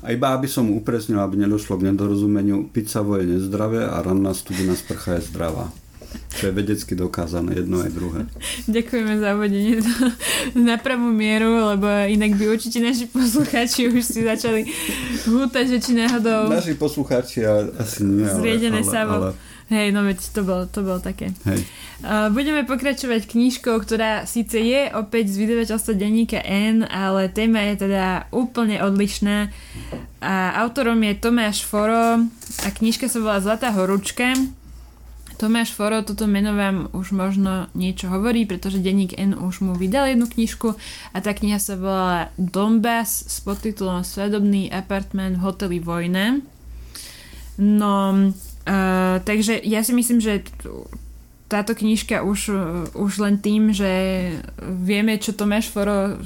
A 0.00 0.16
iba 0.16 0.32
aby 0.32 0.48
som 0.48 0.72
upresnil, 0.72 1.20
aby 1.20 1.44
nedošlo 1.44 1.76
k 1.76 1.92
nedorozumeniu, 1.92 2.72
pizzavo 2.72 3.20
je 3.20 3.36
nezdravé 3.36 3.84
a 3.84 4.00
ranná 4.00 4.32
studená 4.32 4.72
sprcha 4.72 5.20
je 5.20 5.28
zdravá. 5.28 5.68
To 6.40 6.48
je 6.48 6.52
vedecky 6.56 6.96
dokázané, 6.96 7.60
jedno 7.60 7.84
aj 7.84 7.90
druhé. 7.92 8.20
Ďakujeme 8.76 9.14
za 9.20 9.36
uvedenie 9.36 9.84
na 10.56 10.80
pravú 10.80 11.12
mieru, 11.12 11.76
lebo 11.76 11.86
inak 11.86 12.34
by 12.38 12.44
určite 12.48 12.80
naši 12.80 13.06
poslucháči 13.10 13.92
už 13.92 14.02
si 14.02 14.24
začali 14.24 14.64
hútať, 15.28 15.64
že 15.76 15.78
či 15.84 15.92
náhodou... 15.94 16.48
Naši 16.48 16.74
poslucháči 16.74 17.44
asi 17.76 18.06
nie, 18.06 18.24
ale... 18.24 18.40
Zriedené 18.40 18.82
ale, 18.82 18.88
savo. 18.88 19.14
Ale... 19.20 19.30
Hej, 19.70 19.94
no 19.94 20.02
veď 20.02 20.18
to 20.34 20.42
bolo, 20.42 20.66
to 20.66 20.82
bolo 20.82 20.98
také. 20.98 21.30
Hej. 21.46 21.62
Budeme 22.34 22.66
pokračovať 22.66 23.30
knižkou, 23.30 23.78
ktorá 23.78 24.26
síce 24.26 24.58
je 24.58 24.90
opäť 24.90 25.30
z 25.30 25.46
vydavateľstva 25.46 25.94
denníka 25.94 26.42
N, 26.42 26.82
ale 26.90 27.30
téma 27.30 27.62
je 27.70 27.86
teda 27.86 28.26
úplne 28.34 28.82
odlišná. 28.82 29.54
A 30.18 30.58
autorom 30.66 30.98
je 31.06 31.14
Tomáš 31.22 31.62
Foro 31.62 32.18
a 32.66 32.68
knižka 32.74 33.06
sa 33.06 33.22
volá 33.22 33.38
Zlatá 33.38 33.70
horúčka. 33.70 34.34
Tomáš 35.40 35.72
Foro, 35.72 36.04
toto 36.04 36.28
meno 36.28 36.52
vám 36.52 36.92
už 36.92 37.16
možno 37.16 37.72
niečo 37.72 38.12
hovorí, 38.12 38.44
pretože 38.44 38.76
denník 38.76 39.16
N 39.16 39.32
už 39.32 39.64
mu 39.64 39.72
vydal 39.72 40.12
jednu 40.12 40.28
knižku 40.28 40.76
a 41.16 41.16
tá 41.24 41.32
kniha 41.32 41.56
sa 41.56 41.80
volá 41.80 42.28
Donbass 42.36 43.24
s 43.24 43.40
podtitulom 43.40 44.04
Svadobný 44.04 44.68
apartment 44.68 45.40
v 45.40 45.44
hoteli 45.48 45.80
Vojne. 45.80 46.44
No, 47.56 48.12
uh, 48.12 49.16
takže 49.24 49.64
ja 49.64 49.80
si 49.80 49.96
myslím, 49.96 50.20
že 50.20 50.44
táto 51.50 51.74
knižka 51.74 52.22
už, 52.22 52.40
už 52.94 53.12
len 53.18 53.42
tým, 53.42 53.74
že 53.74 53.90
vieme, 54.60 55.18
čo 55.18 55.34
Tomáš 55.34 55.66
Foro 55.72 56.20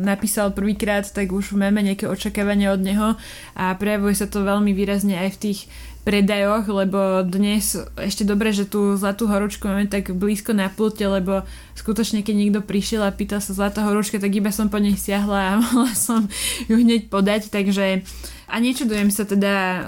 napísal 0.00 0.56
prvýkrát, 0.56 1.04
tak 1.04 1.28
už 1.28 1.52
máme 1.58 1.84
nejaké 1.84 2.08
očakávanie 2.08 2.72
od 2.72 2.80
neho 2.80 3.08
a 3.52 3.76
prejavuje 3.76 4.16
sa 4.16 4.24
to 4.24 4.40
veľmi 4.40 4.72
výrazne 4.72 5.18
aj 5.18 5.36
v 5.36 5.40
tých 5.44 5.60
predajoch, 6.02 6.66
lebo 6.66 7.22
dnes 7.22 7.78
ešte 7.94 8.26
dobre, 8.26 8.50
že 8.50 8.66
tú 8.66 8.98
zlatú 8.98 9.30
horúčku 9.30 9.70
máme 9.70 9.86
tak 9.86 10.10
blízko 10.10 10.50
na 10.50 10.66
pulte, 10.66 11.06
lebo 11.06 11.46
skutočne 11.78 12.26
keď 12.26 12.34
niekto 12.34 12.60
prišiel 12.60 13.06
a 13.06 13.14
pýtal 13.14 13.38
sa 13.38 13.54
zlatá 13.54 13.86
horúčka, 13.86 14.18
tak 14.18 14.34
iba 14.34 14.50
som 14.50 14.66
po 14.66 14.82
nej 14.82 14.98
siahla 14.98 15.38
a 15.38 15.52
mohla 15.62 15.94
som 15.94 16.26
ju 16.66 16.74
hneď 16.74 17.06
podať, 17.06 17.54
takže 17.54 18.02
a 18.52 18.60
nečudujem 18.60 19.08
sa 19.08 19.24
teda, 19.24 19.54
uh, 19.56 19.80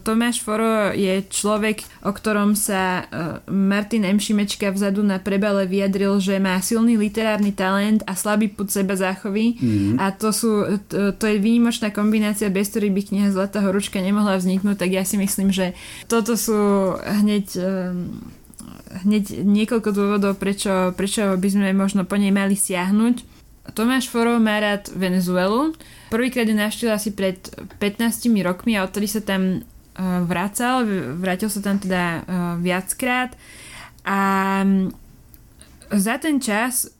Tomáš 0.00 0.40
Foro 0.40 0.96
je 0.96 1.20
človek, 1.28 1.84
o 2.00 2.16
ktorom 2.16 2.56
sa 2.56 3.04
uh, 3.04 3.44
Martin 3.52 4.08
M. 4.08 4.16
Šimečka 4.16 4.72
vzadu 4.72 5.04
na 5.04 5.20
prebale 5.20 5.68
vyjadril, 5.68 6.16
že 6.16 6.40
má 6.40 6.56
silný 6.64 6.96
literárny 6.96 7.52
talent 7.52 8.00
a 8.08 8.16
slabý 8.16 8.48
put 8.48 8.72
seba 8.72 8.96
záchovy 8.96 9.60
mm-hmm. 9.60 10.00
a 10.00 10.16
to 10.16 10.32
sú, 10.32 10.80
to, 10.88 11.12
to 11.12 11.24
je 11.28 11.36
výnimočná 11.36 11.92
kombinácia, 11.92 12.48
bez 12.48 12.72
ktorej 12.72 12.96
by 12.96 13.02
kniha 13.04 13.28
Zlatá 13.36 13.60
horúčka 13.60 14.00
nemohla 14.00 14.40
vzniknúť, 14.40 14.80
tak 14.80 14.96
ja 14.96 15.04
si 15.04 15.20
myslím, 15.20 15.52
že 15.52 15.76
toto 16.08 16.40
sú 16.40 16.96
hneď 16.96 17.46
um, 17.60 18.16
hneď 19.04 19.44
niekoľko 19.44 19.90
dôvodov, 19.92 20.40
prečo, 20.40 20.96
prečo 20.96 21.36
by 21.36 21.48
sme 21.52 21.68
možno 21.76 22.08
po 22.08 22.16
nej 22.16 22.32
mali 22.32 22.56
siahnuť. 22.56 23.36
Tomáš 23.74 24.08
Foro 24.08 24.38
má 24.38 24.62
rád 24.62 24.88
Venezuelu. 24.94 25.74
Prvýkrát 26.06 26.46
ju 26.46 26.54
navštívil 26.54 26.94
asi 26.94 27.10
pred 27.10 27.38
15 27.78 28.30
rokmi 28.42 28.78
a 28.78 28.86
odtedy 28.86 29.10
sa 29.10 29.20
tam 29.20 29.58
uh, 29.58 30.22
vracal. 30.22 30.86
Vrátil 31.18 31.50
sa 31.50 31.60
tam 31.60 31.82
teda 31.82 32.22
uh, 32.22 32.22
viackrát. 32.62 33.34
A 34.06 34.18
um, 34.62 34.94
za 35.90 36.18
ten 36.18 36.38
čas 36.40 36.95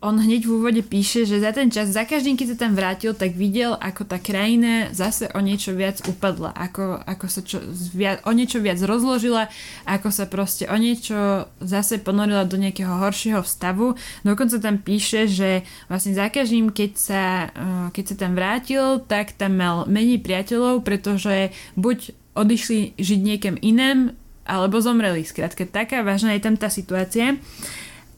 on 0.00 0.16
hneď 0.16 0.48
v 0.48 0.56
úvode 0.56 0.80
píše, 0.80 1.28
že 1.28 1.44
za 1.44 1.52
ten 1.52 1.68
čas, 1.68 1.92
za 1.92 2.08
každým, 2.08 2.32
keď 2.32 2.56
sa 2.56 2.64
tam 2.64 2.72
vrátil, 2.72 3.12
tak 3.12 3.36
videl, 3.36 3.76
ako 3.76 4.08
tá 4.08 4.16
krajina 4.16 4.88
zase 4.96 5.28
o 5.36 5.40
niečo 5.44 5.76
viac 5.76 6.00
upadla, 6.08 6.56
ako, 6.56 7.04
ako 7.04 7.26
sa 7.28 7.44
čo, 7.44 7.60
viac, 7.92 8.24
o 8.24 8.32
niečo 8.32 8.64
viac 8.64 8.80
rozložila, 8.80 9.52
ako 9.84 10.08
sa 10.08 10.24
proste 10.24 10.64
o 10.72 10.76
niečo 10.80 11.44
zase 11.60 12.00
ponorila 12.00 12.48
do 12.48 12.56
nejakého 12.56 12.88
horšieho 12.88 13.44
stavu. 13.44 13.92
Dokonca 14.24 14.56
tam 14.56 14.80
píše, 14.80 15.28
že 15.28 15.68
vlastne 15.92 16.16
za 16.16 16.32
každým, 16.32 16.72
keď 16.72 16.90
sa, 16.96 17.22
eh, 17.52 17.86
keď 17.92 18.04
sa 18.08 18.16
tam 18.16 18.32
vrátil, 18.32 19.04
tak 19.04 19.36
tam 19.36 19.60
mal 19.60 19.84
menej 19.84 20.24
priateľov, 20.24 20.80
pretože 20.80 21.52
buď 21.76 22.16
odišli 22.32 22.96
žiť 22.96 23.20
niekam 23.20 23.60
iném, 23.60 24.16
alebo 24.48 24.80
zomreli. 24.80 25.22
Skrátka, 25.22 25.68
taká 25.68 26.00
vážna 26.00 26.34
je 26.34 26.42
tam 26.42 26.56
tá 26.56 26.72
situácia. 26.72 27.36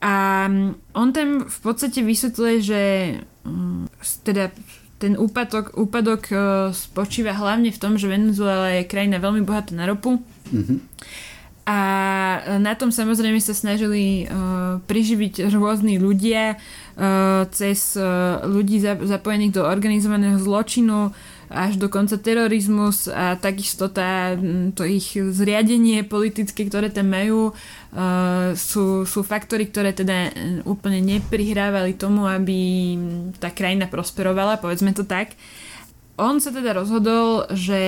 A 0.03 0.47
mm, 0.51 0.99
on 0.99 1.09
tam 1.15 1.29
v 1.47 1.59
podstate 1.63 2.03
vysvetľuje, 2.03 2.57
že 2.59 2.83
mm, 3.47 3.83
teda 4.27 4.51
ten 4.99 5.19
úpadok, 5.19 5.79
úpadok 5.79 6.23
e, 6.31 6.37
spočíva 6.71 7.35
hlavne 7.35 7.75
v 7.75 7.81
tom, 7.81 7.99
že 7.99 8.11
Venezuela 8.11 8.71
je 8.79 8.87
krajina 8.87 9.23
veľmi 9.23 9.43
bohatá 9.47 9.75
na 9.75 9.87
ropu. 9.87 10.23
Mm-hmm. 10.51 10.79
A 11.63 11.79
na 12.59 12.75
tom 12.75 12.91
samozrejme 12.91 13.39
sa 13.39 13.55
snažili 13.55 14.27
uh, 14.27 14.83
priživiť 14.83 15.47
rôzni 15.55 15.95
ľudia 15.95 16.59
uh, 16.59 17.47
cez 17.55 17.95
uh, 17.95 18.43
ľudí 18.43 18.83
zapojených 18.83 19.55
do 19.55 19.63
organizovaného 19.63 20.43
zločinu, 20.43 21.15
až 21.53 21.77
do 21.77 21.93
konca 21.93 22.17
terorizmus 22.17 23.07
a 23.13 23.37
takisto 23.37 23.93
tá, 23.93 24.33
to 24.73 24.83
ich 24.89 25.15
zriadenie 25.15 26.03
politické, 26.03 26.65
ktoré 26.67 26.89
tam 26.89 27.13
majú, 27.13 27.53
uh, 27.53 28.57
sú, 28.57 29.05
sú 29.05 29.21
faktory, 29.21 29.69
ktoré 29.69 29.93
teda 29.93 30.33
úplne 30.65 31.05
neprihrávali 31.05 31.95
tomu, 31.95 32.25
aby 32.25 32.59
tá 33.37 33.53
krajina 33.53 33.87
prosperovala, 33.87 34.59
povedzme 34.59 34.97
to 34.97 35.05
tak. 35.05 35.37
On 36.21 36.37
sa 36.41 36.53
teda 36.53 36.77
rozhodol, 36.77 37.49
že 37.57 37.81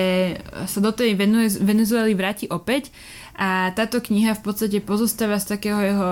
sa 0.65 0.79
do 0.81 0.89
tej 0.89 1.13
Venezuely 1.61 2.17
vráti 2.17 2.49
opäť 2.49 2.89
a 3.37 3.69
táto 3.75 4.01
kniha 4.01 4.33
v 4.33 4.43
podstate 4.43 4.77
pozostáva 4.81 5.37
z 5.37 5.45
takého 5.55 5.79
jeho 5.81 6.09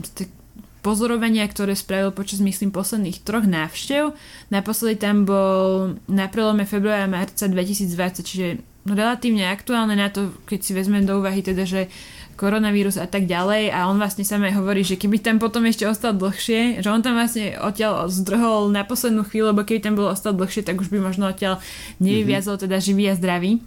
z 0.00 0.30
pozorovania, 0.80 1.44
ktoré 1.44 1.76
spravil 1.76 2.12
počas, 2.12 2.40
myslím, 2.40 2.72
posledných 2.72 3.20
troch 3.20 3.44
návštev. 3.44 4.16
Naposledy 4.48 4.96
tam 5.00 5.28
bol 5.28 5.96
na 6.08 6.26
prelome 6.26 6.64
februára 6.64 7.04
a 7.06 7.12
marca 7.12 7.46
2020, 7.48 8.24
čiže 8.24 8.46
relatívne 8.88 9.48
aktuálne 9.52 9.92
na 9.92 10.08
to, 10.08 10.32
keď 10.48 10.60
si 10.64 10.72
vezmeme 10.72 11.04
do 11.04 11.20
úvahy 11.20 11.44
teda, 11.44 11.68
že 11.68 11.92
koronavírus 12.40 12.96
a 12.96 13.04
tak 13.04 13.28
ďalej 13.28 13.68
a 13.68 13.84
on 13.92 14.00
vlastne 14.00 14.24
samé 14.24 14.48
hovorí, 14.56 14.80
že 14.80 14.96
keby 14.96 15.20
tam 15.20 15.36
potom 15.36 15.68
ešte 15.68 15.84
ostal 15.84 16.16
dlhšie, 16.16 16.80
že 16.80 16.88
on 16.88 17.04
tam 17.04 17.20
vlastne 17.20 17.60
odtiaľ 17.60 18.08
zdrhol 18.08 18.72
na 18.72 18.80
poslednú 18.80 19.28
chvíľu, 19.28 19.52
lebo 19.52 19.68
keby 19.68 19.84
tam 19.84 20.00
bol 20.00 20.08
ostal 20.08 20.32
dlhšie, 20.32 20.64
tak 20.64 20.80
už 20.80 20.88
by 20.88 21.04
možno 21.04 21.28
odtiaľ 21.28 21.60
nevyviazol 22.00 22.56
mhm. 22.56 22.62
teda 22.64 22.76
živý 22.80 23.12
a 23.12 23.14
zdravý. 23.20 23.60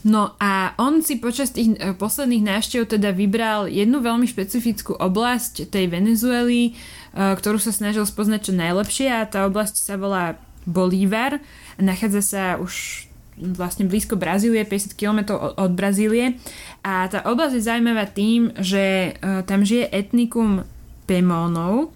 No 0.00 0.32
a 0.40 0.72
on 0.80 1.04
si 1.04 1.20
počas 1.20 1.52
tých 1.52 1.76
e, 1.76 1.92
posledných 1.92 2.40
návštev 2.40 2.88
teda 2.88 3.12
vybral 3.12 3.68
jednu 3.68 4.00
veľmi 4.00 4.24
špecifickú 4.24 4.96
oblasť 4.96 5.68
tej 5.68 5.92
Venezuely, 5.92 6.72
e, 6.72 6.72
ktorú 7.12 7.60
sa 7.60 7.68
snažil 7.68 8.08
spoznať 8.08 8.48
čo 8.48 8.52
najlepšie 8.56 9.12
a 9.12 9.28
tá 9.28 9.44
oblasť 9.44 9.76
sa 9.76 10.00
volá 10.00 10.40
Bolívar. 10.64 11.44
Nachádza 11.76 12.22
sa 12.24 12.44
už 12.56 13.04
vlastne 13.40 13.88
blízko 13.88 14.16
Brazílie, 14.16 14.64
50 14.64 14.96
km 14.96 15.36
od 15.36 15.72
Brazílie. 15.72 16.40
A 16.84 17.08
tá 17.08 17.24
oblasť 17.28 17.60
je 17.60 17.66
zaujímavá 17.68 18.08
tým, 18.08 18.56
že 18.56 19.16
e, 19.16 19.44
tam 19.44 19.68
žije 19.68 19.84
etnikum 19.92 20.64
Pemónov 21.04 21.92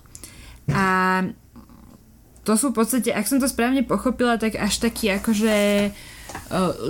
a 0.73 1.23
to 2.45 2.57
sú 2.61 2.73
v 2.73 2.85
podstate, 2.85 3.09
ak 3.13 3.25
som 3.25 3.41
to 3.41 3.49
správne 3.49 3.85
pochopila, 3.85 4.37
tak 4.37 4.57
až 4.57 4.81
taký 4.81 5.17
akože 5.17 5.57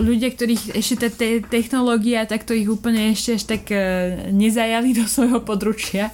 ľudia, 0.00 0.32
ktorých 0.32 0.76
ešte 0.76 1.06
tá 1.06 1.08
te- 1.08 1.44
technológia, 1.44 2.26
tak 2.28 2.44
to 2.44 2.52
ich 2.52 2.68
úplne 2.68 3.12
ešte 3.12 3.30
až 3.36 3.44
tak 3.44 3.62
uh, 3.70 4.30
nezajali 4.34 4.96
do 4.96 5.04
svojho 5.08 5.40
područia, 5.44 6.10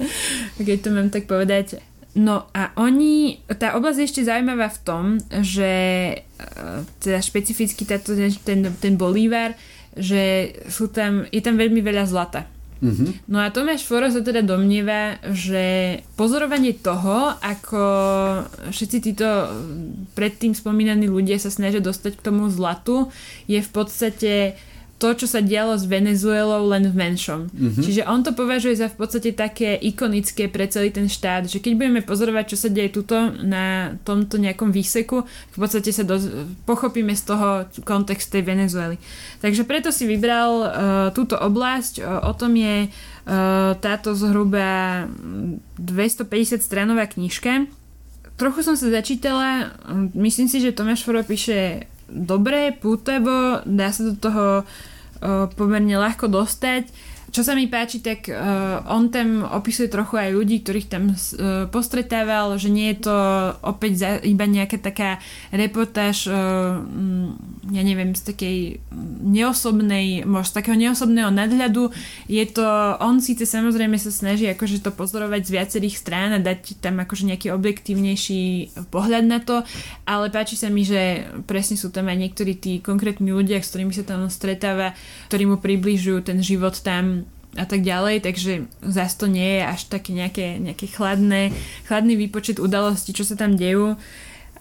keď 0.59 0.79
to 0.83 0.89
mám 0.91 1.09
tak 1.09 1.27
povedať. 1.27 1.83
No 2.15 2.51
a 2.51 2.75
oni, 2.75 3.39
tá 3.55 3.79
oblasť 3.79 3.99
je 4.03 4.09
ešte 4.11 4.27
zaujímavá 4.27 4.67
v 4.67 4.83
tom, 4.83 5.05
že 5.43 5.73
uh, 6.19 6.83
teda 6.99 7.23
špecificky 7.23 7.87
táto, 7.87 8.19
ten, 8.43 8.67
ten 8.67 8.95
Bolívar 8.99 9.55
že 9.97 10.55
sú 10.71 10.87
tam, 10.87 11.27
je 11.35 11.43
tam 11.43 11.59
veľmi 11.59 11.83
veľa 11.83 12.07
zlata. 12.07 12.47
Mm-hmm. 12.81 13.29
No 13.29 13.45
a 13.45 13.53
Tomáš 13.53 13.85
Foro 13.85 14.09
sa 14.09 14.25
teda 14.25 14.41
domnieva, 14.41 15.21
že 15.29 16.01
pozorovanie 16.17 16.73
toho, 16.73 17.37
ako 17.45 17.83
všetci 18.73 18.99
títo 19.05 19.29
predtým 20.17 20.57
spomínaní 20.57 21.05
ľudia 21.05 21.37
sa 21.37 21.53
snažia 21.53 21.85
dostať 21.85 22.17
k 22.17 22.25
tomu 22.25 22.49
zlatu, 22.49 23.13
je 23.45 23.61
v 23.61 23.71
podstate 23.71 24.57
to, 25.01 25.17
čo 25.17 25.25
sa 25.25 25.41
dialo 25.41 25.81
s 25.81 25.89
Venezuelou 25.89 26.69
len 26.69 26.85
v 26.85 26.93
menšom. 26.93 27.49
Mm-hmm. 27.49 27.81
Čiže 27.81 28.03
on 28.05 28.21
to 28.21 28.37
považuje 28.37 28.77
za 28.77 28.93
v 28.93 29.01
podstate 29.01 29.33
také 29.33 29.81
ikonické 29.81 30.53
pre 30.53 30.69
celý 30.69 30.93
ten 30.93 31.09
štát, 31.09 31.49
že 31.49 31.57
keď 31.57 31.73
budeme 31.73 32.01
pozorovať, 32.05 32.53
čo 32.53 32.57
sa 32.61 32.69
deje 32.69 32.93
tuto 32.93 33.17
na 33.41 33.97
tomto 34.05 34.37
nejakom 34.37 34.69
výseku, 34.69 35.25
v 35.25 35.57
podstate 35.57 35.89
sa 35.97 36.05
do, 36.05 36.21
pochopíme 36.69 37.17
z 37.17 37.33
toho 37.33 37.65
kontext 37.89 38.29
tej 38.29 38.45
Venezuely. 38.45 39.01
Takže 39.41 39.65
preto 39.65 39.89
si 39.89 40.05
vybral 40.05 40.53
uh, 40.61 40.69
túto 41.17 41.41
oblasť, 41.41 42.05
uh, 42.05 42.29
o 42.29 42.37
tom 42.37 42.53
je 42.61 42.93
uh, 42.93 43.73
táto 43.81 44.13
zhruba 44.13 45.09
250 45.81 46.61
stranová 46.61 47.09
knižka. 47.09 47.65
Trochu 48.37 48.61
som 48.61 48.77
sa 48.77 48.93
začítala, 48.93 49.73
myslím 50.13 50.49
si, 50.49 50.61
že 50.61 50.77
Tomáš 50.77 51.09
Foro 51.09 51.25
píše 51.25 51.89
dobre, 52.11 52.75
pútevo, 52.75 53.63
dá 53.65 53.95
sa 53.95 54.11
do 54.11 54.15
toho 54.19 54.47
pomerne 55.55 55.97
ľahko 56.01 56.29
dostať. 56.29 56.91
Čo 57.31 57.47
sa 57.47 57.55
mi 57.55 57.71
páči, 57.71 58.03
tak 58.03 58.27
uh, 58.27 58.83
on 58.91 59.07
tam 59.15 59.47
opisuje 59.47 59.87
trochu 59.87 60.19
aj 60.19 60.35
ľudí, 60.35 60.67
ktorých 60.67 60.91
tam 60.91 61.15
uh, 61.15 61.71
postretával, 61.71 62.59
že 62.59 62.75
nie 62.75 62.91
je 62.91 63.07
to 63.07 63.17
opäť 63.63 63.93
za, 63.95 64.11
iba 64.27 64.51
nejaká 64.51 64.83
taká 64.83 65.23
reportáž, 65.55 66.27
uh, 66.27 66.83
ja 67.71 67.83
neviem, 67.87 68.19
z 68.19 68.23
takej 68.35 68.57
neosobnej, 69.23 70.27
možno 70.27 70.51
z 70.51 70.57
takého 70.59 70.75
neosobného 70.75 71.31
nadhľadu. 71.31 71.95
Je 72.27 72.43
to, 72.51 72.67
on 72.99 73.23
síce 73.23 73.47
samozrejme 73.47 73.95
sa 73.95 74.11
snaží 74.11 74.51
akože 74.51 74.83
to 74.83 74.91
pozorovať 74.91 75.47
z 75.47 75.55
viacerých 75.55 75.97
strán 76.03 76.35
a 76.35 76.43
dať 76.43 76.83
tam 76.83 76.99
akože 76.99 77.31
nejaký 77.31 77.55
objektívnejší 77.55 78.75
pohľad 78.91 79.25
na 79.31 79.39
to, 79.39 79.63
ale 80.03 80.35
páči 80.35 80.59
sa 80.59 80.67
mi, 80.67 80.83
že 80.83 81.31
presne 81.47 81.79
sú 81.79 81.95
tam 81.95 82.11
aj 82.11 82.19
niektorí 82.19 82.59
tí 82.59 82.83
konkrétni 82.83 83.31
ľudia, 83.31 83.63
s 83.63 83.71
ktorými 83.71 83.95
sa 83.95 84.03
tam 84.03 84.27
stretáva, 84.27 84.99
ktorí 85.31 85.47
mu 85.47 85.63
približujú 85.63 86.27
ten 86.27 86.43
život 86.43 86.75
tam 86.83 87.20
a 87.61 87.69
tak 87.69 87.85
ďalej, 87.85 88.25
takže 88.25 88.65
zase 88.81 89.15
to 89.21 89.29
nie 89.29 89.61
je 89.61 89.63
až 89.69 89.81
také 89.93 90.17
nejaké, 90.17 90.57
nejaké 90.57 90.89
chladné, 90.89 91.53
chladný 91.85 92.17
výpočet 92.17 92.57
udalostí, 92.57 93.13
čo 93.13 93.29
sa 93.29 93.37
tam 93.37 93.61
dejú. 93.61 94.01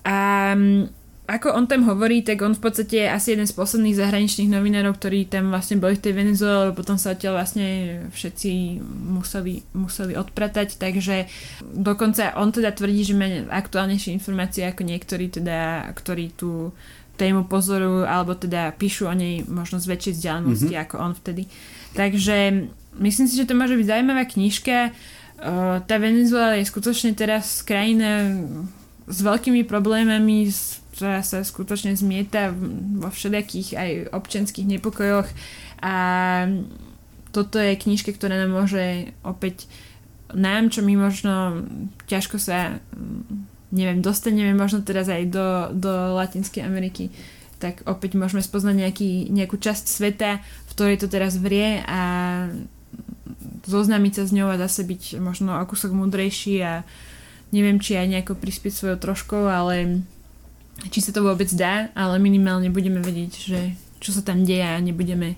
A 0.03 0.17
mm, 0.53 0.99
ako 1.29 1.53
on 1.53 1.69
tam 1.69 1.85
hovorí, 1.85 2.25
tak 2.25 2.41
on 2.41 2.57
v 2.57 2.63
podstate 2.65 3.05
je 3.05 3.07
asi 3.07 3.37
jeden 3.37 3.45
z 3.45 3.53
posledných 3.53 4.01
zahraničných 4.01 4.49
novinárov, 4.49 4.97
ktorí 4.97 5.29
tam 5.29 5.53
vlastne 5.53 5.77
boli 5.77 5.93
v 5.93 6.03
tej 6.09 6.13
Venezuele, 6.17 6.73
lebo 6.73 6.81
potom 6.81 6.97
sa 6.97 7.13
odtiaľ 7.13 7.37
vlastne 7.37 7.67
všetci 8.09 8.81
museli, 9.13 9.61
museli 9.77 10.17
odpratať, 10.17 10.81
takže 10.81 11.29
dokonca 11.61 12.33
on 12.33 12.49
teda 12.49 12.73
tvrdí, 12.73 13.05
že 13.05 13.13
má 13.13 13.29
aktuálnejšie 13.45 14.17
informácie 14.17 14.65
ako 14.65 14.81
niektorí 14.81 15.29
teda, 15.29 15.93
ktorí 15.93 16.33
tu 16.33 16.73
tému 17.19 17.45
pozorujú, 17.45 18.09
alebo 18.09 18.33
teda 18.33 18.73
píšu 18.73 19.05
o 19.05 19.13
nej 19.13 19.45
možno 19.45 19.77
z 19.77 19.85
väčšej 19.85 20.13
vzdialenosti 20.17 20.73
mm-hmm. 20.73 20.85
ako 20.89 20.95
on 20.97 21.13
vtedy. 21.13 21.43
Takže 21.93 22.37
myslím 22.99 23.27
si, 23.27 23.39
že 23.39 23.47
to 23.47 23.57
môže 23.57 23.75
byť 23.79 23.87
zaujímavá 23.87 24.23
knižka. 24.27 24.91
Tá 25.87 25.95
Venezuela 25.97 26.59
je 26.59 26.67
skutočne 26.67 27.15
teraz 27.15 27.63
krajina 27.63 28.35
s 29.07 29.19
veľkými 29.23 29.63
problémami, 29.63 30.51
ktorá 30.93 31.23
sa 31.23 31.41
skutočne 31.41 31.95
zmieta 31.95 32.51
vo 32.99 33.07
všelijakých 33.07 33.69
aj 33.79 33.91
občanských 34.11 34.67
nepokojoch 34.67 35.31
a 35.79 35.95
toto 37.31 37.55
je 37.55 37.79
knižka, 37.79 38.11
ktorá 38.11 38.35
nám 38.35 38.51
môže 38.51 39.15
opäť 39.23 39.71
nám, 40.35 40.69
čo 40.69 40.83
my 40.83 40.93
možno 40.99 41.63
ťažko 42.05 42.37
sa 42.37 42.83
neviem, 43.71 44.01
dostaneme 44.01 44.53
možno 44.57 44.81
teraz 44.81 45.09
aj 45.09 45.29
do, 45.29 45.47
do 45.77 45.91
Latinskej 46.17 46.65
Ameriky, 46.65 47.13
tak 47.61 47.85
opäť 47.85 48.17
môžeme 48.17 48.41
spoznať 48.41 48.75
nejaký, 48.75 49.11
nejakú 49.29 49.61
časť 49.61 49.85
sveta, 49.85 50.41
v 50.41 50.71
ktorej 50.73 50.97
to 51.05 51.07
teraz 51.11 51.37
vrie 51.37 51.83
a 51.85 52.01
zoznámiť 53.65 54.13
sa 54.19 54.23
s 54.25 54.31
ňou 54.33 54.49
a 54.49 54.61
zase 54.61 54.85
byť 54.85 55.21
možno 55.21 55.53
o 55.55 55.63
kúsok 55.67 55.93
múdrejší 55.93 56.55
a 56.63 56.73
neviem, 57.49 57.81
či 57.81 57.97
aj 57.97 58.07
nejako 58.09 58.33
prispieť 58.37 58.73
svojou 58.73 58.97
troškou, 58.97 59.43
ale 59.49 60.05
či 60.89 60.99
sa 61.03 61.11
to 61.11 61.25
vôbec 61.25 61.49
dá, 61.53 61.91
ale 61.97 62.21
minimálne 62.21 62.71
budeme 62.71 63.03
vedieť, 63.03 63.33
že 63.35 63.59
čo 63.99 64.15
sa 64.15 64.23
tam 64.23 64.47
deje 64.47 64.63
a 64.63 64.79
nebudeme 64.79 65.35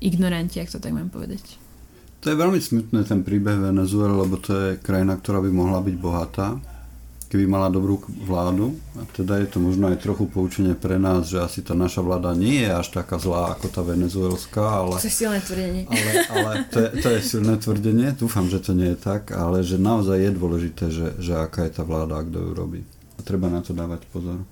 ignoranti, 0.00 0.58
ak 0.58 0.72
to 0.72 0.80
tak 0.80 0.96
mám 0.96 1.12
povedať. 1.12 1.60
To 2.22 2.30
je 2.30 2.38
veľmi 2.38 2.62
smutné 2.62 3.02
ten 3.02 3.26
príbeh 3.26 3.58
Venezuela, 3.58 4.14
lebo 4.14 4.38
to 4.38 4.54
je 4.54 4.68
krajina, 4.78 5.18
ktorá 5.18 5.42
by 5.42 5.50
mohla 5.50 5.82
byť 5.82 5.96
bohatá, 5.98 6.62
keby 7.32 7.48
mala 7.48 7.72
dobrú 7.72 8.04
vládu. 8.28 8.76
A 9.00 9.08
teda 9.16 9.40
je 9.40 9.48
to 9.48 9.56
možno 9.56 9.88
aj 9.88 10.04
trochu 10.04 10.28
poučenie 10.28 10.76
pre 10.76 11.00
nás, 11.00 11.32
že 11.32 11.40
asi 11.40 11.64
tá 11.64 11.72
naša 11.72 12.04
vláda 12.04 12.36
nie 12.36 12.60
je 12.60 12.68
až 12.68 12.92
taká 12.92 13.16
zlá 13.16 13.56
ako 13.56 13.72
tá 13.72 13.80
venezuelská, 13.80 14.60
ale... 14.60 15.00
To 15.00 15.08
je 15.08 15.16
silné 15.16 15.40
tvrdenie. 15.40 15.88
Ale, 15.88 16.12
ale 16.28 16.50
to, 16.68 16.78
je, 16.84 16.88
to 17.00 17.08
je 17.08 17.20
silné 17.24 17.54
tvrdenie, 17.56 18.12
dúfam, 18.12 18.44
že 18.52 18.60
to 18.60 18.76
nie 18.76 18.92
je 18.92 18.98
tak, 19.00 19.32
ale 19.32 19.64
že 19.64 19.80
naozaj 19.80 20.20
je 20.20 20.30
dôležité, 20.36 20.84
že, 20.92 21.16
že 21.16 21.32
aká 21.32 21.64
je 21.64 21.72
tá 21.72 21.88
vláda 21.88 22.20
a 22.20 22.26
kto 22.28 22.36
ju 22.36 22.50
robí. 22.52 22.80
A 23.16 23.24
treba 23.24 23.48
na 23.48 23.64
to 23.64 23.72
dávať 23.72 24.04
pozor. 24.12 24.44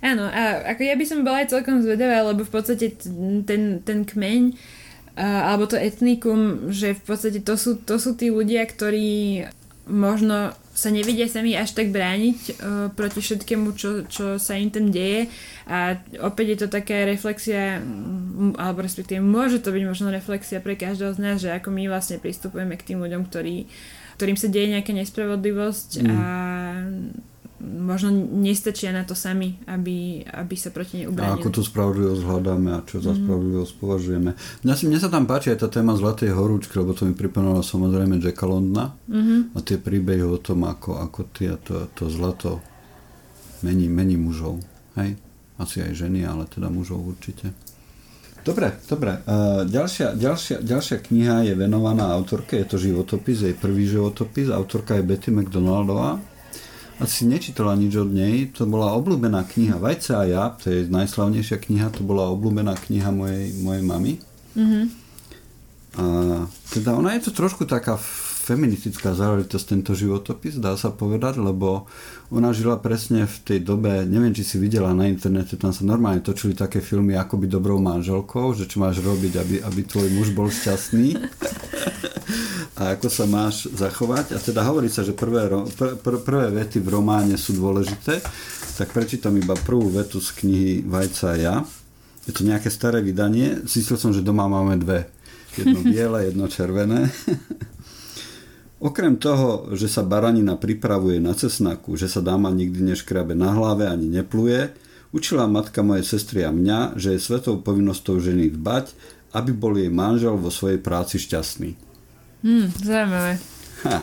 Áno, 0.00 0.24
a 0.24 0.64
ako 0.72 0.80
ja 0.88 0.96
by 0.96 1.04
som 1.04 1.26
bola 1.26 1.44
aj 1.44 1.52
celkom 1.52 1.84
zvedavá, 1.84 2.24
lebo 2.24 2.40
v 2.40 2.52
podstate 2.56 2.96
ten, 3.44 3.84
ten 3.84 3.98
kmeň 4.08 4.56
alebo 5.18 5.66
to 5.66 5.74
etnikum, 5.74 6.70
že 6.70 6.94
v 6.94 7.02
podstate 7.02 7.42
to 7.42 7.58
sú, 7.58 7.74
to 7.82 7.98
sú 7.98 8.14
tí 8.14 8.30
ľudia, 8.30 8.62
ktorí 8.62 9.50
možno 9.90 10.54
sa 10.78 10.94
nevedia 10.94 11.26
sami 11.26 11.58
až 11.58 11.74
tak 11.74 11.90
brániť 11.90 12.38
uh, 12.38 12.54
proti 12.94 13.18
všetkému, 13.18 13.74
čo, 13.74 14.06
čo 14.06 14.38
sa 14.38 14.54
im 14.54 14.70
tam 14.70 14.94
deje 14.94 15.26
a 15.66 15.98
opäť 16.22 16.46
je 16.54 16.58
to 16.62 16.68
taká 16.70 17.02
reflexia, 17.02 17.82
alebo 18.54 18.86
respektíve 18.86 19.18
môže 19.18 19.58
to 19.58 19.74
byť 19.74 19.82
možno 19.82 20.14
reflexia 20.14 20.62
pre 20.62 20.78
každého 20.78 21.18
z 21.18 21.18
nás, 21.18 21.36
že 21.42 21.50
ako 21.50 21.74
my 21.74 21.90
vlastne 21.90 22.22
pristupujeme 22.22 22.78
k 22.78 22.94
tým 22.94 23.02
ľuďom, 23.02 23.26
ktorí, 23.26 23.66
ktorým 24.14 24.38
sa 24.38 24.46
deje 24.46 24.78
nejaká 24.78 24.94
nespravodlivosť 24.94 25.90
mm. 25.98 26.08
a 26.14 26.22
možno 27.58 28.14
nestačia 28.14 28.94
na 28.94 29.02
to 29.02 29.18
sami, 29.18 29.58
aby, 29.66 30.22
aby 30.22 30.54
sa 30.54 30.70
proti 30.70 31.02
nej 31.02 31.06
ubránili. 31.10 31.34
A 31.34 31.38
ako 31.42 31.50
tú 31.50 31.62
spravodlivosť 31.66 32.22
hľadáme 32.22 32.70
a 32.70 32.80
čo 32.86 33.02
za 33.02 33.10
mm. 33.14 33.18
spravodlivosť 33.18 33.72
považujeme. 33.82 34.30
Mňa, 34.62 34.74
si, 34.78 34.84
mne 34.86 34.98
sa 35.02 35.10
tam 35.10 35.26
páči 35.26 35.50
aj 35.50 35.66
tá 35.66 35.68
téma 35.68 35.98
Zlatej 35.98 36.30
horúčky, 36.38 36.78
lebo 36.78 36.94
to 36.94 37.02
mi 37.02 37.18
pripomenulo 37.18 37.66
samozrejme 37.66 38.22
Jacka 38.22 38.46
Londna 38.46 38.94
mm-hmm. 39.10 39.40
a 39.54 39.58
tie 39.66 39.78
príbehy 39.82 40.22
o 40.22 40.38
tom, 40.38 40.70
ako, 40.70 41.02
ako 41.02 41.20
tie, 41.34 41.58
to, 41.58 41.90
to 41.98 42.06
zlato 42.06 42.62
mení, 43.66 43.90
mení 43.90 44.14
mužov. 44.14 44.62
Hej? 44.94 45.18
Asi 45.58 45.82
aj 45.82 45.98
ženy, 45.98 46.22
ale 46.22 46.46
teda 46.46 46.70
mužov 46.70 47.02
určite. 47.02 47.50
Dobre, 48.46 48.78
dobre. 48.86 49.18
Uh, 49.26 49.66
ďalšia, 49.66 50.14
ďalšia, 50.14 50.62
ďalšia 50.62 51.02
kniha 51.02 51.52
je 51.52 51.54
venovaná 51.58 52.14
autorke, 52.14 52.54
je 52.54 52.66
to 52.70 52.78
životopis, 52.78 53.44
jej 53.44 53.52
prvý 53.52 53.90
životopis. 53.90 54.48
Autorka 54.48 54.94
je 54.94 55.02
Betty 55.02 55.34
McDonaldová 55.34 56.37
asi 56.98 57.26
nečítala 57.26 57.78
nič 57.78 57.94
od 57.94 58.10
nej. 58.10 58.50
To 58.58 58.66
bola 58.66 58.94
obľúbená 58.98 59.46
kniha 59.46 59.78
Vajce 59.78 60.12
a 60.18 60.22
ja, 60.26 60.44
to 60.50 60.70
je 60.70 60.90
najslavnejšia 60.90 61.58
kniha, 61.62 61.94
to 61.94 62.02
bola 62.02 62.30
obľúbená 62.34 62.74
kniha 62.74 63.10
mojej, 63.14 63.54
mojej 63.62 63.82
mamy. 63.86 64.12
Mm-hmm. 64.58 64.84
A 65.98 66.04
teda 66.74 66.94
ona 66.94 67.14
je 67.18 67.26
to 67.26 67.30
trošku 67.34 67.66
taká 67.66 67.98
feministická 68.48 69.12
záležitosť 69.12 69.66
tento 69.68 69.92
životopis, 69.92 70.56
dá 70.56 70.72
sa 70.80 70.88
povedať, 70.88 71.36
lebo 71.36 71.84
ona 72.32 72.56
žila 72.56 72.80
presne 72.80 73.28
v 73.28 73.36
tej 73.44 73.58
dobe, 73.60 74.08
neviem, 74.08 74.32
či 74.32 74.40
si 74.40 74.56
videla 74.56 74.96
na 74.96 75.04
internete, 75.04 75.60
tam 75.60 75.68
sa 75.68 75.84
normálne 75.84 76.24
točili 76.24 76.56
také 76.56 76.80
filmy 76.80 77.12
ako 77.12 77.44
by 77.44 77.46
dobrou 77.46 77.76
manželkou, 77.76 78.56
že 78.56 78.64
čo 78.64 78.80
máš 78.80 79.04
robiť, 79.04 79.32
aby, 79.36 79.56
aby 79.60 79.80
tvoj 79.84 80.08
muž 80.16 80.32
bol 80.32 80.48
šťastný 80.48 81.20
a 82.78 82.94
ako 82.94 83.10
sa 83.10 83.26
máš 83.26 83.66
zachovať. 83.74 84.32
A 84.32 84.38
teda 84.38 84.62
hovorí 84.62 84.86
sa, 84.86 85.02
že 85.02 85.10
prvé, 85.10 85.50
pr, 85.50 85.98
pr, 85.98 86.14
prvé 86.22 86.46
vety 86.62 86.78
v 86.78 86.88
románe 86.94 87.34
sú 87.34 87.58
dôležité, 87.58 88.22
tak 88.78 88.94
prečítam 88.94 89.34
iba 89.34 89.58
prvú 89.58 89.90
vetu 89.90 90.22
z 90.22 90.30
knihy 90.38 90.72
Vajca 90.86 91.34
a 91.34 91.36
ja. 91.36 91.56
Je 92.30 92.32
to 92.32 92.46
nejaké 92.46 92.70
staré 92.70 93.02
vydanie, 93.02 93.66
zistil 93.66 93.98
som, 93.98 94.14
že 94.14 94.22
doma 94.22 94.46
máme 94.46 94.78
dve. 94.78 95.10
Jedno 95.58 95.82
biele, 95.90 96.30
jedno 96.30 96.46
červené. 96.46 97.10
Okrem 98.78 99.18
toho, 99.18 99.74
že 99.74 99.90
sa 99.90 100.06
baranina 100.06 100.54
pripravuje 100.54 101.18
na 101.18 101.34
cesnaku, 101.34 101.98
že 101.98 102.06
sa 102.06 102.22
dáma 102.22 102.46
nikdy 102.54 102.94
neškrabe 102.94 103.34
na 103.34 103.50
hlave 103.50 103.90
ani 103.90 104.06
nepluje, 104.06 104.70
učila 105.10 105.50
matka 105.50 105.82
mojej 105.82 106.06
sestry 106.06 106.46
a 106.46 106.54
mňa, 106.54 106.94
že 106.94 107.18
je 107.18 107.26
svetou 107.26 107.58
povinnosťou 107.58 108.22
ženy 108.22 108.54
dbať, 108.54 108.94
aby 109.34 109.50
bol 109.50 109.74
jej 109.74 109.90
manžel 109.90 110.38
vo 110.38 110.54
svojej 110.54 110.78
práci 110.78 111.18
šťastný. 111.18 111.87
Hmm, 112.42 112.70
zaujímavé. 112.70 113.38
Ha. 113.86 114.02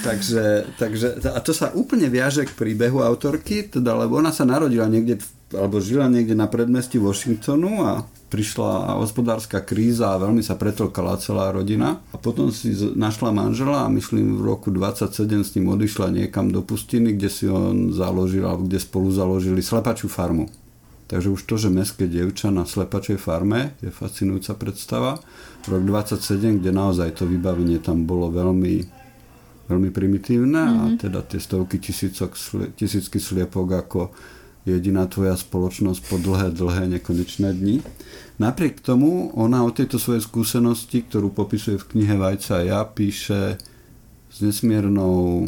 Takže, 0.00 0.72
takže, 0.78 1.20
a 1.28 1.38
to 1.42 1.52
sa 1.52 1.74
úplne 1.74 2.08
viaže 2.08 2.46
k 2.48 2.56
príbehu 2.56 3.02
autorky, 3.02 3.66
teda, 3.66 3.92
lebo 3.98 4.16
ona 4.16 4.32
sa 4.32 4.46
narodila 4.46 4.88
niekde, 4.88 5.20
alebo 5.52 5.82
žila 5.82 6.08
niekde 6.08 6.32
na 6.32 6.48
predmestí 6.48 6.96
Washingtonu 6.96 7.84
a 7.84 8.06
prišla 8.32 8.96
hospodárska 8.96 9.60
kríza 9.60 10.16
a 10.16 10.22
veľmi 10.22 10.40
sa 10.40 10.56
pretlkala 10.56 11.20
celá 11.20 11.52
rodina. 11.52 12.00
A 12.14 12.16
potom 12.16 12.48
si 12.48 12.72
našla 12.96 13.28
manžela 13.28 13.84
a 13.84 13.92
myslím 13.92 14.40
v 14.40 14.42
roku 14.48 14.72
27 14.72 15.12
s 15.44 15.52
ním 15.60 15.68
odišla 15.76 16.08
niekam 16.08 16.48
do 16.48 16.64
pustiny, 16.64 17.12
kde 17.12 17.28
si 17.28 17.44
on 17.52 17.92
založil, 17.92 18.48
alebo 18.48 18.64
kde 18.64 18.80
spolu 18.80 19.12
založili 19.12 19.60
slepačú 19.60 20.08
farmu. 20.08 20.48
Takže 21.12 21.28
už 21.28 21.44
to, 21.44 21.60
že 21.60 21.68
mestské 21.68 22.08
dievča 22.08 22.48
na 22.48 22.64
slepačej 22.64 23.20
farme 23.20 23.76
je 23.84 23.92
fascinujúca 23.92 24.56
predstava. 24.56 25.20
Rok 25.68 25.84
27, 25.84 26.64
kde 26.64 26.72
naozaj 26.72 27.20
to 27.20 27.28
vybavenie 27.28 27.84
tam 27.84 28.08
bolo 28.08 28.32
veľmi, 28.32 28.80
veľmi 29.68 29.90
primitívne 29.92 30.56
mm-hmm. 30.56 30.80
a 30.80 30.84
mhm. 30.88 30.96
teda 30.96 31.20
tie 31.28 31.36
stovky 31.36 31.76
tisícok, 31.84 32.32
tisícky 32.80 33.20
sliepok 33.20 33.68
ako 33.76 34.00
jediná 34.64 35.04
tvoja 35.04 35.36
spoločnosť 35.36 36.00
po 36.08 36.16
dlhé, 36.16 36.48
dlhé, 36.56 36.88
nekonečné 36.96 37.60
dni. 37.60 37.84
Napriek 38.40 38.80
tomu 38.80 39.36
ona 39.36 39.68
o 39.68 39.74
tejto 39.74 40.00
svojej 40.00 40.24
skúsenosti, 40.24 41.04
ktorú 41.04 41.28
popisuje 41.28 41.76
v 41.76 41.88
knihe 41.92 42.16
Vajca 42.16 42.64
a 42.64 42.64
ja, 42.64 42.80
píše 42.88 43.60
s 44.32 44.36
nesmiernou 44.40 45.44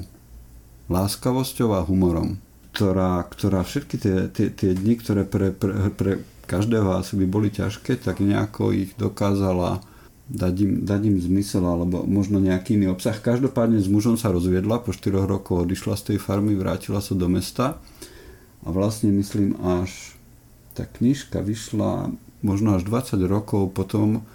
láskavosťou 0.92 1.72
a 1.72 1.80
humorom, 1.80 2.36
ktorá, 2.74 3.22
ktorá 3.30 3.62
všetky 3.62 3.96
tie, 4.02 4.16
tie, 4.34 4.50
tie 4.50 4.74
dni, 4.74 4.98
ktoré 4.98 5.22
pre, 5.22 5.54
pre, 5.54 5.94
pre 5.94 6.12
každého 6.50 6.98
asi 6.98 7.14
by 7.14 7.26
boli 7.30 7.48
ťažké, 7.54 8.02
tak 8.02 8.18
nejako 8.18 8.74
ich 8.74 8.98
dokázala 8.98 9.78
dať 10.26 10.54
im, 10.66 10.72
dať 10.82 11.00
im 11.06 11.16
zmysel 11.22 11.62
alebo 11.62 12.02
možno 12.02 12.42
nejaký 12.42 12.74
iný 12.74 12.90
obsah. 12.90 13.14
Každopádne 13.14 13.78
s 13.78 13.86
mužom 13.86 14.18
sa 14.18 14.34
rozviedla, 14.34 14.82
po 14.82 14.90
4 14.90 15.22
rokoch 15.22 15.62
odišla 15.62 15.94
z 15.94 16.02
tej 16.12 16.18
farmy, 16.18 16.58
vrátila 16.58 16.98
sa 16.98 17.14
do 17.14 17.30
mesta 17.30 17.78
a 18.66 18.68
vlastne 18.74 19.14
myslím 19.14 19.54
až 19.62 20.18
tá 20.74 20.82
knižka 20.82 21.46
vyšla 21.46 22.10
možno 22.42 22.76
až 22.76 22.82
20 22.90 23.22
rokov 23.30 23.70
potom 23.70 24.26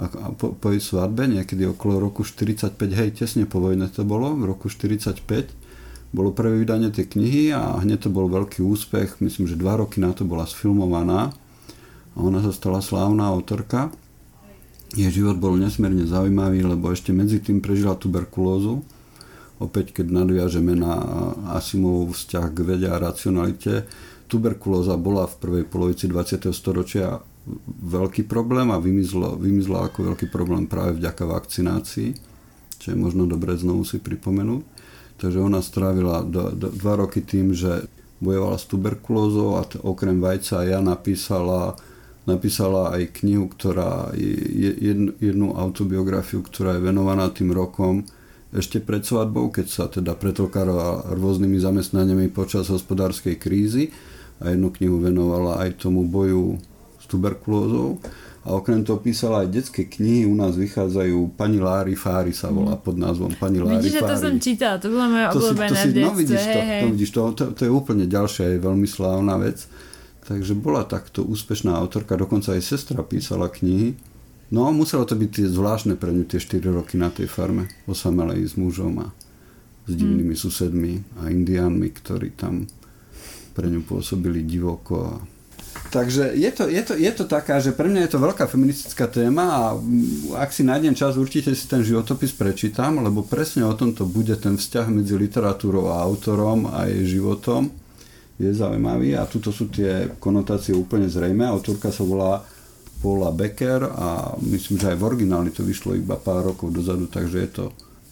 a 0.00 0.32
po, 0.32 0.56
po 0.56 0.72
jej 0.72 0.80
svadbe, 0.80 1.28
niekedy 1.28 1.68
okolo 1.68 2.00
roku 2.00 2.24
45, 2.24 2.72
hej, 2.96 3.10
tesne 3.20 3.44
po 3.44 3.60
vojne 3.60 3.84
to 3.92 4.00
bolo, 4.00 4.32
v 4.32 4.48
roku 4.48 4.72
45 4.72 5.59
bolo 6.10 6.34
prvé 6.34 6.58
vydanie 6.58 6.90
tej 6.90 7.06
knihy 7.06 7.54
a 7.54 7.78
hneď 7.78 8.06
to 8.06 8.10
bol 8.10 8.26
veľký 8.26 8.66
úspech, 8.66 9.22
myslím, 9.22 9.46
že 9.46 9.58
dva 9.58 9.78
roky 9.78 10.02
na 10.02 10.10
to 10.10 10.26
bola 10.26 10.42
sfilmovaná 10.42 11.30
a 12.14 12.18
ona 12.18 12.42
sa 12.42 12.50
stala 12.50 12.82
slávna 12.82 13.30
autorka. 13.30 13.94
Jej 14.90 15.22
život 15.22 15.38
bol 15.38 15.54
nesmierne 15.54 16.02
zaujímavý, 16.02 16.66
lebo 16.66 16.90
ešte 16.90 17.14
medzi 17.14 17.38
tým 17.38 17.62
prežila 17.62 17.94
tuberkulózu, 17.94 18.82
opäť 19.62 20.02
keď 20.02 20.10
nadviažeme 20.10 20.74
na 20.74 20.98
Asimovú 21.54 22.10
vzťah 22.10 22.46
k 22.50 22.58
vede 22.66 22.90
a 22.90 22.98
racionalite, 22.98 23.86
tuberkulóza 24.26 24.98
bola 24.98 25.30
v 25.30 25.38
prvej 25.38 25.64
polovici 25.70 26.10
20. 26.10 26.50
storočia 26.50 27.22
veľký 27.86 28.26
problém 28.26 28.74
a 28.74 28.82
vymizla, 28.82 29.38
vymizla 29.38 29.86
ako 29.86 30.10
veľký 30.10 30.26
problém 30.26 30.66
práve 30.66 30.98
vďaka 30.98 31.22
vakcinácii, 31.22 32.10
čo 32.82 32.86
je 32.90 32.96
možno 32.98 33.30
dobre 33.30 33.54
znovu 33.54 33.86
si 33.86 34.02
pripomenúť. 34.02 34.79
Takže 35.20 35.36
ona 35.36 35.60
strávila 35.60 36.24
dva 36.24 36.94
roky 36.96 37.20
tým, 37.20 37.52
že 37.52 37.84
bojovala 38.24 38.56
s 38.56 38.64
tuberkulózou 38.64 39.60
a 39.60 39.68
okrem 39.84 40.16
vajca 40.16 40.64
ja 40.64 40.80
napísala, 40.80 41.76
napísala 42.24 42.96
aj 42.96 43.20
knihu, 43.20 43.52
ktorá 43.52 44.16
je 44.16 44.72
jednu, 44.80 45.12
jednu 45.20 45.48
autobiografiu, 45.60 46.40
ktorá 46.40 46.80
je 46.80 46.84
venovaná 46.88 47.28
tým 47.28 47.52
rokom, 47.52 48.08
ešte 48.50 48.82
pred 48.82 49.06
svadbou, 49.06 49.52
keď 49.54 49.66
sa 49.68 49.84
teda 49.86 50.18
pretlkala 50.18 51.14
rôznymi 51.14 51.60
zamestnaniami 51.62 52.26
počas 52.34 52.66
hospodárskej 52.66 53.38
krízy 53.38 53.94
a 54.42 54.50
jednu 54.50 54.74
knihu 54.74 54.98
venovala 54.98 55.62
aj 55.62 55.86
tomu 55.86 56.02
boju 56.02 56.58
s 56.98 57.06
tuberkulózou. 57.06 58.02
A 58.40 58.56
okrem 58.56 58.80
toho 58.80 58.96
písala 58.96 59.44
aj 59.44 59.52
detské 59.52 59.84
knihy, 59.84 60.24
u 60.24 60.32
nás 60.32 60.56
vychádzajú 60.56 61.36
Pani 61.36 61.60
Lári 61.60 61.92
Fári 61.92 62.32
sa 62.32 62.48
volá 62.48 62.76
mhm. 62.76 62.82
pod 62.82 62.96
názvom 62.96 63.32
Pani 63.36 63.60
Lári 63.60 63.84
Vidíš, 63.84 64.00
Fári. 64.00 64.10
to 64.10 64.16
som 64.16 64.34
čítala, 64.40 64.74
to 64.80 64.88
bola 64.88 65.06
moja 65.12 65.26
obľúbená 65.36 65.68
to 65.68 65.76
si, 65.76 65.88
to 65.88 65.92
si, 65.92 66.00
no 66.00 66.10
vidíš 66.16 66.44
to, 66.44 66.60
hej. 66.64 66.80
to, 66.80 66.86
vidíš 66.96 67.10
to, 67.12 67.20
to, 67.36 67.44
to 67.52 67.60
je 67.68 67.72
úplne 67.72 68.04
ďalšia, 68.08 68.56
je 68.56 68.58
veľmi 68.64 68.88
slávna 68.88 69.36
vec. 69.36 69.68
Takže 70.24 70.54
bola 70.54 70.86
takto 70.86 71.26
úspešná 71.26 71.74
autorka, 71.74 72.14
dokonca 72.14 72.54
aj 72.54 72.62
sestra 72.62 73.02
písala 73.02 73.50
knihy 73.50 73.98
No, 74.50 74.66
muselo 74.74 75.06
to 75.06 75.14
byť 75.14 75.30
tie 75.30 75.46
zvláštne 75.46 75.94
pre 75.94 76.10
ňu 76.10 76.26
tie 76.26 76.42
4 76.42 76.74
roky 76.74 76.98
na 76.98 77.06
tej 77.06 77.30
farme, 77.30 77.70
osamelej 77.86 78.50
s 78.50 78.54
mužom 78.58 78.98
a 78.98 79.14
s 79.86 79.94
divnými 79.94 80.34
hmm. 80.34 80.42
susedmi 80.42 80.94
a 81.22 81.30
indiánmi, 81.30 81.86
ktorí 81.94 82.34
tam 82.34 82.66
pre 83.54 83.70
ňu 83.70 83.86
pôsobili 83.86 84.42
divoko. 84.42 84.94
A... 85.06 85.12
Takže 85.90 86.38
je 86.38 86.50
to, 86.54 86.70
je, 86.70 86.82
to, 86.86 86.94
je 86.94 87.10
to 87.10 87.26
taká, 87.26 87.58
že 87.58 87.74
pre 87.74 87.90
mňa 87.90 88.06
je 88.06 88.12
to 88.14 88.22
veľká 88.22 88.46
feministická 88.46 89.10
téma 89.10 89.44
a 89.50 89.62
ak 90.38 90.54
si 90.54 90.62
nájdem 90.62 90.94
čas, 90.94 91.18
určite 91.18 91.50
si 91.50 91.66
ten 91.66 91.82
životopis 91.82 92.30
prečítam, 92.30 93.02
lebo 93.02 93.26
presne 93.26 93.66
o 93.66 93.74
tomto 93.74 94.06
bude 94.06 94.38
ten 94.38 94.54
vzťah 94.54 94.86
medzi 94.86 95.18
literatúrou 95.18 95.90
a 95.90 95.98
autorom 96.06 96.70
a 96.70 96.86
jej 96.86 97.18
životom. 97.18 97.74
Je 98.38 98.54
zaujímavý 98.54 99.18
a 99.18 99.26
tuto 99.26 99.50
sú 99.50 99.66
tie 99.66 100.14
konotácie 100.22 100.70
úplne 100.78 101.10
zrejme. 101.10 101.42
Autorka 101.42 101.90
sa 101.90 102.06
volá 102.06 102.46
Paula 103.02 103.34
Becker 103.34 103.82
a 103.90 104.38
myslím, 104.46 104.78
že 104.78 104.94
aj 104.94 104.96
v 104.96 105.06
origináli 105.10 105.50
to 105.50 105.66
vyšlo 105.66 105.98
iba 105.98 106.14
pár 106.14 106.54
rokov 106.54 106.70
dozadu, 106.70 107.10
takže 107.10 107.36
je 107.36 107.50
to 107.50 107.64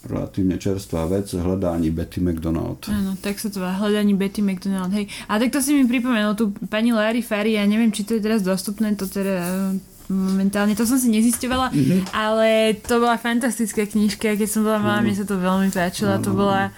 relatívne 0.07 0.55
čerstvá 0.55 1.05
vec, 1.05 1.33
hľadání 1.33 1.91
Betty 1.91 2.23
McDonald. 2.23 2.87
Áno, 2.87 3.19
tak 3.19 3.35
sa 3.35 3.51
to 3.51 3.59
volá, 3.59 3.75
hľadání 3.75 4.15
Betty 4.15 4.39
McDonald, 4.39 4.95
hej. 4.95 5.11
A 5.27 5.39
tak 5.39 5.51
to 5.51 5.59
si 5.59 5.75
mi 5.75 5.83
pripomenul, 5.83 6.39
tu 6.39 6.55
pani 6.71 6.95
Larry 6.95 7.19
Ferry, 7.19 7.59
ja 7.59 7.67
neviem, 7.67 7.91
či 7.91 8.07
to 8.07 8.15
je 8.15 8.23
teraz 8.23 8.39
dostupné, 8.39 8.95
to 8.95 9.11
teda 9.11 9.35
eh, 9.43 9.75
momentálne, 10.07 10.71
to 10.71 10.87
som 10.87 10.95
si 10.95 11.11
nezisťovala, 11.11 11.75
mm-hmm. 11.75 11.99
ale 12.15 12.79
to 12.79 12.95
bola 13.03 13.19
fantastická 13.19 13.83
knižka, 13.83 14.39
keď 14.39 14.47
som 14.47 14.63
bola 14.63 14.79
malá, 14.79 15.03
mne 15.03 15.19
sa 15.19 15.27
to 15.27 15.35
veľmi 15.35 15.67
páčilo, 15.67 16.15
to 16.23 16.31
bola 16.31 16.71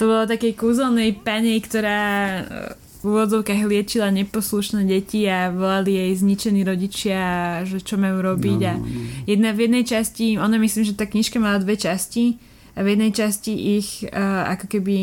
to 0.00 0.08
bola 0.08 0.24
takej 0.24 0.56
kúzelnej 0.56 1.12
pani, 1.20 1.60
ktorá 1.60 2.00
eh, 2.40 2.80
v 3.02 3.10
úvodzovkách 3.10 3.66
liečila 3.66 4.14
neposlušné 4.14 4.86
deti 4.86 5.26
a 5.26 5.50
volali 5.50 5.98
jej 5.98 6.12
zničení 6.22 6.62
rodičia, 6.62 7.20
že 7.66 7.82
čo 7.82 7.98
majú 7.98 8.22
robiť. 8.22 8.60
No, 8.62 8.78
no, 8.78 8.86
no. 8.86 9.02
A 9.26 9.26
jedna 9.26 9.50
v 9.50 9.66
jednej 9.66 9.82
časti, 9.82 10.38
ona 10.38 10.54
myslím, 10.62 10.86
že 10.86 10.94
tá 10.94 11.04
knižka 11.10 11.42
mala 11.42 11.58
dve 11.58 11.74
časti 11.74 12.38
a 12.72 12.78
v 12.80 12.96
jednej 12.96 13.12
časti 13.12 13.52
ich 13.52 14.08
uh, 14.08 14.48
ako 14.48 14.66
keby 14.68 14.96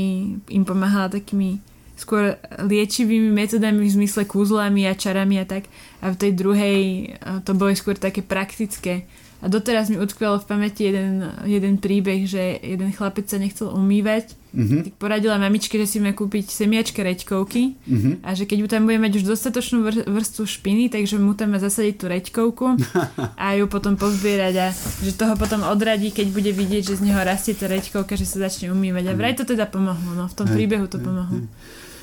im 0.50 0.64
pomáhala 0.66 1.14
takými 1.14 1.62
skôr 2.00 2.40
liečivými 2.64 3.30
metodami 3.30 3.84
v 3.84 3.96
zmysle 4.00 4.24
kúzlami 4.24 4.88
a 4.88 4.96
čarami 4.96 5.38
a 5.38 5.46
tak. 5.46 5.68
A 6.00 6.16
v 6.16 6.18
tej 6.18 6.32
druhej 6.34 6.80
uh, 7.20 7.44
to 7.46 7.54
boli 7.54 7.76
skôr 7.78 7.94
také 8.00 8.26
praktické 8.26 9.06
a 9.40 9.48
doteraz 9.48 9.88
mi 9.88 9.96
utkvel 9.96 10.36
v 10.44 10.46
pamäti 10.46 10.92
jeden, 10.92 11.24
jeden 11.48 11.80
príbeh, 11.80 12.28
že 12.28 12.60
jeden 12.60 12.92
chlapec 12.92 13.24
sa 13.24 13.40
nechcel 13.40 13.72
umývať, 13.72 14.36
uh-huh. 14.52 14.84
tak 14.84 14.94
poradila 15.00 15.40
mamičke, 15.40 15.80
že 15.80 15.88
si 15.88 15.98
má 16.04 16.12
kúpiť 16.12 16.52
semiačka 16.52 17.00
reďkovky 17.00 17.80
uh-huh. 17.80 18.14
a 18.20 18.36
že 18.36 18.44
keď 18.44 18.58
mu 18.60 18.68
tam 18.68 18.84
bude 18.84 19.00
mať 19.00 19.24
už 19.24 19.32
dostatočnú 19.32 19.88
vr- 19.88 20.04
vrstvu 20.04 20.44
špiny, 20.44 20.92
takže 20.92 21.16
mu 21.24 21.32
tam 21.40 21.56
má 21.56 21.60
zasadiť 21.64 21.96
tú 21.96 22.06
reďkovku 22.12 22.66
a 23.44 23.46
ju 23.56 23.66
potom 23.72 23.96
pozbierať 23.96 24.54
a 24.60 24.68
že 24.76 25.16
toho 25.16 25.40
potom 25.40 25.64
odradí, 25.64 26.12
keď 26.12 26.28
bude 26.36 26.52
vidieť, 26.52 26.92
že 26.92 27.00
z 27.00 27.08
neho 27.08 27.24
rastie 27.24 27.56
tá 27.56 27.72
reďkovka, 27.72 28.20
že 28.20 28.28
sa 28.28 28.44
začne 28.44 28.76
umývať. 28.76 29.08
A 29.08 29.16
vraj 29.16 29.40
to 29.40 29.48
teda 29.48 29.72
pomohlo, 29.72 30.20
no 30.20 30.28
v 30.28 30.36
tom 30.36 30.52
príbehu 30.52 30.92
to 30.92 31.00
pomohlo. 31.00 31.48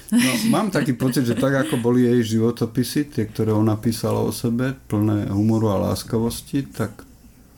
No, 0.08 0.30
mám 0.48 0.70
taký 0.70 0.94
pocit, 1.02 1.26
že 1.26 1.36
tak 1.36 1.66
ako 1.66 1.82
boli 1.82 2.06
jej 2.06 2.38
životopisy, 2.38 3.12
tie, 3.12 3.24
ktoré 3.26 3.50
ona 3.52 3.74
písala 3.76 4.22
o 4.22 4.30
sebe, 4.30 4.72
plné 4.86 5.28
humoru 5.28 5.74
a 5.74 5.92
láskavosti, 5.92 6.64
tak 6.70 7.02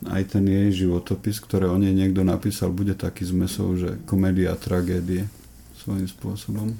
aj 0.06 0.38
ten 0.38 0.46
jej 0.46 0.86
životopis, 0.86 1.42
ktoré 1.42 1.66
o 1.66 1.74
nej 1.74 1.90
niekto 1.90 2.22
napísal, 2.22 2.70
bude 2.70 2.94
taký 2.94 3.26
zmesov, 3.26 3.82
že 3.82 3.90
komédia 4.06 4.54
a 4.54 4.60
tragédie 4.60 5.26
svojím 5.74 6.06
spôsobom. 6.06 6.78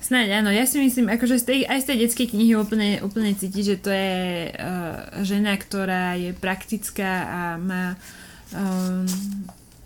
Snáď 0.00 0.40
áno, 0.40 0.54
ja 0.54 0.64
si 0.68 0.78
myslím, 0.78 1.10
akože 1.10 1.42
z 1.42 1.44
tej, 1.44 1.60
aj 1.66 1.78
z 1.82 1.86
tej 1.90 1.96
detskej 2.06 2.28
knihy 2.30 2.52
úplne, 2.54 3.02
úplne 3.02 3.34
cíti, 3.34 3.66
že 3.66 3.76
to 3.80 3.90
je 3.90 4.52
uh, 4.54 5.24
žena, 5.26 5.58
ktorá 5.58 6.14
je 6.14 6.30
praktická 6.30 7.26
a 7.26 7.40
má 7.58 7.98
um, 8.54 9.02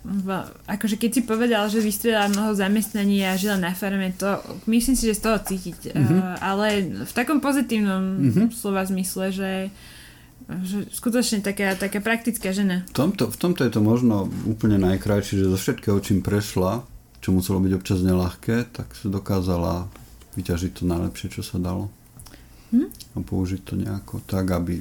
v, 0.01 0.27
akože 0.69 0.97
keď 1.01 1.11
si 1.13 1.21
povedal, 1.25 1.63
že 1.73 1.81
vystredala 1.81 2.29
mnoho 2.29 2.53
zamestnaní 2.53 3.25
a 3.25 3.37
žila 3.37 3.57
na 3.57 3.73
farme, 3.73 4.13
to 4.13 4.37
myslím 4.69 4.93
si, 4.93 5.09
že 5.09 5.17
z 5.17 5.25
toho 5.25 5.37
cítiť. 5.41 5.95
Mm-hmm. 5.95 6.19
Uh, 6.21 6.35
ale 6.37 6.67
v 7.01 7.11
takom 7.17 7.41
pozitívnom 7.41 8.21
mm-hmm. 8.21 8.47
slova 8.53 8.85
zmysle, 8.85 9.33
že 9.33 9.49
že 10.63 10.91
skutočne 10.91 11.39
taká, 11.39 11.73
taká 11.79 12.03
praktická 12.03 12.51
žena. 12.51 12.83
V 12.91 12.95
tomto, 12.95 13.31
v 13.31 13.37
tomto 13.37 13.61
je 13.63 13.71
to 13.71 13.81
možno 13.81 14.27
úplne 14.43 14.75
najkrajšie, 14.81 15.39
že 15.41 15.51
zo 15.51 15.57
všetkého, 15.57 15.97
čím 16.03 16.19
prešla, 16.19 16.83
čo 17.21 17.31
muselo 17.31 17.61
byť 17.61 17.71
občas 17.77 17.99
nelahké, 18.01 18.67
tak 18.73 18.91
sa 18.97 19.07
dokázala 19.07 19.87
vyťažiť 20.35 20.71
to 20.81 20.83
najlepšie, 20.87 21.27
čo 21.39 21.41
sa 21.45 21.61
dalo. 21.61 21.91
Hm? 22.71 22.87
A 22.87 23.17
použiť 23.19 23.61
to 23.67 23.73
nejako 23.75 24.23
tak, 24.23 24.49
aby 24.51 24.79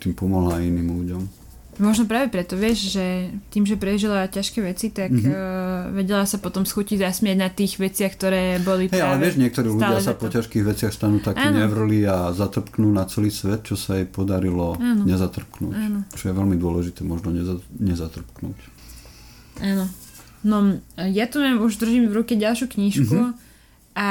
tým 0.00 0.12
pomohla 0.16 0.64
iným 0.64 0.88
ľuďom. 1.02 1.39
Možno 1.80 2.04
práve 2.04 2.28
preto, 2.28 2.60
vieš, 2.60 2.92
že 2.92 3.32
tým, 3.48 3.64
že 3.64 3.80
prežila 3.80 4.28
ťažké 4.28 4.60
veci, 4.60 4.92
tak 4.92 5.08
mm-hmm. 5.08 5.32
uh, 5.32 5.88
vedela 5.96 6.28
sa 6.28 6.36
potom 6.36 6.68
schutiť 6.68 7.00
zasmieť 7.00 7.36
na 7.40 7.48
tých 7.48 7.80
veciach, 7.80 8.12
ktoré 8.20 8.60
boli 8.60 8.92
hey, 8.92 9.00
ale 9.00 9.24
vieš, 9.24 9.40
niektorí 9.40 9.72
ľudia 9.72 9.96
sa 10.04 10.12
po 10.12 10.28
ťažkých 10.28 10.60
veciach 10.60 10.92
stanú 10.92 11.24
takí 11.24 11.40
nevrli 11.40 12.04
a 12.04 12.36
zatrpknú 12.36 12.92
na 12.92 13.08
celý 13.08 13.32
svet, 13.32 13.64
čo 13.64 13.80
sa 13.80 13.96
jej 13.96 14.04
podarilo 14.04 14.76
ano. 14.76 15.08
nezatrpknúť. 15.08 15.72
Ano. 15.72 15.98
Čo 16.12 16.24
je 16.28 16.34
veľmi 16.36 16.56
dôležité, 16.60 17.00
možno 17.00 17.32
neza, 17.32 17.56
nezatrpknúť. 17.80 18.58
Áno. 19.64 19.88
No, 20.44 20.56
ja 21.00 21.24
tu 21.32 21.40
mám, 21.40 21.64
už 21.64 21.80
držím 21.80 22.12
v 22.12 22.24
ruke 22.24 22.36
ďalšiu 22.36 22.76
knižku 22.76 23.08
mm-hmm. 23.08 23.96
a 23.96 24.08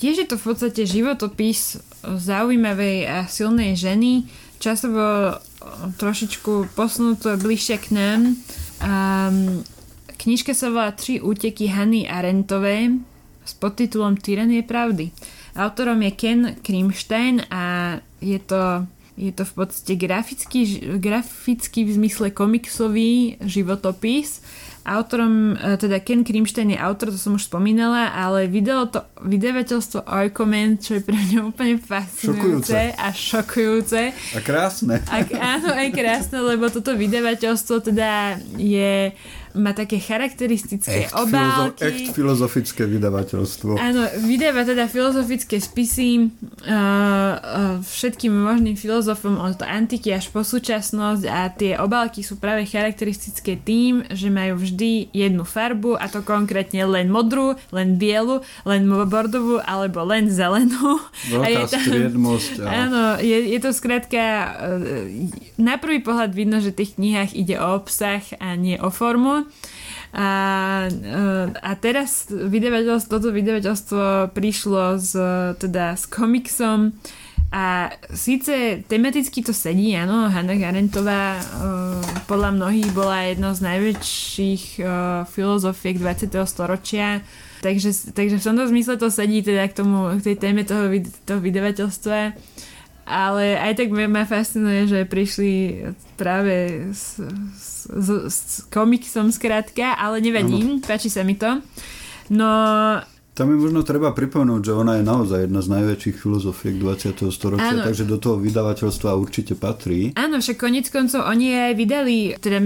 tiež 0.00 0.24
je 0.24 0.26
to 0.28 0.40
v 0.40 0.44
podstate 0.48 0.80
životopis 0.88 1.80
zaujímavej 2.04 3.04
a 3.04 3.16
silnej 3.28 3.76
ženy, 3.76 4.28
časovo 4.58 5.36
trošičku 5.96 6.72
posunuté 6.74 7.36
bližšie 7.36 7.76
k 7.80 7.86
nám. 7.92 8.20
Um, 8.80 9.62
knižka 10.16 10.54
sa 10.54 10.70
volá 10.70 10.92
Tři 10.92 11.20
úteky 11.20 11.66
Hany 11.70 12.08
Arentovej 12.08 13.00
s 13.46 13.52
podtitulom 13.54 14.18
Tyranie 14.18 14.66
pravdy. 14.66 15.14
Autorom 15.56 16.02
je 16.02 16.12
Ken 16.12 16.40
Krimstein 16.60 17.40
a 17.48 17.96
je 18.20 18.38
to, 18.42 18.84
je 19.16 19.32
to 19.32 19.44
v 19.48 19.52
podstate 19.52 19.94
grafický, 19.96 20.60
grafický 21.00 21.88
v 21.88 21.94
zmysle 21.96 22.28
komiksový 22.34 23.40
životopis 23.40 24.44
Autorom, 24.86 25.58
e, 25.58 25.74
teda 25.74 25.98
Ken 25.98 26.22
Krimstein 26.22 26.70
je 26.70 26.78
autor, 26.78 27.10
to 27.10 27.18
som 27.18 27.34
už 27.34 27.50
spomínala, 27.50 28.14
ale 28.14 28.46
vydalo 28.46 28.86
to 28.86 29.02
vydavateľstvo 29.18 30.06
Oikoment, 30.06 30.78
čo 30.78 30.96
je 30.96 31.02
pre 31.02 31.18
mňa 31.18 31.42
úplne 31.42 31.74
fascinujúce 31.82 32.70
šokujúce. 32.70 32.80
a 32.94 33.06
šokujúce. 33.10 34.00
A 34.14 34.38
krásne. 34.40 35.02
A, 35.10 35.16
áno, 35.58 35.74
aj 35.74 35.88
krásne, 35.90 36.38
lebo 36.38 36.70
toto 36.70 36.94
vydavateľstvo 36.94 37.90
teda 37.90 38.38
je 38.54 39.10
má 39.56 39.72
také 39.72 39.96
charakteristické 39.96 41.08
echt 41.08 41.16
obálky. 41.16 41.80
Filozo- 41.80 41.88
echt 41.88 42.08
filozofické 42.12 42.82
vydavateľstvo. 42.84 43.80
Áno, 43.80 44.04
vydáva 44.28 44.68
teda 44.68 44.84
filozofické 44.86 45.56
spisy 45.56 46.28
uh, 46.28 46.68
uh, 46.68 47.76
všetkým 47.80 48.30
možným 48.30 48.76
filozofom 48.76 49.40
od 49.40 49.58
antiky 49.64 50.12
až 50.12 50.28
po 50.28 50.44
súčasnosť 50.44 51.24
a 51.24 51.48
tie 51.48 51.72
obálky 51.80 52.20
sú 52.20 52.36
práve 52.36 52.68
charakteristické 52.68 53.56
tým, 53.56 54.04
že 54.12 54.28
majú 54.28 54.60
vždy 54.60 55.08
jednu 55.16 55.48
farbu 55.48 55.96
a 55.96 56.04
to 56.12 56.20
konkrétne 56.20 56.84
len 56.84 57.08
modrú, 57.08 57.56
len 57.72 57.96
bielu, 57.96 58.44
len 58.68 58.84
bordovú 59.08 59.64
alebo 59.64 60.04
len 60.04 60.28
zelenú. 60.28 61.00
Veľká 61.32 61.40
a 61.40 61.48
je 61.48 61.62
tam, 61.72 61.80
striedmosť. 61.80 62.52
A... 62.60 62.68
Áno, 62.68 63.02
je, 63.24 63.56
je 63.56 63.58
to 63.64 63.70
skrátka 63.72 64.20
uh, 64.20 64.52
na 65.56 65.80
prvý 65.80 66.04
pohľad 66.04 66.36
vidno, 66.36 66.60
že 66.60 66.76
v 66.76 66.84
tých 66.84 67.00
knihách 67.00 67.32
ide 67.32 67.56
o 67.56 67.80
obsah 67.80 68.20
a 68.36 68.52
nie 68.60 68.76
o 68.76 68.92
formu. 68.92 69.45
A, 70.16 70.28
a 71.60 71.70
teraz 71.76 72.30
vydavateľstvo, 72.30 73.10
toto 73.10 73.28
vydavateľstvo 73.34 74.32
prišlo 74.32 74.96
s, 74.96 75.12
teda 75.60 75.92
s 75.92 76.08
komiksom 76.08 76.96
a 77.52 77.94
síce 78.10 78.82
tematicky 78.90 79.44
to 79.44 79.52
sedí, 79.52 79.92
áno, 79.94 80.26
Hannah 80.32 80.58
Arendtová 80.66 81.38
podľa 82.26 82.50
mnohých 82.58 82.90
bola 82.96 83.28
jednou 83.28 83.52
z 83.52 83.60
najväčších 83.62 84.62
filozofiek 85.30 86.00
20. 86.00 86.32
storočia, 86.48 87.20
takže, 87.60 88.16
takže 88.16 88.40
v 88.40 88.46
tomto 88.46 88.64
zmysle 88.72 88.98
to 88.98 89.12
sedí 89.12 89.44
teda 89.44 89.68
k 89.68 89.78
tomu, 89.78 90.16
k 90.18 90.32
tej 90.32 90.36
téme 90.40 90.64
toho, 90.64 90.90
toho 91.28 91.40
vydavateľstva 91.44 92.34
ale 93.06 93.54
aj 93.54 93.78
tak 93.78 93.94
ma 93.94 94.26
fascinuje, 94.26 94.90
že 94.90 95.06
prišli 95.06 95.52
práve 96.18 96.90
s, 96.90 97.22
s, 97.54 97.75
s, 97.86 98.08
s 98.26 98.38
komiksom 98.68 99.30
skrátka, 99.30 99.94
ale 99.94 100.18
nevadím, 100.20 100.82
páči 100.82 101.08
sa 101.08 101.22
mi 101.22 101.38
to. 101.38 101.62
No 102.30 102.50
tam 103.36 103.52
je 103.52 103.68
možno 103.68 103.84
treba 103.84 104.16
pripomenúť, 104.16 104.64
že 104.64 104.72
ona 104.72 104.96
je 104.96 105.04
naozaj 105.04 105.44
jedna 105.44 105.60
z 105.60 105.68
najväčších 105.68 106.16
filozofiek 106.16 106.80
20. 106.80 107.20
storočia, 107.28 107.76
Áno. 107.76 107.84
takže 107.84 108.08
do 108.08 108.16
toho 108.16 108.40
vydavateľstva 108.40 109.12
určite 109.12 109.52
patrí. 109.52 110.16
Áno, 110.16 110.40
však 110.40 110.56
konec 110.56 110.88
koncov 110.88 111.20
oni 111.28 111.52
aj 111.52 111.72
vydali, 111.76 112.32
teda 112.40 112.64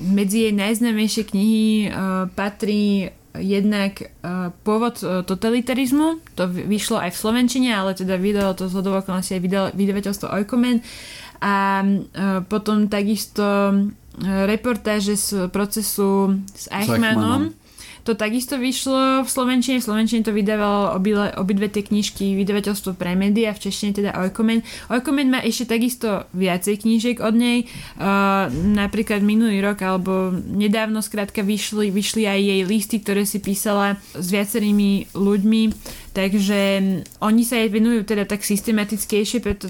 medzi 0.00 0.48
jej 0.48 0.54
najznámejšie 0.56 1.22
knihy 1.28 1.92
uh, 1.92 2.32
patrí 2.32 3.12
jednak 3.36 4.08
uh, 4.24 4.56
pôvod 4.64 4.96
uh, 5.04 5.20
totalitarizmu, 5.20 6.24
to 6.32 6.48
vyšlo 6.48 6.96
aj 6.96 7.12
v 7.12 7.20
Slovenčine, 7.20 7.76
ale 7.76 7.92
teda 7.92 8.16
vydalo 8.16 8.56
to 8.56 8.72
z 8.72 8.80
okolností 8.80 9.36
aj 9.36 9.44
vydavateľstvo 9.76 10.32
Oikomen 10.32 10.80
a 11.44 11.84
uh, 11.84 12.40
potom 12.48 12.88
takisto 12.88 13.44
reportáže 14.22 15.16
z 15.16 15.52
procesu 15.52 16.40
s 16.56 16.68
Eichmannom, 16.72 17.52
to 18.06 18.14
takisto 18.14 18.54
vyšlo 18.54 19.26
v 19.26 19.28
Slovenčine. 19.28 19.82
V 19.82 19.86
Slovenčine 19.90 20.22
to 20.22 20.30
vydávalo 20.30 20.94
obidve, 20.94 21.26
obidve 21.42 21.66
tie 21.66 21.82
knižky 21.82 22.38
vydavateľstvo 22.38 22.94
pre 22.94 23.18
média, 23.18 23.50
v 23.50 23.66
češtine 23.66 23.98
teda 23.98 24.14
Oikomen. 24.22 24.62
Oikomen 24.94 25.26
má 25.26 25.42
ešte 25.42 25.74
takisto 25.74 26.22
viacej 26.30 26.86
knížiek 26.86 27.18
od 27.18 27.34
nej. 27.34 27.66
Uh, 27.98 28.46
napríklad 28.54 29.26
minulý 29.26 29.58
rok 29.58 29.82
alebo 29.82 30.30
nedávno 30.30 31.02
skrátka 31.02 31.42
vyšli, 31.42 31.90
vyšli 31.90 32.30
aj 32.30 32.40
jej 32.46 32.62
listy, 32.62 32.96
ktoré 33.02 33.26
si 33.26 33.42
písala 33.42 33.98
s 34.14 34.30
viacerými 34.30 35.10
ľuďmi. 35.10 35.62
Takže 36.16 36.80
oni 37.20 37.44
sa 37.44 37.60
jej 37.60 37.68
venujú 37.68 38.08
teda 38.08 38.24
tak 38.24 38.40
systematickejšie, 38.40 39.44
preto 39.44 39.68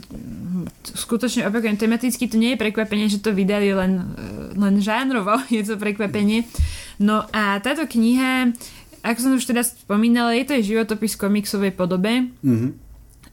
skutočne 0.95 1.51
opakujem, 1.51 1.75
tematicky 1.75 2.31
to 2.31 2.39
nie 2.39 2.55
je 2.55 2.63
prekvapenie, 2.63 3.11
že 3.11 3.19
to 3.19 3.35
vydali 3.35 3.75
len, 3.75 4.15
len 4.55 4.79
žánrovo, 4.79 5.43
je 5.51 5.67
to 5.67 5.75
prekvapenie. 5.75 6.47
No 7.03 7.27
a 7.35 7.59
táto 7.59 7.91
kniha, 7.91 8.55
ako 9.03 9.19
som 9.19 9.33
už 9.35 9.51
teda 9.51 9.67
spomínala, 9.67 10.39
je 10.39 10.47
to 10.47 10.55
aj 10.55 10.71
životopis 10.71 11.19
v 11.19 11.23
komiksovej 11.27 11.73
podobe. 11.75 12.31
Mm-hmm. 12.47 12.71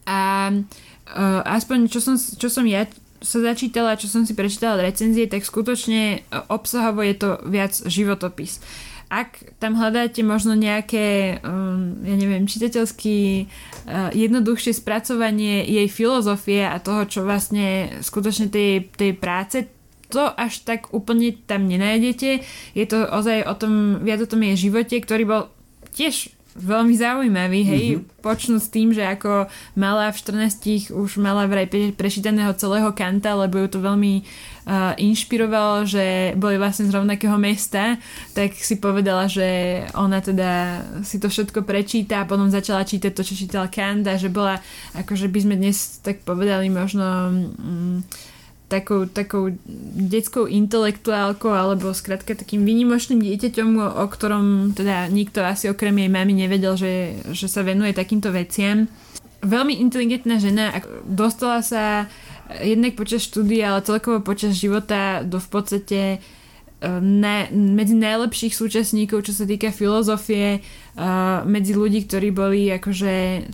A 0.09 0.19
uh, 0.49 1.41
aspoň 1.45 1.93
čo 1.93 2.01
som, 2.01 2.17
čo 2.17 2.49
som 2.49 2.65
ja 2.65 2.89
sa 3.21 3.39
začítala, 3.39 3.95
čo 3.95 4.09
som 4.09 4.25
si 4.25 4.33
prečítala 4.33 4.83
recenzie, 4.83 5.29
tak 5.29 5.45
skutočne 5.45 6.25
obsahovo 6.49 7.05
je 7.05 7.15
to 7.15 7.29
viac 7.45 7.71
životopis. 7.87 8.59
Ak 9.13 9.45
tam 9.61 9.77
hľadáte 9.77 10.25
možno 10.25 10.57
nejaké, 10.57 11.37
um, 11.45 12.01
ja 12.01 12.17
neviem, 12.17 12.49
čitateľský 12.49 13.45
uh, 13.45 14.09
jednoduchšie 14.09 14.73
spracovanie 14.73 15.61
jej 15.69 15.85
filozofie 15.85 16.65
a 16.65 16.81
toho, 16.81 17.05
čo 17.05 17.21
vlastne 17.21 18.01
skutočne 18.01 18.49
tej, 18.49 18.89
tej 18.89 19.13
práce 19.13 19.69
to 20.09 20.33
až 20.33 20.65
tak 20.65 20.89
úplne 20.93 21.37
tam 21.45 21.69
nenájdete. 21.69 22.41
Je 22.73 22.85
to 22.89 23.05
ozaj 23.05 23.45
o 23.45 23.53
tom, 23.53 24.01
viac 24.01 24.21
o 24.21 24.29
tom 24.29 24.41
jej 24.45 24.69
živote, 24.69 24.97
ktorý 24.97 25.23
bol 25.25 25.41
tiež 25.93 26.33
veľmi 26.53 26.93
zaujímavý, 26.93 27.61
hej, 27.65 27.85
mm-hmm. 27.97 28.21
počnú 28.21 28.61
s 28.61 28.69
tým, 28.69 28.93
že 28.93 29.01
ako 29.01 29.49
mala 29.73 30.13
v 30.13 30.17
14 30.21 30.93
už 30.93 31.17
mala 31.17 31.49
vraj 31.49 31.65
prečítaného 31.97 32.53
celého 32.53 32.93
Kanta, 32.93 33.33
lebo 33.33 33.57
ju 33.57 33.67
to 33.67 33.79
veľmi 33.81 34.21
uh, 34.21 34.93
inšpirovalo, 34.95 35.89
že 35.89 36.37
boli 36.37 36.61
vlastne 36.61 36.85
z 36.85 36.93
rovnakého 36.93 37.35
mesta, 37.41 37.97
tak 38.37 38.53
si 38.53 38.77
povedala, 38.77 39.25
že 39.25 39.81
ona 39.97 40.21
teda 40.21 40.81
si 41.01 41.17
to 41.17 41.27
všetko 41.27 41.65
prečíta 41.65 42.21
a 42.21 42.29
potom 42.29 42.53
začala 42.53 42.85
čítať 42.85 43.11
to, 43.11 43.25
čo 43.25 43.33
čítal 43.33 43.65
Kant 43.73 44.05
a 44.05 44.15
že 44.15 44.29
bola, 44.29 44.61
akože 44.93 45.27
by 45.33 45.39
sme 45.41 45.55
dnes 45.57 45.99
tak 46.05 46.21
povedali 46.21 46.69
možno 46.69 47.33
um, 47.33 48.05
takou, 48.73 49.05
takou 49.05 49.53
detskou 50.09 50.49
intelektuálkou 50.49 51.53
alebo 51.53 51.93
skrátka 51.93 52.33
takým 52.33 52.65
výnimočným 52.65 53.21
dieťaťom, 53.21 53.69
o 53.77 54.05
ktorom 54.09 54.73
teda 54.73 55.13
nikto 55.13 55.45
asi 55.45 55.69
okrem 55.69 55.93
jej 56.01 56.09
mamy 56.09 56.33
nevedel, 56.33 56.73
že, 56.73 57.21
že 57.29 57.45
sa 57.45 57.61
venuje 57.61 57.93
takýmto 57.93 58.33
veciam. 58.33 58.89
Veľmi 59.45 59.77
inteligentná 59.77 60.41
žena, 60.41 60.73
dostala 61.05 61.61
sa 61.61 62.09
jednak 62.63 62.97
počas 62.97 63.23
štúdia, 63.27 63.75
ale 63.75 63.85
celkovo 63.85 64.25
počas 64.25 64.57
života 64.57 65.21
do 65.21 65.37
v 65.37 65.47
podstate 65.51 66.01
e, 66.15 66.17
na, 66.99 67.47
medzi 67.51 67.95
najlepších 67.95 68.55
súčasníkov, 68.55 69.27
čo 69.27 69.33
sa 69.35 69.45
týka 69.47 69.71
filozofie, 69.71 70.59
uh, 70.59 71.41
medzi 71.47 71.73
ľudí, 71.73 72.05
ktorí 72.05 72.29
boli 72.31 72.69
akože 72.71 73.47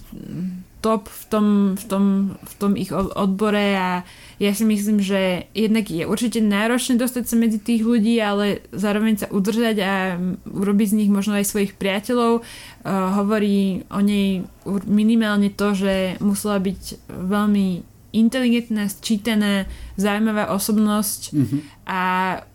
top 0.80 1.12
v 1.12 1.24
tom, 1.28 1.46
v 1.76 1.84
tom, 1.92 2.06
v 2.40 2.54
tom 2.56 2.72
ich 2.80 2.92
odbore 2.96 3.76
a 3.76 4.08
ja 4.40 4.52
si 4.56 4.64
myslím, 4.64 5.04
že 5.04 5.52
jednak 5.52 5.92
je 5.92 6.08
určite 6.08 6.40
náročné 6.40 6.96
dostať 6.96 7.24
sa 7.28 7.36
medzi 7.36 7.60
tých 7.60 7.84
ľudí, 7.84 8.16
ale 8.24 8.64
zároveň 8.72 9.14
sa 9.20 9.28
udržať 9.28 9.78
a 9.84 10.16
urobiť 10.48 10.88
z 10.96 10.98
nich 11.04 11.12
možno 11.12 11.36
aj 11.36 11.52
svojich 11.52 11.76
priateľov. 11.76 12.40
Uh, 12.40 13.12
hovorí 13.20 13.84
o 13.92 14.00
nej 14.00 14.48
minimálne 14.88 15.52
to, 15.52 15.76
že 15.76 16.16
musela 16.24 16.64
byť 16.64 17.12
veľmi 17.12 17.68
inteligentná, 18.16 18.90
sčítaná, 18.90 19.70
zaujímavá 20.00 20.50
osobnosť 20.56 21.22
mm-hmm. 21.30 21.60
a 21.86 22.02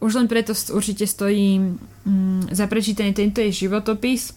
už 0.03 0.25
len 0.25 0.27
preto 0.27 0.57
určite 0.75 1.07
stojí 1.07 1.61
um, 1.61 2.43
za 2.51 2.67
prečítanie 2.67 3.15
tento 3.15 3.39
jej 3.39 3.69
životopis. 3.69 4.35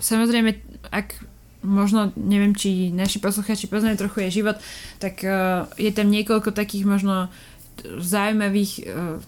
Samozrejme, 0.00 0.56
ak 0.90 1.20
možno, 1.62 2.14
neviem, 2.14 2.54
či 2.54 2.94
naši 2.94 3.18
posluchači 3.18 3.66
poznajú 3.66 3.98
trochu 3.98 4.26
jej 4.26 4.42
život, 4.42 4.56
tak 5.02 5.22
uh, 5.26 5.66
je 5.74 5.90
tam 5.90 6.10
niekoľko 6.10 6.54
takých 6.54 6.86
možno 6.86 7.32
zaujímavých 7.82 8.72
uh, 8.86 9.18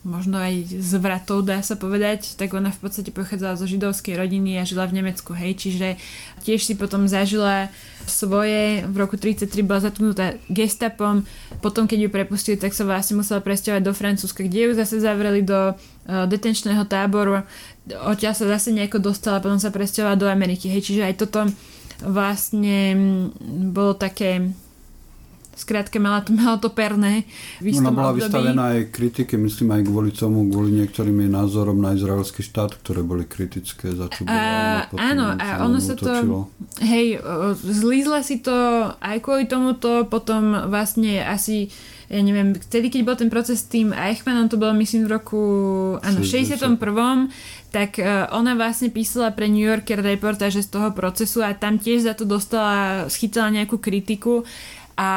možno 0.00 0.40
aj 0.40 0.80
zvratov, 0.80 1.44
dá 1.44 1.60
sa 1.60 1.76
povedať, 1.76 2.32
tak 2.40 2.56
ona 2.56 2.72
v 2.72 2.80
podstate 2.80 3.12
pochádzala 3.12 3.60
zo 3.60 3.68
židovskej 3.68 4.16
rodiny 4.16 4.56
a 4.56 4.64
žila 4.64 4.88
v 4.88 4.96
Nemecku, 4.96 5.36
hej, 5.36 5.60
čiže 5.60 6.00
tiež 6.40 6.64
si 6.64 6.72
potom 6.72 7.04
zažila 7.04 7.68
svoje, 8.08 8.80
v 8.88 8.96
roku 8.96 9.20
33 9.20 9.60
bola 9.60 9.84
zatknutá 9.84 10.40
gestapom, 10.48 11.28
potom 11.60 11.84
keď 11.84 12.08
ju 12.08 12.10
prepustili, 12.16 12.56
tak 12.56 12.72
sa 12.72 12.88
vlastne 12.88 13.20
musela 13.20 13.44
presťahovať 13.44 13.82
do 13.84 13.92
Francúzska, 13.92 14.40
kde 14.48 14.60
ju 14.64 14.70
zase 14.72 15.04
zavreli 15.04 15.44
do 15.44 15.76
uh, 15.76 16.24
detenčného 16.24 16.88
táboru, 16.88 17.44
odtiaľ 18.08 18.32
sa 18.32 18.48
zase 18.48 18.72
nejako 18.72 19.04
dostala, 19.04 19.44
potom 19.44 19.60
sa 19.60 19.68
presťahovala 19.68 20.16
do 20.16 20.32
Ameriky, 20.32 20.72
hej, 20.72 20.80
čiže 20.80 21.04
aj 21.04 21.14
toto 21.20 21.44
vlastne 22.04 22.96
bolo 23.70 23.94
také 23.96 24.52
Skrátka, 25.60 26.00
mala 26.00 26.24
to, 26.24 26.32
mala 26.32 26.56
to 26.56 26.72
perné. 26.72 27.28
Ona 27.60 27.92
bola 27.92 28.16
období. 28.16 28.24
vystavená 28.24 28.62
aj 28.80 28.80
kritike, 28.88 29.36
myslím 29.36 29.76
aj 29.76 29.82
kvôli 29.84 30.10
tomu, 30.16 30.48
kvôli 30.48 30.72
niektorým 30.80 31.20
jej 31.20 31.30
názorom 31.30 31.76
na 31.76 31.92
izraelský 31.92 32.40
štát, 32.40 32.80
ktoré 32.80 33.04
boli 33.04 33.28
kritické, 33.28 33.92
za 33.92 34.08
čo 34.08 34.24
bola 34.24 34.88
Áno, 34.96 35.36
a 35.36 35.60
ono 35.68 35.76
sa 35.76 35.92
to... 35.92 36.08
Hej, 36.80 37.20
zlízla 37.60 38.24
si 38.24 38.40
to 38.40 38.52
aj 38.96 39.20
kvôli 39.20 39.44
tomuto, 39.44 40.08
potom 40.08 40.72
vlastne 40.72 41.20
asi 41.20 41.68
ja 42.10 42.26
neviem, 42.26 42.58
vtedy, 42.58 42.90
keď 42.90 43.00
bol 43.06 43.14
ten 43.14 43.30
proces 43.30 43.62
s 43.62 43.70
tým 43.70 43.94
Eichmannom, 43.94 44.50
to 44.50 44.58
bolo 44.58 44.74
myslím 44.82 45.06
v 45.06 45.14
roku 45.14 45.42
áno, 46.02 46.26
61. 46.26 46.74
tak 47.70 48.02
uh, 48.02 48.26
ona 48.34 48.58
vlastne 48.58 48.90
písala 48.90 49.30
pre 49.30 49.46
New 49.46 49.62
Yorker 49.62 50.02
reportáže 50.02 50.66
z 50.66 50.74
toho 50.74 50.90
procesu 50.90 51.38
a 51.38 51.54
tam 51.54 51.78
tiež 51.78 52.10
za 52.10 52.18
to 52.18 52.26
dostala, 52.26 53.06
schytala 53.06 53.54
nejakú 53.54 53.78
kritiku 53.78 54.42
a 55.00 55.08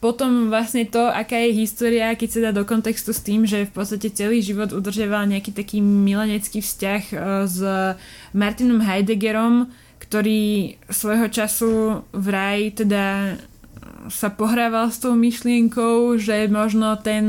potom 0.00 0.48
vlastne 0.48 0.88
to, 0.88 1.04
aká 1.04 1.36
je 1.36 1.60
história, 1.60 2.16
keď 2.16 2.28
sa 2.32 2.40
dá 2.48 2.50
do 2.56 2.64
kontextu 2.64 3.12
s 3.12 3.20
tým, 3.20 3.44
že 3.44 3.68
v 3.68 3.72
podstate 3.76 4.08
celý 4.08 4.40
život 4.40 4.72
udržiaval 4.72 5.28
nejaký 5.28 5.52
taký 5.52 5.84
milenecký 5.84 6.64
vzťah 6.64 7.02
e, 7.12 7.16
s 7.44 7.60
Martinom 8.32 8.80
Heideggerom, 8.80 9.68
ktorý 10.00 10.80
svojho 10.88 11.28
času 11.28 12.00
vraj 12.16 12.72
teda 12.72 13.36
sa 14.08 14.32
pohrával 14.32 14.88
s 14.88 15.04
tou 15.04 15.12
myšlienkou, 15.12 16.16
že 16.16 16.48
možno 16.48 16.96
ten 16.96 17.28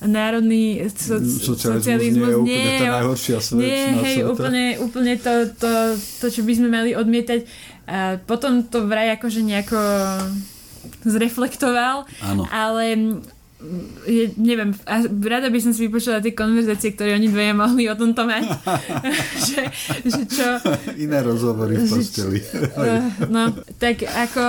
národný 0.00 0.88
so, 0.88 1.20
socializmus, 1.20 1.84
socializmus 1.84 2.32
nie 2.48 2.56
je 2.56 2.72
úplne 2.72 2.72
tá 2.80 2.88
najhoršia 2.96 3.38
svet 3.44 3.60
nie, 3.60 3.84
hej, 4.00 4.16
úplne, 4.24 4.64
úplne 4.80 5.12
to, 5.20 5.32
to, 5.52 5.70
to, 6.24 6.26
čo 6.32 6.40
by 6.48 6.52
sme 6.56 6.68
mali 6.72 6.96
odmietať. 6.96 7.44
A 7.86 8.16
potom 8.24 8.64
to 8.64 8.88
vraj 8.88 9.12
akože 9.20 9.44
nejako 9.44 9.78
zreflektoval, 11.04 12.08
Áno. 12.22 12.44
ale 12.50 12.98
je, 14.04 14.36
neviem, 14.36 14.76
rada 15.24 15.48
by 15.48 15.58
som 15.64 15.72
si 15.72 15.88
vypočula 15.88 16.20
tie 16.20 16.36
konverzácie, 16.36 16.92
ktoré 16.92 17.16
oni 17.16 17.32
dvoje 17.32 17.52
mohli 17.56 17.88
o 17.88 17.96
tomto 17.96 18.28
mať. 18.28 18.44
že, 19.48 19.62
že 20.04 20.22
čo... 20.28 20.48
Iné 21.00 21.24
rozhovory 21.24 21.80
v 21.80 21.84
posteli. 21.88 22.38
no, 23.34 23.56
tak 23.80 24.04
ako 24.04 24.44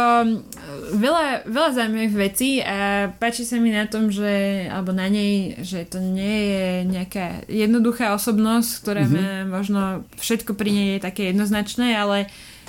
veľa, 1.00 1.48
veľa 1.48 1.70
zaujímavých 1.72 2.16
vecí 2.20 2.60
a 2.60 3.08
páči 3.16 3.48
sa 3.48 3.56
mi 3.64 3.72
na 3.72 3.88
tom, 3.88 4.12
že, 4.12 4.68
alebo 4.68 4.92
na 4.92 5.08
nej, 5.08 5.56
že 5.64 5.88
to 5.88 6.04
nie 6.04 6.52
je 6.52 6.68
nejaká 6.92 7.48
jednoduchá 7.48 8.12
osobnosť, 8.12 8.70
ktorá 8.84 9.08
mm-hmm. 9.08 9.48
má 9.48 9.58
možno 9.64 9.82
všetko 10.20 10.52
pri 10.52 10.70
nej 10.76 10.88
je 11.00 11.06
také 11.08 11.32
jednoznačné, 11.32 11.96
ale 11.96 12.28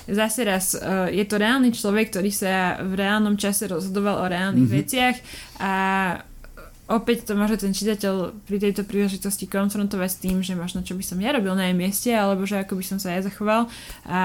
zase 0.08 0.40
raz, 0.44 0.72
uh, 0.74 1.06
je 1.12 1.24
to 1.28 1.36
reálny 1.36 1.70
človek, 1.70 2.12
ktorý 2.12 2.32
sa 2.32 2.80
v 2.80 2.96
reálnom 2.96 3.36
čase 3.36 3.68
rozhodoval 3.68 4.24
o 4.24 4.26
reálnych 4.26 4.68
mm-hmm. 4.68 4.82
veciach 4.84 5.16
a 5.60 5.72
opäť 6.88 7.28
to 7.28 7.36
môže 7.36 7.60
ten 7.60 7.76
čitateľ 7.76 8.32
pri 8.48 8.56
tejto 8.58 8.88
príležitosti 8.88 9.44
konfrontovať 9.44 10.10
s 10.10 10.20
tým, 10.24 10.40
že 10.40 10.56
možno 10.56 10.80
čo 10.80 10.96
by 10.96 11.04
som 11.04 11.20
ja 11.20 11.36
robil 11.36 11.52
na 11.52 11.68
jej 11.68 11.76
mieste, 11.76 12.10
alebo 12.16 12.48
že 12.48 12.64
ako 12.64 12.80
by 12.80 12.84
som 12.84 12.98
sa 12.98 13.12
ja 13.12 13.20
zachoval. 13.20 13.68
A 14.08 14.20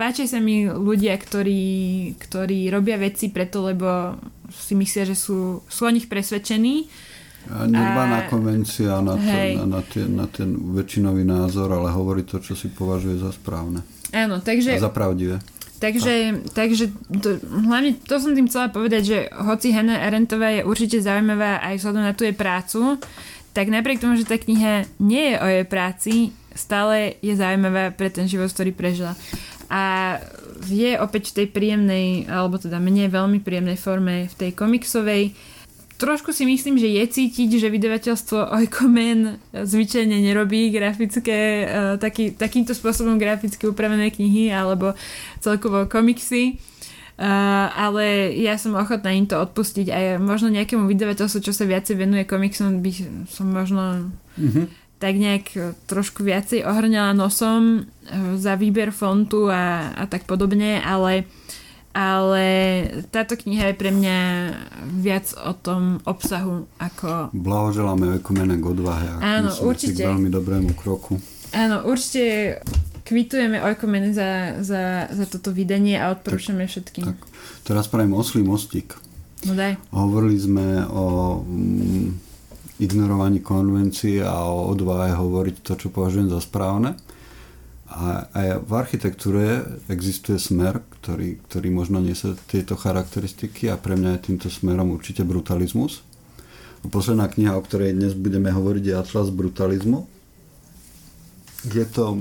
páčia 0.00 0.24
sa 0.24 0.40
mi 0.40 0.64
ľudia, 0.64 1.12
ktorí, 1.20 2.16
ktorí 2.16 2.72
robia 2.72 2.96
veci 2.96 3.28
preto, 3.28 3.60
lebo 3.68 4.16
si 4.48 4.72
myslia, 4.72 5.04
že 5.04 5.12
sú, 5.12 5.60
sú 5.68 5.82
o 5.84 5.92
nich 5.92 6.08
presvedčení 6.08 6.88
Nedbá 7.48 8.04
na 8.10 8.20
konvencia, 8.26 9.00
na, 9.00 9.14
to, 9.16 9.24
na, 9.30 9.64
na, 9.64 9.80
ten, 9.80 10.08
na 10.12 10.26
ten 10.28 10.52
väčšinový 10.52 11.24
názor, 11.24 11.72
ale 11.72 11.88
hovorí 11.94 12.26
to, 12.26 12.42
čo 12.42 12.52
si 12.52 12.68
považuje 12.68 13.16
za 13.22 13.32
správne. 13.32 13.80
Áno, 14.12 14.42
takže... 14.44 14.76
A 14.76 14.84
za 14.84 14.92
pravdivé. 14.92 15.40
Takže, 15.78 16.42
takže 16.58 16.90
to, 17.22 17.38
hlavne 17.38 17.94
to 18.02 18.18
som 18.18 18.34
tým 18.34 18.50
chcela 18.50 18.66
povedať, 18.66 19.02
že 19.06 19.18
hoci 19.30 19.70
Hannah 19.70 20.02
Arendtová 20.02 20.50
je 20.58 20.66
určite 20.66 20.98
zaujímavá 20.98 21.62
aj 21.62 21.78
vzhľadom 21.78 22.02
na 22.02 22.12
tú 22.18 22.26
jej 22.26 22.34
prácu, 22.34 22.98
tak 23.54 23.70
napriek 23.70 24.02
tomu, 24.02 24.18
že 24.18 24.26
tá 24.26 24.34
kniha 24.34 24.90
nie 24.98 25.34
je 25.34 25.36
o 25.38 25.46
jej 25.46 25.66
práci, 25.70 26.14
stále 26.50 27.16
je 27.22 27.30
zaujímavá 27.38 27.94
pre 27.94 28.10
ten 28.10 28.26
život, 28.26 28.50
ktorý 28.50 28.74
prežila. 28.74 29.14
A 29.70 30.18
je 30.66 30.98
opäť 30.98 31.30
v 31.30 31.36
tej 31.44 31.46
príjemnej, 31.54 32.26
alebo 32.26 32.58
teda 32.58 32.82
menej 32.82 33.14
veľmi 33.14 33.38
príjemnej 33.38 33.78
forme 33.78 34.26
v 34.26 34.34
tej 34.34 34.50
komiksovej, 34.58 35.30
trošku 35.98 36.30
si 36.30 36.46
myslím, 36.46 36.78
že 36.78 36.86
je 36.86 37.04
cítiť, 37.04 37.58
že 37.58 37.68
vydavateľstvo 37.74 38.54
Oikomen 38.54 39.42
zvyčajne 39.50 40.14
nerobí 40.22 40.70
grafické, 40.70 41.66
uh, 41.66 41.68
taký, 41.98 42.32
takýmto 42.32 42.72
spôsobom 42.72 43.18
graficky 43.18 43.66
upravené 43.66 44.14
knihy 44.14 44.54
alebo 44.54 44.94
celkovo 45.42 45.90
komiksy. 45.90 46.62
Uh, 47.18 47.66
ale 47.74 48.30
ja 48.38 48.54
som 48.54 48.78
ochotná 48.78 49.10
im 49.10 49.26
to 49.26 49.42
odpustiť 49.42 49.86
a 49.90 49.98
možno 50.22 50.54
nejakému 50.54 50.86
vydavateľstvu, 50.86 51.42
čo 51.42 51.50
sa 51.50 51.66
viacej 51.66 51.98
venuje 51.98 52.22
komiksom, 52.22 52.78
by 52.78 52.90
som 53.26 53.50
možno 53.50 54.14
mm-hmm. 54.38 54.64
tak 55.02 55.18
nejak 55.18 55.46
trošku 55.90 56.22
viacej 56.22 56.62
ohrňala 56.62 57.18
nosom 57.18 57.82
uh, 57.82 58.38
za 58.38 58.54
výber 58.54 58.94
fontu 58.94 59.50
a, 59.50 59.90
a 59.98 60.06
tak 60.06 60.30
podobne, 60.30 60.78
ale 60.78 61.26
ale 61.96 62.46
táto 63.08 63.34
kniha 63.34 63.72
je 63.72 63.80
pre 63.80 63.90
mňa 63.90 64.18
viac 65.00 65.32
o 65.40 65.52
tom 65.56 65.98
obsahu 66.04 66.68
ako... 66.78 67.32
Blahoželáme 67.32 68.20
Ekumene 68.20 68.60
k 68.60 68.64
odvahe 68.70 69.08
Áno, 69.18 69.50
určite. 69.64 70.04
k 70.04 70.08
veľmi 70.08 70.28
dobrému 70.28 70.72
kroku. 70.76 71.18
Áno, 71.56 71.88
určite 71.88 72.60
kvitujeme 73.08 73.64
Oikomene 73.64 74.12
za, 74.12 74.60
za, 74.60 75.08
za 75.08 75.24
toto 75.24 75.48
vydanie 75.48 75.96
a 75.96 76.12
odporúčame 76.12 76.68
tak, 76.68 76.70
všetkým. 76.76 77.04
Tak. 77.08 77.18
Teraz 77.64 77.88
spravím 77.88 78.12
oslý 78.12 78.44
mostík. 78.44 78.92
No 79.48 79.56
daj. 79.56 79.80
Hovorili 79.94 80.36
sme 80.36 80.84
o 80.84 81.40
mm, 81.40 82.08
ignorovaní 82.84 83.40
konvencií 83.40 84.20
a 84.20 84.44
o 84.44 84.68
odvahe 84.68 85.16
hovoriť 85.16 85.56
to, 85.64 85.72
čo 85.80 85.88
považujem 85.88 86.28
za 86.28 86.44
správne. 86.44 87.00
A 87.88 88.28
aj 88.36 88.68
v 88.68 88.72
architektúre 88.76 89.64
existuje 89.88 90.36
smer, 90.36 90.84
ktorý, 91.00 91.40
ktorý 91.48 91.68
možno 91.72 92.04
niesie 92.04 92.36
tieto 92.44 92.76
charakteristiky 92.76 93.72
a 93.72 93.80
pre 93.80 93.96
mňa 93.96 94.20
je 94.20 94.24
týmto 94.28 94.48
smerom 94.52 94.92
určite 94.92 95.24
brutalizmus. 95.24 96.04
A 96.84 96.86
posledná 96.92 97.32
kniha, 97.32 97.56
o 97.56 97.64
ktorej 97.64 97.96
dnes 97.96 98.12
budeme 98.12 98.52
hovoriť, 98.52 98.84
je 98.84 98.94
Atlas 98.94 99.32
brutalizmu. 99.32 100.04
Je 101.66 101.82
to, 101.88 102.14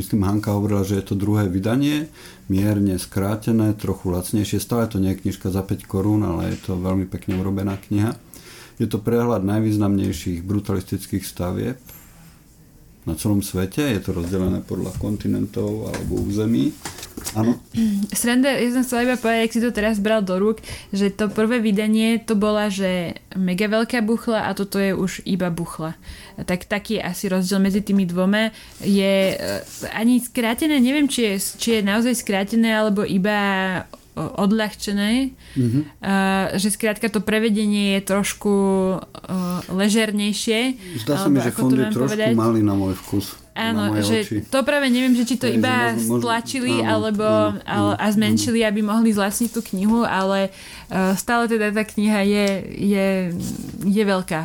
myslím, 0.00 0.26
Hanka 0.26 0.50
hovorila, 0.56 0.82
že 0.82 0.98
je 0.98 1.06
to 1.06 1.14
druhé 1.14 1.46
vydanie, 1.46 2.10
mierne 2.50 2.98
skrátené, 2.98 3.76
trochu 3.76 4.10
lacnejšie. 4.10 4.58
Stále 4.58 4.90
to 4.90 4.98
nie 4.98 5.14
je 5.14 5.20
knižka 5.20 5.52
za 5.52 5.62
5 5.62 5.84
korún, 5.86 6.26
ale 6.26 6.56
je 6.56 6.58
to 6.64 6.80
veľmi 6.80 7.06
pekne 7.06 7.38
urobená 7.38 7.78
kniha. 7.78 8.18
Je 8.82 8.90
to 8.90 8.98
prehľad 8.98 9.46
najvýznamnejších 9.46 10.42
brutalistických 10.42 11.22
stavieb 11.22 11.78
na 13.04 13.14
celom 13.14 13.44
svete, 13.44 13.84
je 13.84 14.00
to 14.00 14.16
rozdelené 14.16 14.64
podľa 14.64 14.96
kontinentov 14.96 15.92
alebo 15.92 16.24
území. 16.24 16.72
Áno. 17.36 17.60
Sranda, 18.18 18.52
ja 18.56 18.68
som 18.72 18.84
chcela 18.84 19.12
iba 19.12 19.16
povedať, 19.20 19.40
ak 19.44 19.54
si 19.54 19.60
to 19.60 19.70
teraz 19.72 20.00
bral 20.00 20.24
do 20.24 20.40
rúk, 20.40 20.64
že 20.90 21.12
to 21.12 21.28
prvé 21.28 21.60
vydanie 21.60 22.16
to 22.20 22.32
bola, 22.36 22.72
že 22.72 23.20
mega 23.36 23.68
veľká 23.68 24.00
buchla 24.00 24.48
a 24.48 24.56
toto 24.56 24.80
je 24.80 24.96
už 24.96 25.24
iba 25.28 25.52
buchla. 25.52 25.96
Tak 26.40 26.64
taký 26.64 26.98
asi 26.98 27.28
rozdiel 27.28 27.60
medzi 27.60 27.84
tými 27.84 28.08
dvoma. 28.08 28.50
Je 28.80 29.36
eh, 29.36 29.60
ani 29.92 30.20
skrátené, 30.20 30.80
neviem, 30.80 31.08
či 31.08 31.34
je, 31.34 31.34
či 31.60 31.68
je 31.78 31.80
naozaj 31.84 32.24
skrátené 32.24 32.72
alebo 32.72 33.04
iba 33.04 33.36
odľahčené, 34.14 35.34
mm-hmm. 35.34 35.82
uh, 35.98 36.54
že 36.54 36.70
skrátka 36.70 37.10
to 37.10 37.18
prevedenie 37.18 37.98
je 37.98 38.00
trošku 38.06 38.54
uh, 39.02 39.58
ležernejšie. 39.74 40.78
Zdá 41.02 41.18
sa 41.18 41.26
mi, 41.26 41.42
že 41.42 41.50
fond 41.50 41.74
je 41.74 41.90
trošku 41.90 42.14
povedať. 42.14 42.32
malý 42.38 42.62
na 42.62 42.78
môj 42.78 42.94
vkus. 42.94 43.34
Áno, 43.54 43.94
že 44.02 44.26
oči. 44.26 44.38
to 44.50 44.66
práve 44.66 44.90
neviem, 44.90 45.14
že 45.14 45.30
či 45.30 45.38
to 45.38 45.46
Je, 45.46 45.62
iba 45.62 45.94
možno, 45.94 46.18
stlačili 46.18 46.82
áno, 46.82 47.06
alebo, 47.06 47.26
áno, 47.62 47.62
áno, 47.66 47.90
a 47.94 48.06
zmenšili, 48.10 48.66
áno. 48.66 48.70
aby 48.74 48.80
mohli 48.82 49.14
zlacniť 49.14 49.50
tú 49.54 49.62
knihu, 49.74 50.02
ale 50.02 50.50
uh, 50.90 51.14
stále 51.14 51.46
teda 51.46 51.70
tá 51.70 51.86
kniha 51.86 52.26
je, 52.26 52.46
je, 52.74 53.08
je 53.86 54.02
veľká. 54.02 54.40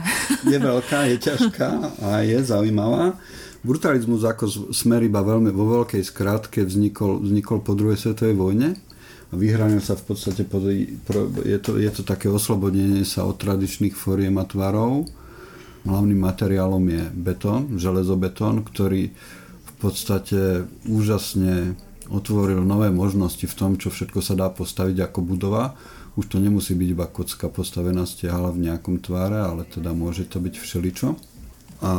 Je 0.46 0.58
veľká, 0.62 1.10
je 1.10 1.18
ťažká 1.26 1.70
a 2.06 2.22
je 2.22 2.38
zaujímavá. 2.42 3.18
Brutalizmus 3.66 4.24
ako 4.24 4.72
smer 4.72 5.04
iba 5.04 5.20
veľmi 5.26 5.52
vo 5.52 5.82
veľkej 5.82 6.06
skratke 6.06 6.64
vznikol, 6.64 7.20
vznikol 7.20 7.60
po 7.66 7.74
druhej 7.76 7.98
svetovej 7.98 8.38
vojne 8.38 8.78
vyhrania 9.32 9.82
sa 9.82 9.94
v 9.94 10.14
podstate, 10.14 10.46
pod, 10.48 10.66
je 11.46 11.60
to, 11.62 11.78
je 11.78 11.92
to 11.94 12.02
také 12.02 12.30
oslobodenie 12.30 13.06
sa 13.06 13.26
od 13.26 13.38
tradičných 13.38 13.94
foriem 13.94 14.38
a 14.42 14.46
tvarov 14.46 15.10
Hlavným 15.88 16.20
materiálom 16.20 16.84
je 16.92 17.04
betón, 17.16 17.80
železobetón, 17.80 18.68
ktorý 18.68 19.16
v 19.64 19.74
podstate 19.80 20.68
úžasne 20.84 21.80
otvoril 22.12 22.60
nové 22.68 22.92
možnosti 22.92 23.48
v 23.48 23.56
tom, 23.56 23.80
čo 23.80 23.88
všetko 23.88 24.20
sa 24.20 24.36
dá 24.36 24.52
postaviť 24.52 25.08
ako 25.08 25.20
budova. 25.24 25.80
Už 26.20 26.28
to 26.28 26.44
nemusí 26.44 26.76
byť 26.76 26.90
iba 26.92 27.08
kocka 27.08 27.48
postavená 27.48 28.04
stiahala 28.04 28.52
v 28.52 28.68
nejakom 28.68 29.00
tváre, 29.00 29.40
ale 29.40 29.64
teda 29.64 29.96
môže 29.96 30.28
to 30.28 30.44
byť 30.44 30.56
všeličo. 30.60 31.16
A 31.80 31.92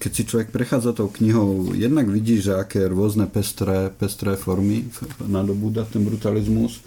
keď 0.00 0.10
si 0.16 0.22
človek 0.24 0.48
prechádza 0.48 0.96
tou 0.96 1.12
knihou, 1.12 1.76
jednak 1.76 2.08
vidí, 2.08 2.40
že 2.40 2.56
aké 2.56 2.88
rôzne 2.88 3.28
pestré, 3.28 3.92
pestré 3.92 4.32
formy 4.40 4.88
nadobúda 5.28 5.84
ten 5.84 6.00
brutalizmus. 6.00 6.80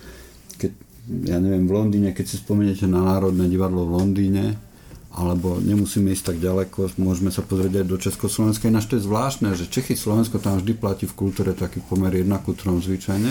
Keď, 0.57 0.71
ja 1.29 1.37
neviem, 1.37 1.69
v 1.69 1.77
Londýne, 1.77 2.09
keď 2.09 2.25
si 2.25 2.41
spomeniete 2.41 2.89
na 2.89 3.05
Národné 3.05 3.45
divadlo 3.45 3.85
v 3.85 4.01
Londýne, 4.01 4.57
alebo 5.13 5.61
nemusíme 5.61 6.09
ísť 6.09 6.33
tak 6.33 6.37
ďaleko, 6.41 6.97
môžeme 6.97 7.29
sa 7.29 7.45
pozrieť 7.45 7.85
aj 7.85 7.85
do 7.85 7.97
Československa. 8.01 8.65
Ináč 8.65 8.89
to 8.89 8.97
je 8.97 9.05
zvláštne, 9.05 9.53
že 9.53 9.69
Čechy, 9.69 9.93
Slovensko 9.93 10.41
tam 10.41 10.57
vždy 10.57 10.73
platí 10.73 11.05
v 11.05 11.13
kultúre 11.13 11.53
taký 11.53 11.85
pomer 11.85 12.09
1 12.17 12.25
ku 12.41 12.57
3 12.57 12.81
zvyčajne, 12.81 13.29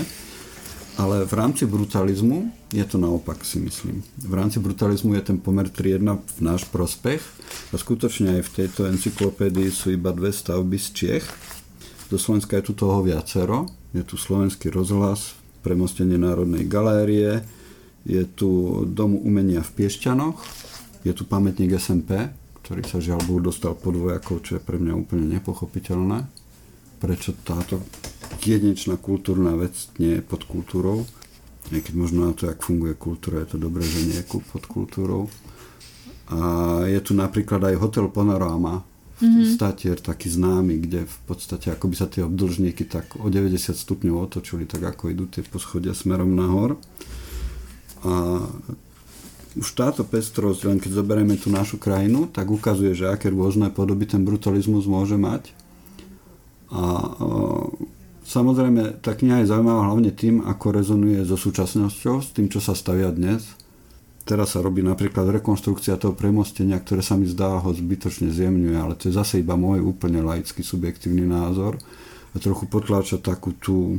ale 1.00 1.24
v 1.24 1.32
rámci 1.32 1.64
brutalizmu 1.64 2.52
je 2.72 2.84
to 2.84 2.96
naopak 3.00 3.44
si 3.44 3.60
myslím. 3.60 4.04
V 4.20 4.34
rámci 4.34 4.60
brutalizmu 4.60 5.14
je 5.16 5.22
ten 5.32 5.38
pomer 5.40 5.68
3-1 5.68 6.20
v 6.20 6.40
náš 6.40 6.68
prospech 6.68 7.20
a 7.72 7.74
skutočne 7.76 8.40
aj 8.40 8.42
v 8.48 8.54
tejto 8.64 8.88
encyklopédii 8.88 9.68
sú 9.72 9.92
iba 9.92 10.12
dve 10.12 10.32
stavby 10.32 10.76
z 10.76 10.88
Čiech. 10.92 11.26
Do 12.12 12.20
Slovenska 12.20 12.60
je 12.60 12.68
tu 12.68 12.72
toho 12.76 13.00
viacero. 13.00 13.68
Je 13.92 14.00
tu 14.04 14.16
slovenský 14.16 14.72
rozhlas, 14.72 15.36
premostenie 15.60 16.16
Národnej 16.16 16.64
galérie, 16.64 17.44
je 18.08 18.24
tu 18.24 18.82
Dom 18.88 19.14
umenia 19.14 19.60
v 19.60 19.70
Piešťanoch, 19.84 20.40
je 21.04 21.12
tu 21.14 21.28
pamätník 21.28 21.76
SMP, 21.76 22.32
ktorý 22.64 22.82
sa 22.88 22.98
žiaľ 23.04 23.20
Bohu 23.28 23.40
dostal 23.44 23.76
pod 23.76 23.94
vojakov, 23.94 24.42
čo 24.42 24.58
je 24.58 24.62
pre 24.62 24.80
mňa 24.80 24.94
úplne 24.96 25.28
nepochopiteľné. 25.28 26.24
Prečo 27.02 27.34
táto 27.42 27.82
jedinečná 28.40 28.96
kultúrna 28.96 29.52
vec 29.58 29.74
nie 30.00 30.18
je 30.18 30.22
pod 30.24 30.48
kultúrou. 30.48 31.04
Aj 31.72 31.80
keď 31.80 31.94
možno 31.94 32.28
na 32.28 32.32
to, 32.32 32.48
jak 32.48 32.60
funguje 32.64 32.96
kultúra, 32.96 33.44
je 33.44 33.56
to 33.56 33.58
dobré, 33.60 33.84
že 33.84 34.00
nie 34.08 34.18
je 34.20 34.26
pod 34.28 34.64
kultúrou. 34.64 35.28
A 36.32 36.38
je 36.88 37.00
tu 37.04 37.12
napríklad 37.12 37.60
aj 37.60 37.76
hotel 37.76 38.08
Panorama, 38.08 38.80
mm-hmm. 39.22 39.46
statier 39.54 39.96
taký 40.00 40.32
známy, 40.32 40.82
kde 40.82 41.06
v 41.06 41.18
podstate 41.28 41.70
ako 41.70 41.92
by 41.92 41.96
sa 41.96 42.08
tie 42.10 42.26
obdlžníky 42.26 42.88
tak 42.88 43.14
o 43.20 43.28
90 43.30 43.76
stupňov 43.76 44.16
otočili, 44.32 44.66
tak 44.66 44.82
ako 44.82 45.12
idú 45.12 45.24
tie 45.30 45.44
poschodia 45.46 45.94
smerom 45.94 46.34
nahor. 46.34 46.80
A 48.02 48.42
už 49.52 49.68
táto 49.76 50.02
pestrosť, 50.02 50.64
len 50.64 50.78
keď 50.80 51.04
zoberieme 51.04 51.36
tú 51.36 51.52
našu 51.52 51.76
krajinu, 51.76 52.24
tak 52.32 52.48
ukazuje, 52.48 52.96
že 52.96 53.12
aké 53.12 53.28
rôzne 53.28 53.68
podoby 53.68 54.08
ten 54.08 54.24
brutalizmus 54.24 54.88
môže 54.88 55.20
mať. 55.20 55.52
A 56.72 57.12
samozrejme, 58.26 59.02
tá 59.04 59.14
kniha 59.14 59.42
je 59.42 59.50
zaujímavá 59.50 59.90
hlavne 59.90 60.10
tým, 60.14 60.42
ako 60.44 60.66
rezonuje 60.74 61.22
so 61.26 61.38
súčasnosťou, 61.38 62.22
s 62.22 62.34
tým, 62.34 62.46
čo 62.50 62.58
sa 62.62 62.72
stavia 62.72 63.10
dnes. 63.10 63.58
Teraz 64.22 64.54
sa 64.54 64.62
robí 64.62 64.86
napríklad 64.86 65.34
rekonstrukcia 65.42 65.98
toho 65.98 66.14
premostenia, 66.14 66.78
ktoré 66.78 67.02
sa 67.02 67.18
mi 67.18 67.26
zdá 67.26 67.58
ho 67.58 67.70
zbytočne 67.74 68.30
zjemňuje, 68.30 68.76
ale 68.78 68.94
to 68.94 69.10
je 69.10 69.18
zase 69.18 69.42
iba 69.42 69.58
môj 69.58 69.82
úplne 69.82 70.22
laický 70.22 70.62
subjektívny 70.62 71.26
názor 71.26 71.74
a 72.32 72.36
trochu 72.38 72.70
potláča 72.70 73.18
takú 73.18 73.50
tú 73.58 73.98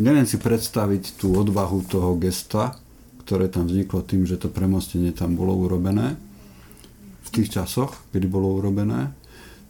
neviem 0.00 0.26
si 0.26 0.40
predstaviť 0.40 1.20
tú 1.20 1.38
odvahu 1.38 1.86
toho 1.86 2.18
gesta, 2.18 2.74
ktoré 3.24 3.46
tam 3.46 3.70
vzniklo 3.70 4.02
tým, 4.02 4.26
že 4.26 4.40
to 4.40 4.50
premostenie 4.50 5.14
tam 5.14 5.38
bolo 5.38 5.54
urobené 5.54 6.18
v 7.24 7.28
tých 7.30 7.56
časoch, 7.56 7.94
kedy 8.10 8.26
bolo 8.26 8.58
urobené. 8.58 9.14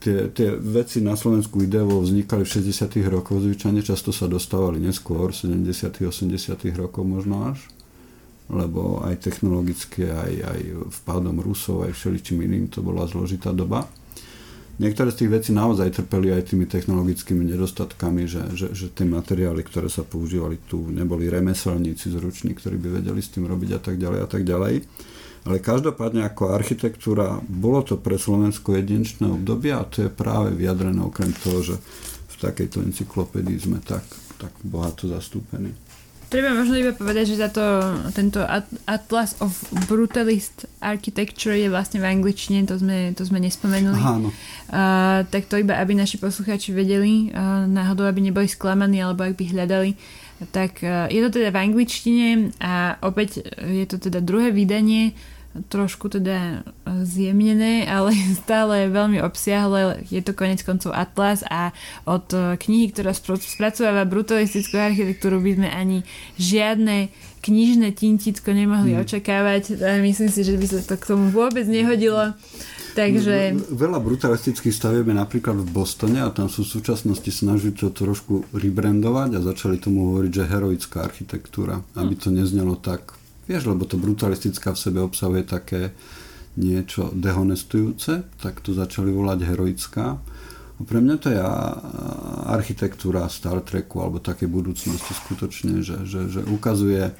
Tie, 0.05 0.29
tie 0.37 0.53
veci 0.53 1.01
na 1.01 1.17
Slovensku 1.17 1.65
ideovo 1.65 1.97
vznikali 1.97 2.45
v 2.45 2.69
60 2.69 2.93
rokoch 3.09 3.41
zvyčajne, 3.41 3.81
často 3.81 4.13
sa 4.13 4.29
dostávali 4.29 4.77
neskôr, 4.77 5.33
70 5.33 5.65
80 5.65 6.29
rokov 6.77 7.01
možno 7.01 7.49
až, 7.49 7.65
lebo 8.45 9.01
aj 9.01 9.25
technologicky, 9.25 10.05
aj, 10.05 10.33
aj 10.45 10.59
vpádom 11.01 11.41
Rusov, 11.41 11.89
aj 11.89 11.97
všeličím 11.97 12.45
iným 12.45 12.69
to 12.69 12.85
bola 12.85 13.09
zložitá 13.09 13.49
doba. 13.49 13.89
Niektoré 14.77 15.09
z 15.09 15.25
tých 15.25 15.33
vecí 15.41 15.49
naozaj 15.57 15.97
trpeli 15.97 16.29
aj 16.37 16.53
tými 16.53 16.69
technologickými 16.69 17.41
nedostatkami, 17.41 18.29
že, 18.29 18.43
že, 18.53 18.67
že 18.77 18.93
tie 18.93 19.09
materiály, 19.09 19.65
ktoré 19.65 19.89
sa 19.89 20.05
používali 20.05 20.61
tu, 20.69 20.85
neboli 20.93 21.33
remeselníci 21.33 22.13
zruční, 22.13 22.53
ktorí 22.53 22.77
by 22.77 23.01
vedeli 23.01 23.25
s 23.25 23.33
tým 23.33 23.49
robiť 23.49 23.69
a 23.73 23.79
tak 23.81 23.97
ďalej 23.97 24.19
a 24.21 24.27
tak 24.29 24.45
ďalej. 24.45 24.85
Ale 25.45 25.61
každopádne 25.61 26.25
ako 26.25 26.57
architektúra 26.57 27.37
bolo 27.45 27.85
to 27.85 28.01
pre 28.01 28.17
Slovensko 28.17 28.73
jedinečné 28.73 29.29
obdobie 29.29 29.77
a 29.77 29.85
to 29.85 30.09
je 30.09 30.09
práve 30.09 30.57
vyjadrené 30.57 31.05
okrem 31.05 31.29
toho, 31.37 31.61
že 31.61 31.75
v 32.33 32.35
takejto 32.41 32.81
encyklopédii 32.81 33.61
sme 33.61 33.77
tak, 33.77 34.01
tak 34.41 34.49
bohato 34.65 35.05
zastúpení. 35.05 35.77
Treba 36.25 36.57
možno 36.57 36.73
iba 36.81 36.89
povedať, 36.89 37.37
že 37.37 37.37
táto, 37.37 37.61
tento 38.17 38.41
Atlas 38.89 39.37
of 39.45 39.53
Brutalist 39.85 40.65
Architecture 40.81 41.53
je 41.53 41.69
vlastne 41.69 42.01
v 42.01 42.09
angličtine, 42.09 42.65
to 42.65 42.81
sme, 42.81 43.13
to 43.13 43.21
sme 43.21 43.37
nespomenuli. 43.37 44.01
Aha, 44.01 44.17
no. 44.17 44.29
uh, 44.33 45.21
tak 45.29 45.45
to 45.45 45.61
iba, 45.61 45.77
aby 45.77 45.93
naši 45.93 46.17
poslucháči 46.17 46.73
vedeli, 46.73 47.29
uh, 47.29 47.69
náhodou, 47.69 48.09
aby 48.09 48.25
neboli 48.25 48.49
sklamaní, 48.49 49.05
alebo 49.05 49.21
ak 49.21 49.37
by 49.37 49.53
hľadali, 49.53 49.93
tak 50.49 50.81
uh, 50.81 51.05
je 51.13 51.21
to 51.29 51.29
teda 51.29 51.53
v 51.53 51.61
angličtine 51.61 52.27
a 52.57 52.97
opäť 53.05 53.45
je 53.61 53.85
to 53.85 54.01
teda 54.01 54.17
druhé 54.17 54.49
vydanie 54.49 55.13
trošku 55.71 56.11
teda 56.11 56.67
zjemnené, 57.03 57.87
ale 57.87 58.11
stále 58.43 58.91
veľmi 58.91 59.23
obsiahle. 59.23 60.03
Je 60.07 60.19
to 60.19 60.35
konec 60.35 60.61
koncov 60.61 60.91
Atlas 60.91 61.41
a 61.47 61.71
od 62.03 62.27
e, 62.35 62.59
knihy, 62.59 62.91
ktorá 62.91 63.15
spracováva 63.15 64.03
brutalistickú 64.03 64.75
architektúru 64.75 65.39
by 65.39 65.51
sme 65.55 65.69
ani 65.71 65.97
žiadne 66.35 67.09
knižné 67.45 67.93
tintitko 67.93 68.49
nemohli 68.57 68.97
hmm. 68.97 69.05
očakávať. 69.05 69.77
A 69.77 70.01
myslím 70.01 70.29
si, 70.33 70.41
že 70.41 70.57
by 70.57 70.65
sa 70.65 70.81
to 70.81 70.95
k 70.97 71.07
tomu 71.13 71.29
vôbec 71.29 71.69
nehodilo. 71.69 72.33
Takže... 72.95 73.59
Veľa 73.75 73.99
brutalistických 73.99 74.71
stavieme 74.71 75.11
napríklad 75.11 75.59
v 75.59 75.67
Bostone 75.67 76.23
a 76.23 76.31
tam 76.31 76.47
sú 76.47 76.63
v 76.63 76.79
súčasnosti 76.79 77.27
snažiť 77.27 77.75
to 77.75 77.91
trošku 77.91 78.47
rebrandovať 78.55 79.35
a 79.35 79.45
začali 79.51 79.75
tomu 79.83 80.15
hovoriť, 80.15 80.31
že 80.31 80.47
heroická 80.47 81.03
architektúra, 81.03 81.83
aby 81.99 82.15
to 82.15 82.31
neznelo 82.31 82.79
tak 82.79 83.14
Vieš, 83.45 83.69
lebo 83.69 83.85
to 83.85 84.01
brutalistická 84.01 84.73
v 84.73 84.81
sebe 84.81 84.99
obsahuje 85.05 85.45
také 85.45 85.93
niečo 86.55 87.11
dehonestujúce, 87.11 88.25
tak 88.39 88.63
to 88.63 88.71
začali 88.71 89.11
volať 89.11 89.39
heroická. 89.43 90.05
A 90.75 90.81
pre 90.83 90.99
mňa 90.99 91.15
to 91.19 91.27
je 91.31 91.39
architektúra 92.51 93.27
Star 93.31 93.63
Treku 93.63 94.03
alebo 94.03 94.19
také 94.19 94.47
budúcnosti 94.47 95.15
skutočne, 95.15 95.79
že, 95.79 96.03
že, 96.03 96.27
že 96.27 96.41
ukazuje, 96.43 97.15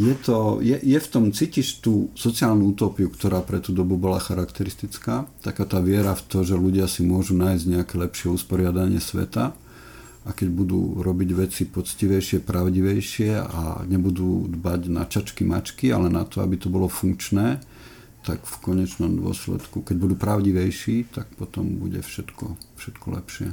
je, 0.00 0.14
to, 0.18 0.58
je, 0.64 0.74
je 0.82 0.98
v 0.98 1.08
tom, 1.12 1.30
cítiš 1.30 1.84
tú 1.84 2.10
sociálnu 2.16 2.72
utopiu, 2.72 3.12
ktorá 3.12 3.44
pre 3.44 3.60
tú 3.60 3.76
dobu 3.76 4.00
bola 4.00 4.18
charakteristická, 4.18 5.28
taká 5.44 5.68
tá 5.68 5.78
viera 5.78 6.16
v 6.16 6.22
to, 6.26 6.38
že 6.42 6.58
ľudia 6.58 6.88
si 6.88 7.04
môžu 7.04 7.38
nájsť 7.38 7.64
nejaké 7.68 7.94
lepšie 8.00 8.32
usporiadanie 8.32 8.98
sveta 8.98 9.54
a 10.22 10.30
keď 10.30 10.48
budú 10.54 11.02
robiť 11.02 11.30
veci 11.34 11.62
poctivejšie, 11.66 12.46
pravdivejšie 12.46 13.42
a 13.42 13.82
nebudú 13.90 14.46
dbať 14.54 14.80
na 14.86 15.02
čačky 15.02 15.42
mačky, 15.42 15.90
ale 15.90 16.06
na 16.06 16.22
to, 16.22 16.38
aby 16.46 16.54
to 16.54 16.70
bolo 16.70 16.86
funkčné, 16.86 17.58
tak 18.22 18.46
v 18.46 18.56
konečnom 18.62 19.18
dôsledku, 19.18 19.82
keď 19.82 19.96
budú 19.98 20.14
pravdivejší, 20.14 21.10
tak 21.10 21.26
potom 21.34 21.74
bude 21.74 21.98
všetko, 21.98 22.54
všetko 22.78 23.06
lepšie. 23.18 23.48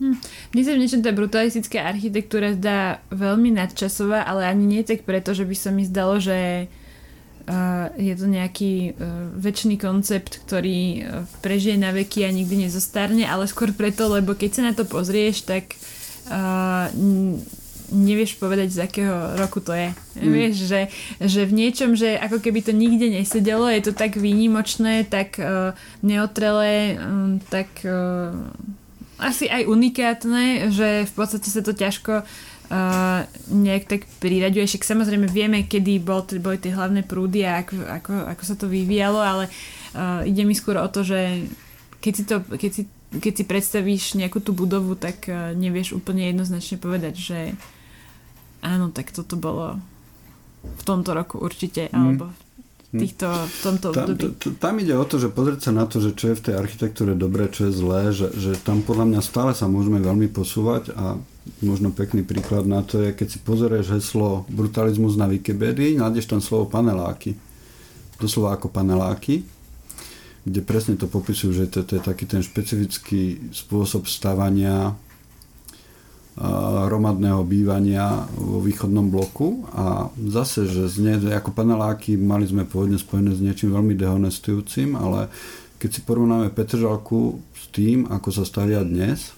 Hm. 0.00 0.16
Mne 0.56 0.62
sa 0.64 0.72
v 0.72 0.80
niečom 0.80 1.04
tá 1.04 1.12
brutalistická 1.12 1.84
architektúra 1.84 2.56
zdá 2.56 3.04
veľmi 3.12 3.52
nadčasová, 3.52 4.24
ale 4.24 4.48
ani 4.48 4.64
nie 4.64 4.82
tak 4.82 5.04
preto, 5.04 5.36
že 5.36 5.44
by 5.44 5.52
sa 5.52 5.70
mi 5.76 5.84
zdalo, 5.84 6.24
že 6.24 6.66
uh, 6.66 7.92
je 8.00 8.14
to 8.16 8.26
nejaký 8.26 8.96
uh, 8.96 9.28
väčší 9.36 9.76
koncept, 9.76 10.40
ktorý 10.48 10.80
uh, 11.04 11.28
prežije 11.44 11.76
na 11.76 11.92
veky 11.92 12.24
a 12.24 12.32
nikdy 12.32 12.64
nezostarne, 12.64 13.28
ale 13.28 13.44
skôr 13.44 13.76
preto, 13.76 14.08
lebo 14.08 14.32
keď 14.32 14.50
sa 14.56 14.62
na 14.64 14.72
to 14.72 14.88
pozrieš, 14.88 15.44
tak 15.44 15.76
uh, 15.76 16.03
nevieš 17.94 18.40
povedať, 18.40 18.68
z 18.74 18.78
akého 18.84 19.38
roku 19.38 19.60
to 19.60 19.70
je. 19.76 19.92
Mm. 20.18 20.32
Vieš, 20.32 20.54
že, 20.66 20.80
že 21.20 21.40
v 21.44 21.52
niečom, 21.52 21.94
že 21.94 22.16
ako 22.16 22.40
keby 22.40 22.64
to 22.64 22.72
nikde 22.72 23.06
nesedelo, 23.12 23.68
je 23.68 23.82
to 23.84 23.92
tak 23.92 24.16
výnimočné, 24.16 25.04
tak 25.06 25.36
uh, 25.38 25.76
neotrelé, 26.00 26.96
um, 26.96 27.38
tak 27.52 27.68
uh, 27.84 28.32
asi 29.20 29.46
aj 29.46 29.68
unikátne, 29.68 30.74
že 30.74 31.06
v 31.06 31.12
podstate 31.14 31.46
sa 31.46 31.62
to 31.62 31.76
ťažko 31.76 32.24
uh, 32.24 33.20
nejak 33.52 33.84
tak 33.86 34.02
priraďuje. 34.18 34.64
Však 34.66 34.84
samozrejme 34.84 35.30
vieme, 35.30 35.62
kedy 35.68 36.02
bol, 36.02 36.26
boli 36.40 36.58
tie 36.58 36.74
hlavné 36.74 37.06
prúdy 37.06 37.46
a 37.46 37.62
ako, 37.62 37.76
ako, 37.84 38.12
ako 38.32 38.42
sa 38.42 38.54
to 38.58 38.66
vyvíjalo, 38.66 39.20
ale 39.20 39.44
uh, 39.94 40.24
ide 40.26 40.42
mi 40.42 40.56
skôr 40.56 40.80
o 40.80 40.88
to, 40.90 41.06
že 41.06 41.46
keď 42.02 42.12
si, 42.12 42.24
to, 42.28 42.36
keď 42.44 42.70
si 42.74 42.82
keď 43.20 43.32
si 43.32 43.44
predstavíš 43.44 44.18
nejakú 44.18 44.42
tú 44.42 44.54
budovu, 44.56 44.98
tak 44.98 45.28
eh, 45.30 45.52
nevieš 45.54 45.94
úplne 45.98 46.30
jednoznačne 46.30 46.76
povedať, 46.80 47.14
že 47.14 47.38
áno, 48.64 48.90
tak 48.90 49.12
toto 49.12 49.36
bolo 49.36 49.78
v 50.64 50.82
tomto 50.82 51.12
roku 51.12 51.36
určite, 51.36 51.92
mm. 51.92 51.94
alebo 51.94 52.32
týchto, 52.94 53.26
v 53.28 53.58
tomto 53.60 53.86
tam, 53.90 54.06
období. 54.06 54.24
Tam 54.62 54.74
ide 54.78 54.94
o 54.94 55.04
to, 55.04 55.18
že 55.18 55.28
pozrieť 55.28 55.70
sa 55.70 55.72
na 55.74 55.84
to, 55.84 55.98
že 55.98 56.14
čo 56.14 56.32
je 56.32 56.38
v 56.38 56.44
tej 56.50 56.54
architektúre 56.54 57.12
dobré, 57.18 57.50
čo 57.50 57.68
je 57.68 57.72
zlé, 57.74 58.14
že, 58.14 58.30
že 58.32 58.52
tam 58.62 58.86
podľa 58.86 59.10
mňa 59.10 59.20
stále 59.20 59.52
sa 59.52 59.66
môžeme 59.66 59.98
veľmi 59.98 60.30
posúvať 60.30 60.94
a 60.94 61.18
možno 61.60 61.92
pekný 61.92 62.24
príklad 62.24 62.64
na 62.64 62.80
to 62.86 63.02
je, 63.02 63.12
keď 63.12 63.26
si 63.28 63.38
pozrieš 63.42 63.92
heslo 63.92 64.48
brutalizmus 64.48 65.18
na 65.18 65.28
Wikipedii, 65.28 65.98
nájdeš 65.98 66.30
tam 66.30 66.40
slovo 66.40 66.70
paneláky. 66.70 67.36
Doslova 68.16 68.54
ako 68.54 68.70
paneláky 68.70 69.42
kde 70.44 70.60
presne 70.60 70.94
to 71.00 71.08
popisujú, 71.08 71.50
že 71.56 71.64
to, 71.72 71.88
to 71.88 71.96
je 71.98 72.02
taký 72.04 72.28
ten 72.28 72.44
špecifický 72.44 73.52
spôsob 73.52 74.04
stavania 74.04 74.92
hromadného 76.84 77.46
bývania 77.46 78.26
vo 78.34 78.58
východnom 78.58 79.06
bloku. 79.06 79.70
A 79.70 80.10
zase, 80.18 80.66
že 80.66 80.90
znie, 80.90 81.16
ako 81.30 81.54
paneláky 81.54 82.18
mali 82.18 82.44
sme 82.44 82.66
pôvodne 82.66 82.98
spojené 82.98 83.32
s 83.32 83.40
niečím 83.40 83.70
veľmi 83.70 83.94
dehonestujúcim, 83.94 84.98
ale 84.98 85.30
keď 85.78 85.90
si 85.90 86.00
porovnáme 86.02 86.50
Petržalku 86.50 87.38
s 87.54 87.70
tým, 87.70 88.10
ako 88.10 88.28
sa 88.34 88.42
stavia 88.42 88.82
dnes, 88.82 89.30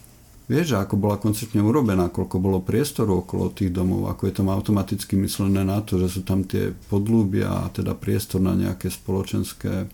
vieš, 0.48 0.78
ako 0.78 0.96
bola 0.96 1.20
konceptne 1.20 1.60
urobená, 1.60 2.08
koľko 2.08 2.36
bolo 2.38 2.64
priestoru 2.64 3.26
okolo 3.26 3.52
tých 3.52 3.74
domov, 3.74 4.08
ako 4.08 4.30
je 4.30 4.34
tam 4.40 4.48
automaticky 4.48 5.20
myslené 5.20 5.66
na 5.66 5.82
to, 5.82 6.00
že 6.00 6.16
sú 6.16 6.20
tam 6.24 6.48
tie 6.48 6.72
podlúbia 6.88 7.66
a 7.66 7.68
teda 7.68 7.92
priestor 7.92 8.40
na 8.40 8.56
nejaké 8.56 8.88
spoločenské 8.88 9.90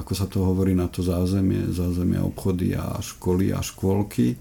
ako 0.00 0.12
sa 0.16 0.24
to 0.24 0.40
hovorí 0.40 0.72
na 0.72 0.88
to 0.88 1.04
zázemie, 1.04 1.68
zázemie 1.68 2.16
obchody 2.16 2.72
a 2.72 2.96
školy 3.04 3.52
a 3.52 3.60
škôlky. 3.60 4.40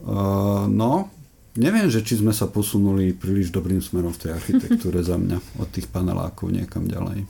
Uh, 0.00 0.64
no, 0.72 1.12
neviem, 1.60 1.92
že 1.92 2.00
či 2.00 2.24
sme 2.24 2.32
sa 2.32 2.48
posunuli 2.48 3.12
príliš 3.12 3.52
dobrým 3.52 3.84
smerom 3.84 4.16
v 4.16 4.20
tej 4.24 4.30
architektúre 4.32 5.04
za 5.04 5.20
mňa 5.20 5.38
od 5.62 5.68
tých 5.68 5.86
panelákov 5.92 6.48
niekam 6.48 6.88
ďalej. 6.88 7.28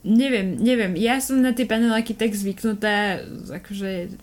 Neviem, 0.00 0.56
neviem. 0.56 0.96
Ja 0.96 1.20
som 1.20 1.44
na 1.44 1.52
tie 1.52 1.68
paneláky 1.68 2.16
tak 2.16 2.32
zvyknutá, 2.32 3.20
akože 3.52 4.16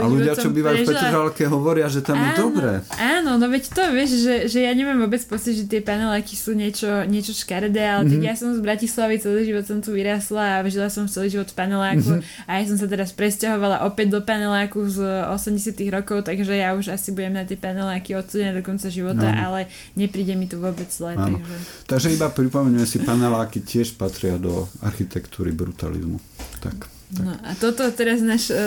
a 0.00 0.06
ľudia, 0.08 0.32
čo 0.32 0.48
bývajú 0.48 0.80
v 0.80 0.88
Petržalke, 0.88 1.44
hovoria, 1.44 1.92
že 1.92 2.00
tam 2.00 2.16
áno, 2.16 2.24
je 2.24 2.32
dobré. 2.40 2.72
Áno, 2.96 3.36
no 3.36 3.46
veď 3.52 3.68
to 3.68 3.82
vieš, 3.92 4.24
že, 4.24 4.34
že 4.48 4.58
ja 4.64 4.72
nemám 4.72 4.96
vôbec 5.04 5.20
pocit, 5.28 5.60
že 5.60 5.68
tie 5.68 5.84
paneláky 5.84 6.32
sú 6.32 6.56
niečo, 6.56 7.04
niečo 7.04 7.36
škaredé, 7.36 7.84
ale 7.84 8.08
mm-hmm. 8.08 8.16
mhm. 8.16 8.24
ja 8.24 8.34
som 8.34 8.56
z 8.56 8.64
Bratislavy, 8.64 9.20
celý 9.20 9.44
život 9.44 9.68
som 9.68 9.84
tu 9.84 9.92
vyrasla 9.92 10.64
a 10.64 10.64
žila 10.64 10.88
som 10.88 11.04
celý 11.04 11.36
život 11.36 11.52
v 11.52 11.56
paneláku 11.60 12.16
mm-hmm. 12.16 12.48
a 12.48 12.50
ja 12.56 12.64
som 12.64 12.76
sa 12.80 12.88
teraz 12.88 13.12
presťahovala 13.12 13.84
opäť 13.84 14.16
do 14.16 14.20
paneláku 14.24 14.88
z 14.88 15.04
80 15.04 15.76
rokov, 15.92 16.24
takže 16.24 16.56
ja 16.56 16.72
už 16.72 16.96
asi 16.96 17.12
budem 17.12 17.36
na 17.36 17.44
tie 17.44 17.60
paneláky 17.60 18.16
odsudená 18.16 18.56
do 18.56 18.64
konca 18.64 18.88
života, 18.88 19.28
no. 19.28 19.36
ale 19.52 19.68
nepríde 20.00 20.32
mi 20.32 20.48
to 20.48 20.56
vôbec 20.56 20.88
zle. 20.88 21.12
Takže... 21.12 21.56
takže 21.84 22.08
iba 22.16 22.32
pripomenieme 22.32 22.88
si, 22.88 23.04
paneláky 23.04 23.60
tiež 23.60 24.00
patria 24.00 24.40
do 24.40 24.64
architektúry 24.80 25.52
brutalizmu. 25.52 26.16
Tak. 26.64 26.95
No 27.22 27.32
a 27.32 27.56
toto 27.56 27.86
teraz 27.92 28.20
náš 28.20 28.52
uh, 28.52 28.58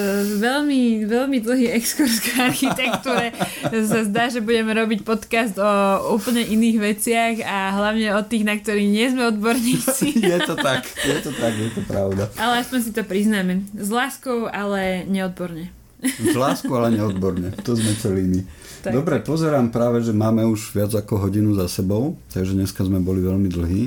veľmi, 0.41 1.05
veľmi 1.05 1.37
dlhý 1.43 1.69
exkurs 1.75 2.17
k 2.23 2.49
architektúre 2.49 3.29
sa 3.89 4.01
zdá, 4.05 4.29
že 4.31 4.41
budeme 4.41 4.73
robiť 4.73 5.05
podcast 5.05 5.55
o 5.61 5.71
úplne 6.17 6.41
iných 6.41 6.77
veciach 6.77 7.35
a 7.45 7.77
hlavne 7.77 8.15
o 8.17 8.21
tých, 8.25 8.43
na 8.47 8.57
ktorých 8.57 8.89
nie 8.89 9.05
sme 9.11 9.29
odborníci. 9.29 10.17
je 10.33 10.39
to 10.45 10.55
tak, 10.57 10.87
je 11.05 11.17
to 11.21 11.31
tak, 11.35 11.53
je 11.53 11.69
to 11.73 11.81
pravda. 11.85 12.29
Ale 12.41 12.65
aspoň 12.65 12.79
si 12.81 12.91
to 12.95 13.05
priznáme. 13.05 13.65
S 13.77 13.89
láskou, 13.93 14.49
ale 14.49 15.05
neodborne. 15.05 15.69
S 15.99 16.35
láskou, 16.35 16.79
ale 16.79 16.95
neodborne. 16.95 17.51
To 17.67 17.75
sme 17.75 17.91
celými. 17.99 18.47
Tak, 18.79 18.95
Dobre, 18.95 19.19
tak. 19.19 19.27
pozerám 19.27 19.67
práve, 19.67 19.99
že 19.99 20.15
máme 20.15 20.47
už 20.47 20.71
viac 20.71 20.95
ako 20.95 21.27
hodinu 21.27 21.51
za 21.51 21.67
sebou, 21.67 22.15
takže 22.31 22.55
dneska 22.55 22.87
sme 22.87 23.03
boli 23.03 23.19
veľmi 23.19 23.51
dlhí. 23.51 23.83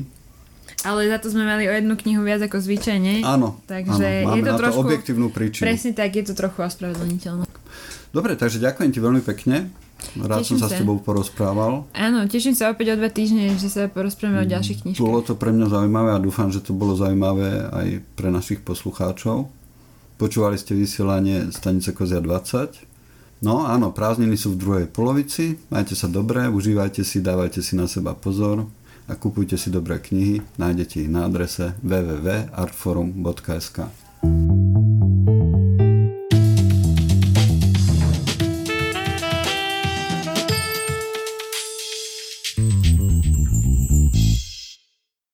Ale 0.82 1.06
za 1.06 1.18
to 1.22 1.30
sme 1.30 1.46
mali 1.46 1.70
o 1.70 1.72
jednu 1.72 1.94
knihu 1.94 2.22
viac 2.26 2.42
ako 2.42 2.58
zvyčajne. 2.58 3.22
Áno, 3.22 3.62
takže 3.70 4.26
áno, 4.26 4.34
máme 4.34 4.38
je 4.38 4.42
to 4.42 4.50
na 4.50 4.58
trošku, 4.58 4.74
to 4.74 4.86
objektívnu 4.90 5.26
príčinu. 5.30 5.64
Presne 5.70 5.90
tak, 5.94 6.10
je 6.18 6.24
to 6.26 6.34
trochu 6.34 6.58
ospravedlniteľné. 6.58 7.44
Dobre, 8.12 8.32
takže 8.34 8.58
ďakujem 8.58 8.90
ti 8.90 8.98
veľmi 8.98 9.22
pekne. 9.22 9.70
Rád 10.18 10.42
teším 10.42 10.58
som 10.58 10.66
sa, 10.66 10.68
sa 10.68 10.74
s 10.74 10.80
tebou 10.82 10.98
porozprával. 10.98 11.86
Áno, 11.94 12.26
teším 12.26 12.58
sa 12.58 12.74
opäť 12.74 12.92
o 12.92 12.98
dva 12.98 13.06
týždne, 13.06 13.54
že 13.54 13.70
sa 13.70 13.86
porozprávame 13.86 14.42
o 14.42 14.46
ďalších 14.50 14.82
knižkách. 14.82 15.00
Bolo 15.00 15.22
to 15.22 15.38
pre 15.38 15.54
mňa 15.54 15.70
zaujímavé 15.70 16.10
a 16.12 16.18
dúfam, 16.18 16.50
že 16.50 16.58
to 16.58 16.74
bolo 16.74 16.98
zaujímavé 16.98 17.70
aj 17.70 17.88
pre 18.18 18.34
našich 18.34 18.60
poslucháčov. 18.66 19.46
Počúvali 20.18 20.58
ste 20.58 20.74
vysielanie 20.74 21.54
Stanice 21.54 21.94
Kozia 21.94 22.18
20. 22.18 23.46
No 23.46 23.66
áno, 23.66 23.94
prázdniny 23.94 24.34
sú 24.34 24.54
v 24.54 24.60
druhej 24.60 24.86
polovici. 24.90 25.58
Majte 25.70 25.94
sa 25.94 26.10
dobre, 26.10 26.46
užívajte 26.50 27.06
si, 27.06 27.22
dávajte 27.22 27.62
si 27.62 27.78
na 27.78 27.86
seba 27.86 28.14
pozor 28.14 28.66
a 29.08 29.14
kupujte 29.14 29.58
si 29.58 29.70
dobré 29.70 29.98
knihy, 29.98 30.42
nájdete 30.58 31.00
ich 31.00 31.08
na 31.08 31.24
adrese 31.24 31.74
www.artforum.sk. 31.82 33.78
thank 34.22 34.76
you 34.76 34.91